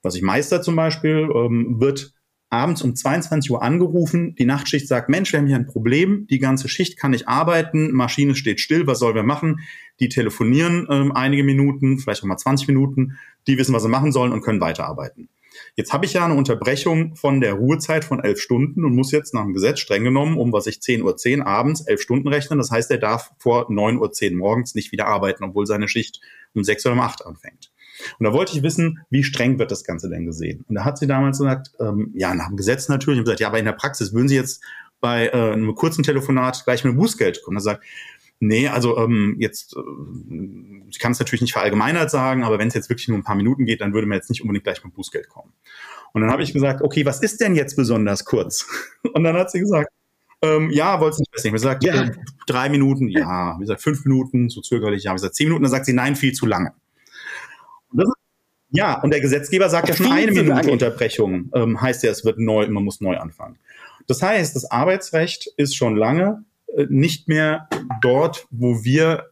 was 0.01 0.15
ich 0.15 0.21
Meister 0.21 0.61
zum 0.61 0.75
Beispiel, 0.75 1.29
ähm, 1.33 1.79
wird 1.79 2.13
abends 2.53 2.81
um 2.81 2.95
22 2.95 3.51
Uhr 3.51 3.61
angerufen, 3.61 4.35
die 4.35 4.45
Nachtschicht 4.45 4.87
sagt, 4.87 5.09
Mensch, 5.09 5.33
wir 5.33 5.39
haben 5.39 5.47
hier 5.47 5.57
ein 5.57 5.65
Problem, 5.65 6.27
die 6.27 6.39
ganze 6.39 6.69
Schicht 6.69 6.97
kann 6.97 7.11
nicht 7.11 7.27
arbeiten, 7.27 7.91
Maschine 7.91 8.35
steht 8.35 8.61
still, 8.61 8.87
was 8.87 8.99
sollen 8.99 9.15
wir 9.15 9.23
machen? 9.23 9.59
Die 9.99 10.07
telefonieren 10.07 10.87
ähm, 10.89 11.11
einige 11.11 11.43
Minuten, 11.43 11.97
vielleicht 11.97 12.23
auch 12.23 12.27
mal 12.27 12.37
20 12.37 12.67
Minuten, 12.67 13.17
die 13.47 13.57
wissen, 13.57 13.73
was 13.73 13.83
sie 13.83 13.89
machen 13.89 14.11
sollen 14.11 14.31
und 14.31 14.41
können 14.41 14.61
weiterarbeiten. 14.61 15.29
Jetzt 15.75 15.93
habe 15.93 16.05
ich 16.05 16.13
ja 16.13 16.25
eine 16.25 16.35
Unterbrechung 16.35 17.15
von 17.15 17.41
der 17.41 17.53
Ruhezeit 17.53 18.05
von 18.05 18.23
elf 18.23 18.39
Stunden 18.39 18.85
und 18.85 18.95
muss 18.95 19.11
jetzt 19.11 19.33
nach 19.33 19.43
dem 19.43 19.53
Gesetz 19.53 19.79
streng 19.79 20.03
genommen 20.03 20.37
um, 20.37 20.53
was 20.53 20.67
ich 20.67 20.77
10.10 20.77 21.03
Uhr 21.03 21.17
10 21.17 21.41
abends 21.41 21.81
elf 21.81 22.01
Stunden 22.01 22.27
rechnen. 22.27 22.59
Das 22.59 22.71
heißt, 22.71 22.91
er 22.91 22.97
darf 22.97 23.31
vor 23.37 23.69
9.10 23.69 23.99
Uhr 23.99 24.11
10 24.11 24.35
morgens 24.35 24.75
nicht 24.75 24.91
wieder 24.91 25.07
arbeiten, 25.07 25.43
obwohl 25.43 25.65
seine 25.65 25.87
Schicht 25.87 26.21
um 26.53 26.63
6 26.63 26.85
oder 26.85 26.93
um 26.93 27.01
8 27.01 27.25
anfängt. 27.25 27.72
Und 28.19 28.25
da 28.25 28.33
wollte 28.33 28.55
ich 28.55 28.63
wissen, 28.63 28.99
wie 29.09 29.23
streng 29.23 29.59
wird 29.59 29.71
das 29.71 29.83
Ganze 29.83 30.09
denn 30.09 30.25
gesehen? 30.25 30.65
Und 30.67 30.75
da 30.75 30.85
hat 30.85 30.97
sie 30.97 31.07
damals 31.07 31.37
gesagt, 31.37 31.71
ähm, 31.79 32.11
ja, 32.15 32.33
nach 32.33 32.47
dem 32.47 32.57
Gesetz 32.57 32.89
natürlich. 32.89 33.19
Und 33.19 33.25
gesagt, 33.25 33.39
ja, 33.39 33.47
aber 33.47 33.59
in 33.59 33.65
der 33.65 33.73
Praxis 33.73 34.13
würden 34.13 34.27
Sie 34.27 34.35
jetzt 34.35 34.63
bei 34.99 35.27
äh, 35.27 35.51
einem 35.51 35.75
kurzen 35.75 36.03
Telefonat 36.03 36.63
gleich 36.63 36.83
mit 36.83 36.95
Bußgeld 36.95 37.43
kommen. 37.43 37.55
Da 37.55 37.61
sagt, 37.61 37.83
nee, 38.39 38.67
also 38.67 38.97
ähm, 38.97 39.35
jetzt, 39.39 39.75
äh, 39.75 39.79
ich 40.89 40.99
kann 40.99 41.11
es 41.11 41.19
natürlich 41.19 41.41
nicht 41.41 41.53
verallgemeinert 41.53 42.09
sagen, 42.09 42.43
aber 42.43 42.59
wenn 42.59 42.67
es 42.67 42.73
jetzt 42.73 42.89
wirklich 42.89 43.07
nur 43.07 43.17
ein 43.17 43.23
paar 43.23 43.35
Minuten 43.35 43.65
geht, 43.65 43.81
dann 43.81 43.93
würde 43.93 44.07
man 44.07 44.17
jetzt 44.17 44.29
nicht 44.29 44.41
unbedingt 44.41 44.63
gleich 44.63 44.83
mit 44.83 44.93
Bußgeld 44.93 45.29
kommen. 45.29 45.51
Und 46.13 46.21
dann 46.21 46.31
habe 46.31 46.43
ich 46.43 46.53
gesagt, 46.53 46.81
okay, 46.81 47.05
was 47.05 47.21
ist 47.21 47.41
denn 47.41 47.55
jetzt 47.55 47.75
besonders 47.75 48.23
kurz? 48.23 48.67
Und 49.13 49.23
dann 49.23 49.35
hat 49.35 49.51
sie 49.51 49.59
gesagt, 49.59 49.89
ähm, 50.43 50.69
ja, 50.71 50.99
wollte 50.99 51.13
es 51.13 51.19
nicht 51.19 51.31
besser. 51.31 51.45
Ich 51.47 51.53
gesagt, 51.53 51.83
ja. 51.83 52.03
äh, 52.03 52.11
drei 52.45 52.69
Minuten, 52.69 53.07
ja. 53.07 53.55
Wie 53.57 53.61
gesagt, 53.61 53.81
fünf 53.81 54.03
Minuten, 54.05 54.49
so 54.49 54.61
zögerlich, 54.61 55.05
ja. 55.05 55.11
Wie 55.11 55.15
gesagt, 55.15 55.35
zehn 55.35 55.47
Minuten. 55.47 55.63
Dann 55.63 55.71
sagt 55.71 55.85
sie, 55.85 55.93
nein, 55.93 56.15
viel 56.15 56.33
zu 56.33 56.45
lange. 56.45 56.73
Ja, 58.73 58.99
und 59.01 59.11
der 59.11 59.21
Gesetzgeber 59.21 59.69
sagt 59.69 59.87
ja 59.87 59.95
schon 59.95 60.11
eine 60.11 60.31
Minute. 60.31 60.71
Unterbrechung, 60.71 61.51
ähm, 61.53 61.79
heißt 61.79 62.03
ja, 62.03 62.11
es 62.11 62.25
wird 62.25 62.39
neu, 62.39 62.67
man 62.67 62.83
muss 62.83 63.01
neu 63.01 63.17
anfangen. 63.17 63.57
Das 64.07 64.21
heißt, 64.21 64.55
das 64.55 64.69
Arbeitsrecht 64.69 65.47
ist 65.57 65.75
schon 65.75 65.95
lange 65.95 66.43
äh, 66.75 66.87
nicht 66.89 67.27
mehr 67.27 67.69
dort, 68.01 68.47
wo 68.49 68.83
wir 68.83 69.29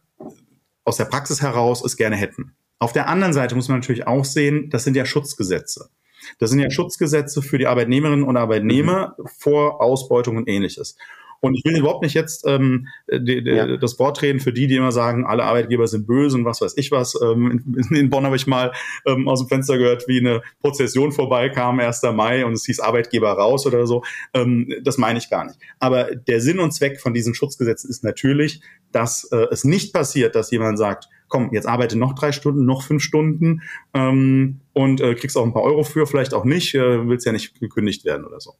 aus 0.84 0.96
der 0.96 1.06
Praxis 1.06 1.42
heraus 1.42 1.84
es 1.84 1.96
gerne 1.96 2.16
hätten. 2.16 2.54
Auf 2.78 2.92
der 2.92 3.08
anderen 3.08 3.32
Seite 3.32 3.54
muss 3.54 3.68
man 3.68 3.78
natürlich 3.78 4.06
auch 4.06 4.24
sehen, 4.24 4.70
das 4.70 4.84
sind 4.84 4.96
ja 4.96 5.04
Schutzgesetze. 5.04 5.90
Das 6.38 6.50
sind 6.50 6.60
ja 6.60 6.70
Schutzgesetze 6.70 7.42
für 7.42 7.58
die 7.58 7.66
Arbeitnehmerinnen 7.66 8.24
und 8.24 8.36
Arbeitnehmer 8.36 9.16
mhm. 9.18 9.26
vor 9.38 9.80
Ausbeutung 9.80 10.36
und 10.36 10.48
ähnliches. 10.48 10.96
Und 11.42 11.56
ich 11.56 11.64
will 11.64 11.76
überhaupt 11.76 12.04
nicht 12.04 12.14
jetzt 12.14 12.46
ähm, 12.46 12.86
die, 13.10 13.42
die, 13.42 13.50
ja. 13.50 13.76
das 13.76 13.98
Wort 13.98 14.22
reden 14.22 14.38
für 14.38 14.52
die, 14.52 14.68
die 14.68 14.76
immer 14.76 14.92
sagen, 14.92 15.26
alle 15.26 15.42
Arbeitgeber 15.42 15.88
sind 15.88 16.06
böse 16.06 16.36
und 16.36 16.44
was 16.44 16.60
weiß 16.60 16.74
ich 16.76 16.92
was. 16.92 17.20
Ähm, 17.20 17.64
in, 17.90 17.96
in 17.96 18.10
Bonn 18.10 18.24
habe 18.24 18.36
ich 18.36 18.46
mal 18.46 18.72
ähm, 19.06 19.26
aus 19.26 19.40
dem 19.40 19.48
Fenster 19.48 19.76
gehört, 19.76 20.06
wie 20.06 20.20
eine 20.20 20.42
Prozession 20.60 21.10
vorbeikam, 21.10 21.80
1. 21.80 22.02
Mai, 22.14 22.46
und 22.46 22.52
es 22.52 22.64
hieß 22.64 22.78
Arbeitgeber 22.78 23.32
raus 23.32 23.66
oder 23.66 23.88
so. 23.88 24.04
Ähm, 24.34 24.72
das 24.84 24.98
meine 24.98 25.18
ich 25.18 25.30
gar 25.30 25.44
nicht. 25.44 25.58
Aber 25.80 26.14
der 26.14 26.40
Sinn 26.40 26.60
und 26.60 26.70
Zweck 26.72 27.00
von 27.00 27.12
diesen 27.12 27.34
Schutzgesetzen 27.34 27.90
ist 27.90 28.04
natürlich, 28.04 28.60
dass 28.92 29.24
äh, 29.32 29.48
es 29.50 29.64
nicht 29.64 29.92
passiert, 29.92 30.36
dass 30.36 30.52
jemand 30.52 30.78
sagt, 30.78 31.08
komm, 31.26 31.50
jetzt 31.52 31.66
arbeite 31.66 31.98
noch 31.98 32.14
drei 32.14 32.30
Stunden, 32.30 32.64
noch 32.64 32.84
fünf 32.84 33.02
Stunden 33.02 33.62
ähm, 33.94 34.60
und 34.74 35.00
äh, 35.00 35.16
kriegst 35.16 35.36
auch 35.36 35.44
ein 35.44 35.52
paar 35.52 35.62
Euro 35.64 35.82
für, 35.82 36.06
vielleicht 36.06 36.34
auch 36.34 36.44
nicht, 36.44 36.72
äh, 36.76 37.08
willst 37.08 37.26
ja 37.26 37.32
nicht 37.32 37.58
gekündigt 37.58 38.04
werden 38.04 38.24
oder 38.24 38.38
so. 38.38 38.54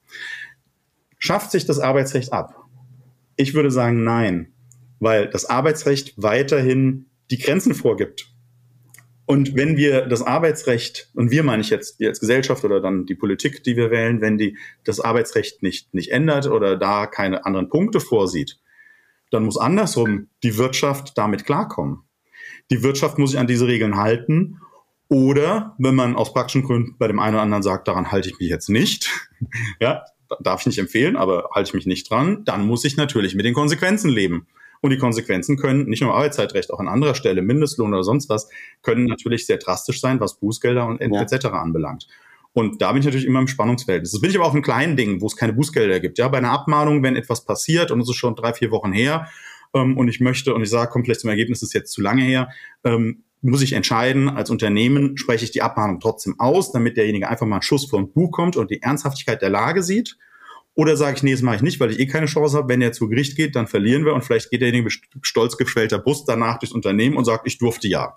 Schafft 1.19 1.53
sich 1.53 1.65
das 1.65 1.79
Arbeitsrecht 1.79 2.33
ab? 2.33 2.63
Ich 3.43 3.55
würde 3.55 3.73
sagen, 3.73 4.05
nein, 4.05 4.53
weil 5.01 5.29
das 5.29 5.47
Arbeitsrecht 5.47 6.15
weiterhin 6.17 7.07
die 7.33 7.39
Grenzen 7.39 7.75
vorgibt. 7.75 8.33
Und 9.27 9.57
wenn 9.57 9.77
wir 9.77 10.07
das 10.07 10.23
Arbeitsrecht, 10.23 11.11
und 11.15 11.33
wir 11.33 11.43
meine 11.43 11.61
ich 11.61 11.69
jetzt 11.69 12.01
als 12.01 12.21
Gesellschaft 12.21 12.65
oder 12.65 12.81
dann 12.81 13.05
die 13.05 13.17
Politik, 13.17 13.65
die 13.65 13.77
wir 13.77 13.91
wählen, 13.91 14.21
wenn 14.21 14.39
die 14.39 14.57
das 14.85 15.01
Arbeitsrecht 15.01 15.61
nicht, 15.61 15.93
nicht 15.93 16.13
ändert 16.13 16.47
oder 16.47 16.77
da 16.77 17.07
keine 17.07 17.45
anderen 17.45 17.69
Punkte 17.69 17.99
vorsieht, 17.99 18.61
dann 19.33 19.45
muss 19.45 19.59
andersrum 19.59 20.29
die 20.45 20.57
Wirtschaft 20.57 21.19
damit 21.19 21.45
klarkommen. 21.45 22.05
Die 22.71 22.85
Wirtschaft 22.85 23.19
muss 23.19 23.33
sich 23.33 23.41
an 23.41 23.49
diese 23.49 23.67
Regeln 23.67 23.97
halten. 23.97 24.61
Oder 25.09 25.75
wenn 25.79 25.97
man 25.97 26.15
aus 26.15 26.33
praktischen 26.33 26.63
Gründen 26.63 26.97
bei 26.97 27.09
dem 27.09 27.19
einen 27.19 27.35
oder 27.35 27.43
anderen 27.43 27.65
sagt, 27.65 27.89
daran 27.89 28.13
halte 28.13 28.29
ich 28.29 28.39
mich 28.39 28.49
jetzt 28.49 28.69
nicht, 28.69 29.11
ja, 29.81 30.05
darf 30.41 30.61
ich 30.61 30.67
nicht 30.67 30.79
empfehlen, 30.79 31.17
aber 31.17 31.51
halte 31.55 31.69
ich 31.69 31.75
mich 31.75 31.87
nicht 31.87 32.11
dran, 32.11 32.45
dann 32.45 32.67
muss 32.67 32.85
ich 32.85 32.97
natürlich 32.97 33.35
mit 33.35 33.45
den 33.45 33.55
Konsequenzen 33.55 34.09
leben. 34.11 34.47
Und 34.81 34.91
die 34.91 34.99
Konsequenzen 34.99 35.57
können 35.57 35.89
nicht 35.89 36.01
nur 36.01 36.11
im 36.11 36.17
Arbeitszeitrecht, 36.17 36.73
auch 36.73 36.81
an 36.81 36.89
anderer 36.89 37.15
Stelle, 37.15 37.41
Mindestlohn 37.41 37.93
oder 37.95 38.03
sonst 38.03 38.29
was, 38.29 38.49
können 38.83 39.07
natürlich 39.07 39.47
sehr 39.47 39.59
drastisch 39.59 40.01
sein, 40.01 40.19
was 40.19 40.41
Bußgelder 40.41 40.87
und 40.87 41.01
ja. 41.01 41.23
etc. 41.23 41.47
anbelangt. 41.47 42.09
Und 42.53 42.83
da 42.83 42.93
bin 42.93 43.01
ich 43.01 43.07
natürlich 43.07 43.27
immer 43.27 43.41
im 43.41 43.49
Spannungsfeld. 43.49 44.03
Das 44.03 44.21
bin 44.21 44.29
ich 44.29 44.37
aber 44.37 44.45
auch 44.45 44.55
in 44.55 44.63
kleinen 44.63 44.97
Dingen, 44.97 45.21
wo 45.21 45.27
es 45.27 45.37
keine 45.37 45.53
Bußgelder 45.53 46.01
gibt. 46.01 46.19
Ja, 46.19 46.29
bei 46.29 46.39
einer 46.39 46.51
Abmahnung, 46.51 47.03
wenn 47.03 47.17
etwas 47.17 47.45
passiert 47.45 47.91
und 47.91 48.01
es 48.01 48.11
ist 48.11 48.17
schon 48.17 48.35
drei, 48.35 48.53
vier 48.53 48.71
Wochen 48.73 48.93
her 48.93 49.29
ähm, 49.73 49.97
und 49.97 50.09
ich 50.09 50.21
möchte 50.21 50.53
und 50.53 50.63
ich 50.63 50.71
sage, 50.71 50.91
kommt 50.91 51.07
vielleicht 51.07 51.21
zum 51.21 51.31
Ergebnis, 51.31 51.63
ist 51.63 51.73
jetzt 51.75 51.93
zu 51.93 52.03
lange 52.03 52.23
her, 52.23 52.51
ähm, 52.85 53.23
muss 53.43 53.63
ich 53.63 53.73
entscheiden, 53.73 54.29
als 54.29 54.51
Unternehmen 54.51 55.17
spreche 55.17 55.45
ich 55.45 55.51
die 55.51 55.63
Abmahnung 55.63 56.01
trotzdem 56.01 56.39
aus, 56.39 56.73
damit 56.73 56.97
derjenige 56.97 57.29
einfach 57.29 57.47
mal 57.47 57.57
einen 57.57 57.63
Schuss 57.63 57.87
vor 57.87 57.99
ein 57.99 58.13
Buch 58.13 58.31
kommt 58.31 58.57
und 58.57 58.71
die 58.71 58.83
Ernsthaftigkeit 58.83 59.43
der 59.43 59.51
Lage 59.51 59.83
sieht. 59.83 60.17
Oder 60.75 60.97
sage 60.97 61.17
ich, 61.17 61.23
nee, 61.23 61.33
das 61.33 61.43
mache 61.43 61.57
ich 61.57 61.63
nicht, 61.63 61.81
weil 61.81 61.91
ich 61.91 61.99
eh 61.99 62.07
keine 62.07 62.27
Chance 62.27 62.57
habe. 62.57 62.69
Wenn 62.69 62.81
er 62.81 62.93
zu 62.93 63.09
Gericht 63.09 63.37
geht, 63.37 63.57
dann 63.57 63.67
verlieren 63.67 64.07
wir 64.07 64.15
und 64.15 64.25
vielleicht 64.25 64.51
geht 64.51 64.63
derjenige 64.63 64.85
mit 64.85 64.95
stolz 65.21 65.59
geschwellter 65.59 65.99
Brust 65.99 66.27
danach 66.29 66.59
durchs 66.59 66.73
Unternehmen 66.73 67.17
und 67.17 67.25
sagt, 67.25 67.47
ich 67.47 67.59
durfte 67.59 67.89
ja. 67.89 68.17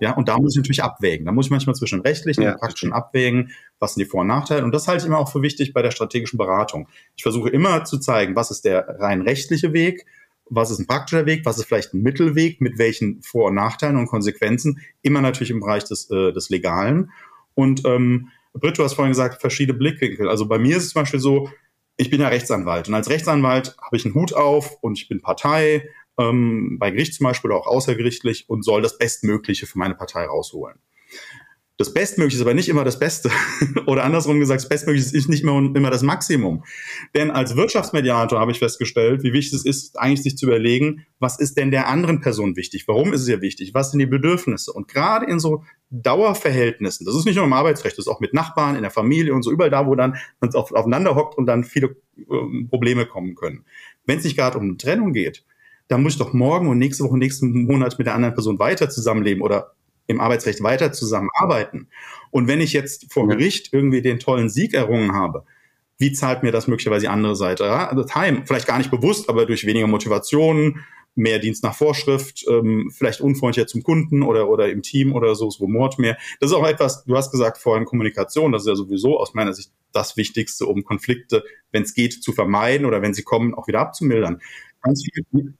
Ja, 0.00 0.12
und 0.14 0.28
da 0.28 0.38
muss 0.38 0.54
ich 0.54 0.56
natürlich 0.56 0.82
abwägen. 0.82 1.24
Da 1.24 1.32
muss 1.32 1.46
ich 1.46 1.50
manchmal 1.50 1.76
zwischen 1.76 2.00
rechtlichen 2.00 2.42
ja. 2.42 2.52
und 2.52 2.58
praktischen 2.58 2.92
abwägen, 2.92 3.52
was 3.78 3.94
sind 3.94 4.04
die 4.04 4.10
Vor- 4.10 4.22
und 4.22 4.26
Nachteile. 4.26 4.64
Und 4.64 4.74
das 4.74 4.88
halte 4.88 5.02
ich 5.02 5.06
immer 5.06 5.18
auch 5.18 5.30
für 5.30 5.40
wichtig 5.40 5.72
bei 5.72 5.82
der 5.82 5.92
strategischen 5.92 6.36
Beratung. 6.36 6.88
Ich 7.16 7.22
versuche 7.22 7.48
immer 7.48 7.84
zu 7.84 7.98
zeigen, 7.98 8.34
was 8.34 8.50
ist 8.50 8.64
der 8.64 8.86
rein 8.98 9.22
rechtliche 9.22 9.72
Weg, 9.72 10.04
was 10.50 10.70
ist 10.70 10.78
ein 10.78 10.86
praktischer 10.86 11.26
Weg, 11.26 11.44
was 11.44 11.58
ist 11.58 11.66
vielleicht 11.66 11.94
ein 11.94 12.02
Mittelweg, 12.02 12.60
mit 12.60 12.78
welchen 12.78 13.22
Vor- 13.22 13.46
und 13.46 13.54
Nachteilen 13.54 13.96
und 13.96 14.06
Konsequenzen, 14.06 14.80
immer 15.02 15.20
natürlich 15.20 15.50
im 15.50 15.60
Bereich 15.60 15.84
des, 15.84 16.10
äh, 16.10 16.32
des 16.32 16.50
Legalen. 16.50 17.10
Und 17.54 17.84
ähm, 17.84 18.28
Britt, 18.52 18.78
du 18.78 18.84
hast 18.84 18.94
vorhin 18.94 19.12
gesagt, 19.12 19.40
verschiedene 19.40 19.78
Blickwinkel. 19.78 20.28
Also 20.28 20.46
bei 20.46 20.58
mir 20.58 20.76
ist 20.76 20.84
es 20.84 20.90
zum 20.90 21.02
Beispiel 21.02 21.20
so, 21.20 21.50
ich 21.96 22.10
bin 22.10 22.20
ja 22.20 22.28
Rechtsanwalt 22.28 22.88
und 22.88 22.94
als 22.94 23.08
Rechtsanwalt 23.08 23.76
habe 23.80 23.96
ich 23.96 24.04
einen 24.04 24.14
Hut 24.14 24.32
auf 24.34 24.76
und 24.80 24.98
ich 24.98 25.08
bin 25.08 25.20
Partei, 25.20 25.88
ähm, 26.18 26.76
bei 26.78 26.90
Gericht 26.90 27.14
zum 27.14 27.24
Beispiel 27.24 27.50
oder 27.50 27.60
auch 27.60 27.66
außergerichtlich 27.66 28.48
und 28.48 28.64
soll 28.64 28.82
das 28.82 28.98
Bestmögliche 28.98 29.66
für 29.66 29.78
meine 29.78 29.94
Partei 29.94 30.26
rausholen. 30.26 30.78
Das 31.76 31.92
Bestmögliche 31.92 32.36
ist 32.36 32.42
aber 32.42 32.54
nicht 32.54 32.68
immer 32.68 32.84
das 32.84 33.00
Beste. 33.00 33.30
Oder 33.86 34.04
andersrum 34.04 34.38
gesagt, 34.38 34.60
das 34.60 34.68
Bestmögliche 34.68 35.16
ist 35.16 35.28
nicht 35.28 35.42
immer, 35.42 35.56
immer 35.74 35.90
das 35.90 36.02
Maximum. 36.02 36.64
Denn 37.16 37.32
als 37.32 37.56
Wirtschaftsmediator 37.56 38.38
habe 38.38 38.52
ich 38.52 38.60
festgestellt, 38.60 39.24
wie 39.24 39.32
wichtig 39.32 39.54
es 39.54 39.64
ist, 39.64 39.98
eigentlich 39.98 40.22
sich 40.22 40.38
zu 40.38 40.46
überlegen, 40.46 41.04
was 41.18 41.40
ist 41.40 41.58
denn 41.58 41.72
der 41.72 41.88
anderen 41.88 42.20
Person 42.20 42.54
wichtig? 42.54 42.86
Warum 42.86 43.12
ist 43.12 43.22
es 43.22 43.28
ihr 43.28 43.40
wichtig? 43.40 43.74
Was 43.74 43.90
sind 43.90 43.98
die 43.98 44.06
Bedürfnisse? 44.06 44.72
Und 44.72 44.86
gerade 44.86 45.26
in 45.26 45.40
so 45.40 45.64
Dauerverhältnissen, 45.90 47.06
das 47.06 47.16
ist 47.16 47.24
nicht 47.24 47.36
nur 47.36 47.44
im 47.44 47.52
Arbeitsrecht, 47.52 47.98
das 47.98 48.06
ist 48.06 48.12
auch 48.12 48.20
mit 48.20 48.34
Nachbarn, 48.34 48.76
in 48.76 48.82
der 48.82 48.92
Familie 48.92 49.34
und 49.34 49.42
so, 49.42 49.50
überall 49.50 49.70
da, 49.70 49.84
wo 49.86 49.96
dann 49.96 50.16
man 50.40 50.54
auf, 50.54 50.70
aufeinander 50.72 51.16
hockt 51.16 51.36
und 51.36 51.46
dann 51.46 51.64
viele 51.64 51.96
äh, 52.18 52.66
Probleme 52.70 53.04
kommen 53.04 53.34
können. 53.34 53.64
Wenn 54.06 54.18
es 54.18 54.24
nicht 54.24 54.36
gerade 54.36 54.58
um 54.58 54.64
eine 54.64 54.76
Trennung 54.76 55.12
geht, 55.12 55.44
dann 55.88 56.04
muss 56.04 56.12
ich 56.12 56.18
doch 56.18 56.32
morgen 56.32 56.68
und 56.68 56.78
nächste 56.78 57.02
Woche, 57.02 57.18
nächsten 57.18 57.64
Monat 57.64 57.98
mit 57.98 58.06
der 58.06 58.14
anderen 58.14 58.34
Person 58.34 58.60
weiter 58.60 58.88
zusammenleben 58.88 59.42
oder 59.42 59.74
im 60.06 60.20
Arbeitsrecht 60.20 60.62
weiter 60.62 60.92
zusammenarbeiten. 60.92 61.88
Und 62.30 62.48
wenn 62.48 62.60
ich 62.60 62.72
jetzt 62.72 63.12
vor 63.12 63.28
Gericht 63.28 63.72
irgendwie 63.72 64.02
den 64.02 64.18
tollen 64.18 64.48
Sieg 64.48 64.74
errungen 64.74 65.12
habe, 65.12 65.44
wie 65.98 66.12
zahlt 66.12 66.42
mir 66.42 66.52
das 66.52 66.66
möglicherweise 66.66 67.02
die 67.02 67.08
andere 67.08 67.36
Seite? 67.36 67.70
Also 67.70 68.04
Time, 68.04 68.42
vielleicht 68.46 68.66
gar 68.66 68.78
nicht 68.78 68.90
bewusst, 68.90 69.28
aber 69.28 69.46
durch 69.46 69.64
weniger 69.66 69.86
Motivation, 69.86 70.80
mehr 71.14 71.38
Dienst 71.38 71.62
nach 71.62 71.74
Vorschrift, 71.74 72.44
ähm, 72.48 72.90
vielleicht 72.92 73.20
unfreundlicher 73.20 73.68
zum 73.68 73.82
Kunden 73.82 74.22
oder, 74.22 74.48
oder 74.48 74.70
im 74.70 74.82
Team 74.82 75.12
oder 75.12 75.34
so, 75.36 75.46
es 75.46 75.60
rumort 75.60 75.98
mehr. 75.98 76.18
Das 76.40 76.50
ist 76.50 76.56
auch 76.56 76.66
etwas, 76.66 77.04
du 77.04 77.16
hast 77.16 77.30
gesagt 77.30 77.58
vorhin 77.58 77.84
Kommunikation, 77.84 78.50
das 78.50 78.62
ist 78.62 78.68
ja 78.68 78.74
sowieso 78.74 79.20
aus 79.20 79.34
meiner 79.34 79.54
Sicht 79.54 79.70
das 79.92 80.16
Wichtigste, 80.16 80.66
um 80.66 80.82
Konflikte, 80.82 81.44
wenn 81.70 81.84
es 81.84 81.94
geht, 81.94 82.20
zu 82.22 82.32
vermeiden 82.32 82.84
oder 82.84 83.00
wenn 83.00 83.14
sie 83.14 83.22
kommen, 83.22 83.54
auch 83.54 83.68
wieder 83.68 83.80
abzumildern. 83.80 84.40
Ganz 84.82 85.04
viel 85.04 85.54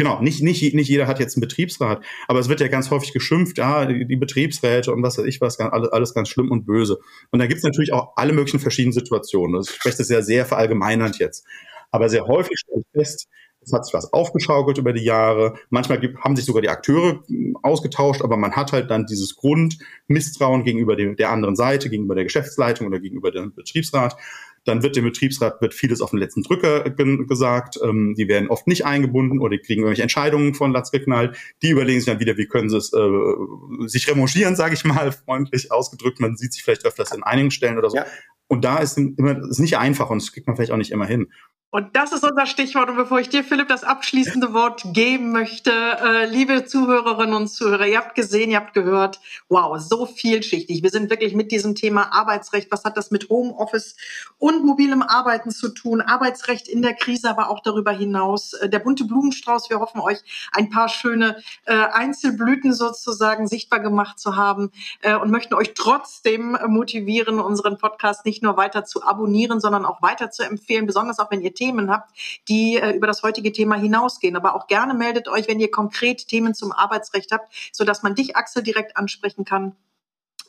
Genau, 0.00 0.18
nicht, 0.22 0.42
nicht, 0.42 0.74
nicht 0.74 0.88
jeder 0.88 1.06
hat 1.06 1.20
jetzt 1.20 1.36
einen 1.36 1.42
Betriebsrat, 1.42 2.02
aber 2.26 2.38
es 2.38 2.48
wird 2.48 2.60
ja 2.60 2.68
ganz 2.68 2.90
häufig 2.90 3.12
geschimpft, 3.12 3.58
ja, 3.58 3.84
die, 3.84 4.06
die 4.06 4.16
Betriebsräte 4.16 4.94
und 4.94 5.02
was 5.02 5.18
weiß 5.18 5.26
ich 5.26 5.42
was, 5.42 5.60
alles, 5.60 6.14
ganz 6.14 6.30
schlimm 6.30 6.50
und 6.50 6.64
böse. 6.64 6.98
Und 7.32 7.38
da 7.38 7.44
gibt 7.44 7.58
es 7.58 7.64
natürlich 7.64 7.92
auch 7.92 8.14
alle 8.16 8.32
möglichen 8.32 8.60
verschiedenen 8.60 8.94
Situationen. 8.94 9.60
Ich 9.60 9.68
spreche 9.68 9.98
das 9.98 10.08
ja 10.08 10.22
sehr 10.22 10.46
verallgemeinernd 10.46 11.18
jetzt. 11.18 11.44
Aber 11.90 12.08
sehr 12.08 12.24
häufig 12.24 12.58
stelle 12.60 12.80
ich 12.80 12.98
fest, 12.98 13.28
es 13.62 13.74
hat 13.74 13.84
sich 13.84 13.92
was 13.92 14.10
aufgeschaukelt 14.14 14.78
über 14.78 14.94
die 14.94 15.04
Jahre. 15.04 15.58
Manchmal 15.68 16.00
gibt, 16.00 16.18
haben 16.20 16.34
sich 16.34 16.46
sogar 16.46 16.62
die 16.62 16.70
Akteure 16.70 17.22
hm, 17.26 17.58
ausgetauscht, 17.62 18.22
aber 18.22 18.38
man 18.38 18.52
hat 18.52 18.72
halt 18.72 18.90
dann 18.90 19.04
dieses 19.04 19.36
Grundmisstrauen 19.36 20.64
gegenüber 20.64 20.96
dem, 20.96 21.16
der 21.16 21.30
anderen 21.30 21.56
Seite, 21.56 21.90
gegenüber 21.90 22.14
der 22.14 22.24
Geschäftsleitung 22.24 22.86
oder 22.86 23.00
gegenüber 23.00 23.30
dem 23.30 23.52
Betriebsrat. 23.52 24.16
Dann 24.64 24.82
wird 24.82 24.96
dem 24.96 25.04
Betriebsrat 25.04 25.60
wird 25.60 25.74
vieles 25.74 26.00
auf 26.00 26.10
den 26.10 26.18
letzten 26.18 26.42
Drücker 26.42 26.90
gesagt. 26.90 27.78
Ähm, 27.82 28.14
die 28.16 28.28
werden 28.28 28.48
oft 28.48 28.66
nicht 28.66 28.84
eingebunden 28.84 29.40
oder 29.40 29.56
die 29.56 29.62
kriegen 29.62 29.82
irgendwelche 29.82 30.02
Entscheidungen 30.02 30.54
von 30.54 30.72
Latz 30.72 30.90
geknallt. 30.90 31.36
Die 31.62 31.70
überlegen 31.70 32.00
sich 32.00 32.06
dann 32.06 32.20
wieder, 32.20 32.36
wie 32.36 32.46
können 32.46 32.68
sie 32.68 32.76
es 32.76 32.92
äh, 32.92 33.88
sich 33.88 34.08
remonchieren, 34.08 34.56
sage 34.56 34.74
ich 34.74 34.84
mal, 34.84 35.12
freundlich 35.24 35.72
ausgedrückt. 35.72 36.20
Man 36.20 36.36
sieht 36.36 36.52
sich 36.52 36.62
vielleicht 36.62 36.84
öfters 36.84 37.12
in 37.12 37.22
einigen 37.22 37.50
Stellen 37.50 37.78
oder 37.78 37.90
so. 37.90 37.96
Ja. 37.96 38.06
Und 38.48 38.64
da 38.64 38.78
ist 38.78 38.98
immer 38.98 39.38
ist 39.48 39.60
nicht 39.60 39.78
einfach 39.78 40.10
und 40.10 40.20
das 40.20 40.32
kriegt 40.32 40.46
man 40.46 40.56
vielleicht 40.56 40.72
auch 40.72 40.76
nicht 40.76 40.90
immer 40.90 41.06
hin. 41.06 41.28
Und 41.72 41.94
das 41.94 42.10
ist 42.10 42.24
unser 42.24 42.46
Stichwort. 42.46 42.90
Und 42.90 42.96
bevor 42.96 43.20
ich 43.20 43.28
dir, 43.28 43.44
Philipp, 43.44 43.68
das 43.68 43.84
abschließende 43.84 44.52
Wort 44.52 44.82
geben 44.86 45.30
möchte, 45.30 45.70
äh, 45.70 46.26
liebe 46.26 46.64
Zuhörerinnen 46.64 47.32
und 47.32 47.46
Zuhörer, 47.46 47.86
ihr 47.86 47.98
habt 47.98 48.16
gesehen, 48.16 48.50
ihr 48.50 48.56
habt 48.56 48.74
gehört, 48.74 49.20
wow, 49.48 49.78
so 49.78 50.04
vielschichtig. 50.04 50.82
Wir 50.82 50.90
sind 50.90 51.10
wirklich 51.10 51.32
mit 51.32 51.52
diesem 51.52 51.76
Thema 51.76 52.12
Arbeitsrecht. 52.12 52.72
Was 52.72 52.82
hat 52.82 52.96
das 52.96 53.12
mit 53.12 53.28
Homeoffice 53.28 53.94
und 54.38 54.64
mobilem 54.64 55.02
Arbeiten 55.02 55.52
zu 55.52 55.68
tun? 55.68 56.00
Arbeitsrecht 56.00 56.66
in 56.66 56.82
der 56.82 56.94
Krise, 56.94 57.30
aber 57.30 57.50
auch 57.50 57.60
darüber 57.60 57.92
hinaus. 57.92 58.54
Äh, 58.54 58.68
der 58.68 58.80
bunte 58.80 59.04
Blumenstrauß. 59.04 59.70
Wir 59.70 59.78
hoffen 59.78 60.00
euch 60.00 60.18
ein 60.50 60.70
paar 60.70 60.88
schöne 60.88 61.36
äh, 61.66 61.74
Einzelblüten 61.74 62.72
sozusagen 62.72 63.46
sichtbar 63.46 63.78
gemacht 63.78 64.18
zu 64.18 64.34
haben 64.34 64.72
äh, 65.02 65.14
und 65.14 65.30
möchten 65.30 65.54
euch 65.54 65.74
trotzdem 65.74 66.58
motivieren, 66.66 67.38
unseren 67.38 67.78
Podcast 67.78 68.26
nicht 68.26 68.42
nur 68.42 68.56
weiter 68.56 68.84
zu 68.84 69.04
abonnieren, 69.04 69.60
sondern 69.60 69.84
auch 69.84 70.02
weiter 70.02 70.32
zu 70.32 70.42
empfehlen, 70.42 70.86
besonders 70.86 71.20
auch 71.20 71.30
wenn 71.30 71.40
ihr 71.42 71.59
Themen 71.60 71.90
habt, 71.90 72.10
die 72.48 72.76
äh, 72.76 72.96
über 72.96 73.06
das 73.06 73.22
heutige 73.22 73.52
Thema 73.52 73.76
hinausgehen. 73.76 74.34
Aber 74.34 74.54
auch 74.54 74.66
gerne 74.66 74.94
meldet 74.94 75.28
euch, 75.28 75.46
wenn 75.46 75.60
ihr 75.60 75.70
konkret 75.70 76.26
Themen 76.26 76.54
zum 76.54 76.72
Arbeitsrecht 76.72 77.32
habt, 77.32 77.52
sodass 77.72 78.02
man 78.02 78.14
dich, 78.14 78.34
Axel, 78.34 78.62
direkt 78.62 78.96
ansprechen 78.96 79.44
kann 79.44 79.76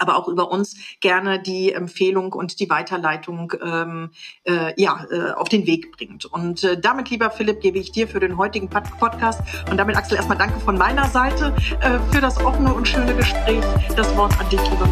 aber 0.02 0.17
auch 0.17 0.28
über 0.28 0.52
uns 0.52 0.76
gerne 1.00 1.39
die 1.39 1.71
Empfehlung 1.71 2.34
und 2.34 2.60
die 2.60 2.69
Weiterleitung 2.69 3.54
ähm, 3.63 4.10
äh, 4.45 4.74
ja, 4.82 5.06
äh, 5.12 5.32
auf 5.34 5.47
den 5.47 5.67
Weg 5.67 5.91
bringt. 5.91 6.26
Und 6.26 6.63
äh, 6.63 6.80
damit, 6.80 7.12
lieber 7.12 7.30
Philipp, 7.30 7.62
gebe 7.62 7.78
ich 7.78 7.91
dir 7.91 8.08
für 8.08 8.19
den 8.19 8.38
heutigen 8.38 8.67
Podcast 8.67 9.41
und 9.69 9.78
damit, 9.78 9.95
Axel, 9.95 10.17
erstmal 10.17 10.39
danke 10.39 10.60
von 10.60 10.76
meiner 10.78 11.08
Seite 11.08 11.56
äh, 11.82 12.00
für 12.12 12.21
das 12.21 12.43
offene 12.43 12.74
und 12.74 12.88
schöne 12.88 13.15
Gespräch. 13.15 13.63
Das 13.95 14.15
Wort 14.17 14.34
an 14.39 14.50
dich, 14.50 14.62
lieber. 14.71 14.89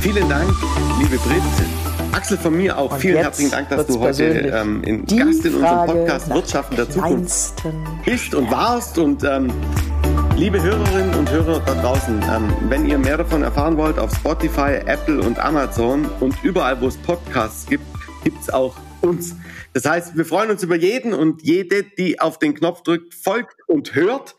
Vielen 0.00 0.28
Dank, 0.28 0.50
liebe 0.98 1.18
Brit. 1.18 1.95
Axel, 2.16 2.38
von 2.38 2.56
mir 2.56 2.78
auch 2.78 2.92
Und 2.92 3.00
vielen 3.00 3.18
herzlichen 3.18 3.50
Dank, 3.50 3.68
dass 3.68 3.86
du 3.86 4.00
heute 4.00 4.24
ähm, 4.24 4.82
in 4.84 5.04
Gast 5.04 5.44
in 5.44 5.56
unserem 5.56 5.86
Podcast 5.86 6.30
Wirtschaft 6.30 6.78
der 6.78 6.88
Zukunft 6.88 7.62
bist 8.06 8.34
und 8.34 8.50
warst. 8.50 8.96
Und 8.96 9.22
ähm, 9.22 9.52
liebe 10.34 10.62
Hörerinnen 10.62 11.14
und 11.14 11.30
Hörer 11.30 11.60
da 11.60 11.74
draußen, 11.74 12.22
ähm, 12.22 12.54
wenn 12.70 12.86
ihr 12.88 12.96
mehr 12.96 13.18
davon 13.18 13.42
erfahren 13.42 13.76
wollt, 13.76 13.98
auf 13.98 14.14
Spotify, 14.14 14.80
Apple 14.86 15.20
und 15.20 15.38
Amazon 15.38 16.06
und 16.20 16.34
überall, 16.42 16.80
wo 16.80 16.86
es 16.86 16.96
Podcasts 16.96 17.66
gibt, 17.66 17.84
gibt 18.24 18.40
es 18.40 18.48
auch 18.48 18.74
uns. 19.02 19.36
Das 19.74 19.84
heißt, 19.84 20.16
wir 20.16 20.24
freuen 20.24 20.50
uns 20.50 20.62
über 20.62 20.76
jeden 20.76 21.12
und 21.12 21.42
jede, 21.42 21.82
die 21.82 22.18
auf 22.18 22.38
den 22.38 22.54
Knopf 22.54 22.82
drückt, 22.82 23.12
folgt 23.12 23.56
und 23.66 23.94
hört. 23.94 24.36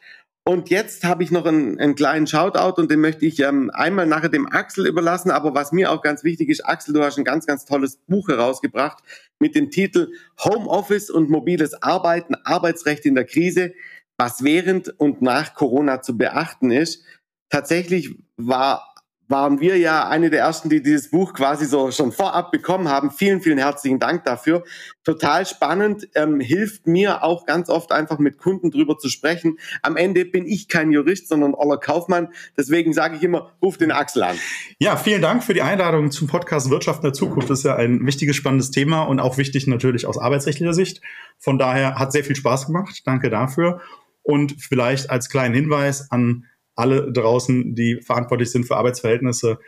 Und 0.48 0.70
jetzt 0.70 1.04
habe 1.04 1.24
ich 1.24 1.32
noch 1.32 1.46
einen, 1.46 1.78
einen, 1.78 1.96
kleinen 1.96 2.26
Shoutout 2.26 2.82
und 2.82 2.90
den 2.90 3.02
möchte 3.02 3.26
ich 3.26 3.42
ähm, 3.42 3.70
einmal 3.74 4.08
nachher 4.08 4.30
dem 4.30 4.48
Axel 4.50 4.88
überlassen. 4.88 5.30
Aber 5.30 5.54
was 5.54 5.74
mir 5.74 5.92
auch 5.92 6.02
ganz 6.02 6.24
wichtig 6.24 6.48
ist, 6.48 6.66
Axel, 6.66 6.94
du 6.94 7.04
hast 7.04 7.18
ein 7.18 7.26
ganz, 7.26 7.46
ganz 7.46 7.66
tolles 7.66 7.98
Buch 8.08 8.30
herausgebracht 8.30 9.04
mit 9.40 9.56
dem 9.56 9.72
Titel 9.72 10.08
Homeoffice 10.42 11.10
und 11.10 11.30
mobiles 11.30 11.84
Arbeiten, 11.84 12.36
Arbeitsrecht 12.46 13.06
in 13.06 13.16
der 13.16 13.26
Krise, 13.26 13.74
was 14.16 14.42
während 14.42 14.98
und 15.02 15.22
nach 15.22 15.54
Corona 15.54 16.02
zu 16.02 16.18
beachten 16.18 16.72
ist. 16.72 17.04
Tatsächlich 17.50 18.16
war 18.38 18.96
waren 19.28 19.60
wir 19.60 19.78
ja 19.78 20.08
eine 20.08 20.30
der 20.30 20.40
ersten, 20.40 20.70
die 20.70 20.82
dieses 20.82 21.12
Buch 21.12 21.34
quasi 21.34 21.66
so 21.66 21.92
schon 21.92 22.12
vorab 22.12 22.52
bekommen 22.52 22.88
haben. 22.88 23.12
Vielen, 23.12 23.42
vielen 23.42 23.58
herzlichen 23.58 24.00
Dank 24.00 24.24
dafür. 24.24 24.64
Total 25.04 25.46
spannend, 25.46 26.08
ähm, 26.16 26.40
hilft 26.40 26.88
mir 26.88 27.24
auch 27.24 27.46
ganz 27.46 27.70
oft 27.70 27.92
einfach 27.92 28.20
mit 28.20 28.38
Kunden 28.38 28.72
drüber 28.72 28.98
zu 28.98 29.10
sprechen. 29.10 29.58
Am 29.82 29.98
Ende 29.98 30.26
bin 30.26 30.46
ich 30.46 30.68
kein 30.68 30.92
Jurist, 30.92 31.28
sondern 31.28 31.54
Oller 31.54 31.78
Kaufmann. 31.78 32.30
Deswegen 32.58 32.94
sage 32.94 33.18
ich 33.18 33.24
immer, 33.24 33.54
ruf 33.62 33.78
den 33.78 33.92
Axel 33.92 34.24
an. 34.24 34.38
Ja, 34.80 34.96
vielen 34.96 35.22
Dank 35.22 35.44
für 35.44 35.54
die 35.54 35.62
Einladung 35.62 36.12
zum 36.12 36.28
Podcast 36.28 36.70
Wirtschaft 36.70 37.00
in 37.00 37.08
der 37.08 37.14
Zukunft. 37.14 37.50
Das 37.50 37.60
ist 37.60 37.66
ja 37.66 37.76
ein 37.76 38.06
wichtiges, 38.06 38.36
spannendes 38.36 38.72
Thema 38.72 39.04
und 39.04 39.20
auch 39.20 39.38
wichtig 39.38 39.68
natürlich 39.68 40.06
aus 40.06 40.18
arbeitsrechtlicher 40.18 40.74
Sicht. 40.74 41.02
Von 41.38 41.58
daher 41.58 41.96
hat 41.96 42.12
sehr 42.12 42.24
viel 42.24 42.36
Spaß 42.36 42.68
gemacht. 42.68 43.02
Danke 43.06 43.30
dafür. 43.30 43.82
Und 44.24 44.56
vielleicht 44.60 45.10
als 45.10 45.30
kleinen 45.30 45.56
Hinweis 45.56 46.12
an 46.12 46.46
alle 46.78 47.12
draußen, 47.12 47.76
die 47.76 48.02
verantwortlich 48.02 48.52
sind 48.52 48.66
für 48.66 48.78
Arbeitsverhältnisse. 48.78 49.60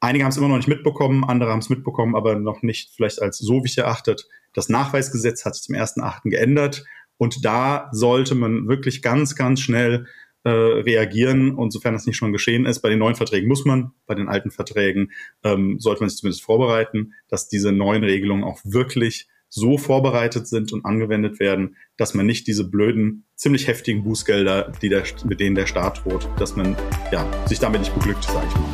Einige 0.00 0.24
haben 0.24 0.30
es 0.30 0.36
immer 0.36 0.48
noch 0.48 0.56
nicht 0.56 0.68
mitbekommen, 0.68 1.24
andere 1.24 1.50
haben 1.50 1.60
es 1.60 1.70
mitbekommen, 1.70 2.16
aber 2.16 2.34
noch 2.34 2.62
nicht 2.62 2.90
vielleicht 2.94 3.22
als 3.22 3.38
so 3.38 3.62
wichtig 3.62 3.84
erachtet. 3.84 4.28
Das 4.52 4.68
Nachweisgesetz 4.68 5.44
hat 5.44 5.54
sich 5.54 5.64
zum 5.64 5.76
1.8. 5.76 6.28
geändert 6.28 6.84
und 7.16 7.44
da 7.44 7.88
sollte 7.92 8.34
man 8.34 8.68
wirklich 8.68 9.00
ganz, 9.00 9.36
ganz 9.36 9.60
schnell 9.60 10.06
äh, 10.44 10.50
reagieren 10.50 11.54
und 11.54 11.72
sofern 11.72 11.94
das 11.94 12.06
nicht 12.06 12.16
schon 12.16 12.32
geschehen 12.32 12.66
ist. 12.66 12.80
Bei 12.80 12.88
den 12.88 12.98
neuen 12.98 13.14
Verträgen 13.14 13.48
muss 13.48 13.64
man, 13.64 13.92
bei 14.06 14.16
den 14.16 14.28
alten 14.28 14.50
Verträgen 14.50 15.12
ähm, 15.44 15.78
sollte 15.78 16.00
man 16.00 16.10
sich 16.10 16.18
zumindest 16.18 16.42
vorbereiten, 16.42 17.14
dass 17.28 17.48
diese 17.48 17.70
neuen 17.70 18.02
Regelungen 18.02 18.42
auch 18.42 18.58
wirklich 18.64 19.28
so 19.54 19.76
vorbereitet 19.76 20.48
sind 20.48 20.72
und 20.72 20.86
angewendet 20.86 21.38
werden, 21.38 21.76
dass 21.98 22.14
man 22.14 22.24
nicht 22.24 22.46
diese 22.46 22.70
blöden, 22.70 23.26
ziemlich 23.36 23.68
heftigen 23.68 24.02
Bußgelder, 24.02 24.72
die 24.80 24.88
der, 24.88 25.02
mit 25.24 25.40
denen 25.40 25.54
der 25.54 25.66
Staat 25.66 26.02
droht, 26.02 26.26
dass 26.38 26.56
man 26.56 26.74
ja, 27.12 27.30
sich 27.46 27.58
damit 27.58 27.82
nicht 27.82 27.94
beglückt, 27.94 28.24
sage 28.24 28.46
ich 28.48 28.54
mal. 28.54 28.64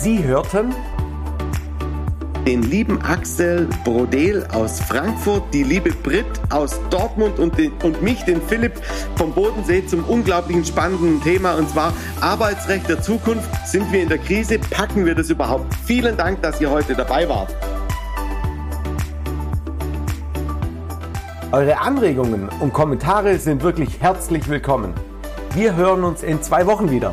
Sie 0.00 0.24
hörten 0.24 0.74
den 2.46 2.62
lieben 2.62 3.00
Axel 3.02 3.68
Brodel 3.84 4.46
aus 4.52 4.80
Frankfurt, 4.80 5.42
die 5.52 5.62
liebe 5.62 5.90
Brit 5.90 6.26
aus 6.50 6.80
Dortmund 6.90 7.38
und, 7.38 7.56
den, 7.56 7.72
und 7.82 8.02
mich, 8.02 8.24
den 8.24 8.42
Philipp 8.42 8.72
vom 9.16 9.32
Bodensee 9.32 9.86
zum 9.86 10.04
unglaublichen 10.04 10.64
spannenden 10.64 11.22
Thema 11.22 11.54
und 11.54 11.68
zwar 11.70 11.92
Arbeitsrecht 12.20 12.88
der 12.88 13.00
Zukunft. 13.00 13.48
Sind 13.66 13.92
wir 13.92 14.02
in 14.02 14.08
der 14.08 14.18
Krise? 14.18 14.58
Packen 14.58 15.06
wir 15.06 15.14
das 15.14 15.30
überhaupt? 15.30 15.72
Vielen 15.84 16.16
Dank, 16.16 16.42
dass 16.42 16.60
ihr 16.60 16.70
heute 16.70 16.94
dabei 16.94 17.28
wart. 17.28 17.54
Eure 21.52 21.78
Anregungen 21.78 22.48
und 22.60 22.72
Kommentare 22.72 23.38
sind 23.38 23.62
wirklich 23.62 24.00
herzlich 24.00 24.48
willkommen. 24.48 24.94
Wir 25.54 25.76
hören 25.76 26.02
uns 26.02 26.22
in 26.22 26.42
zwei 26.42 26.66
Wochen 26.66 26.90
wieder. 26.90 27.12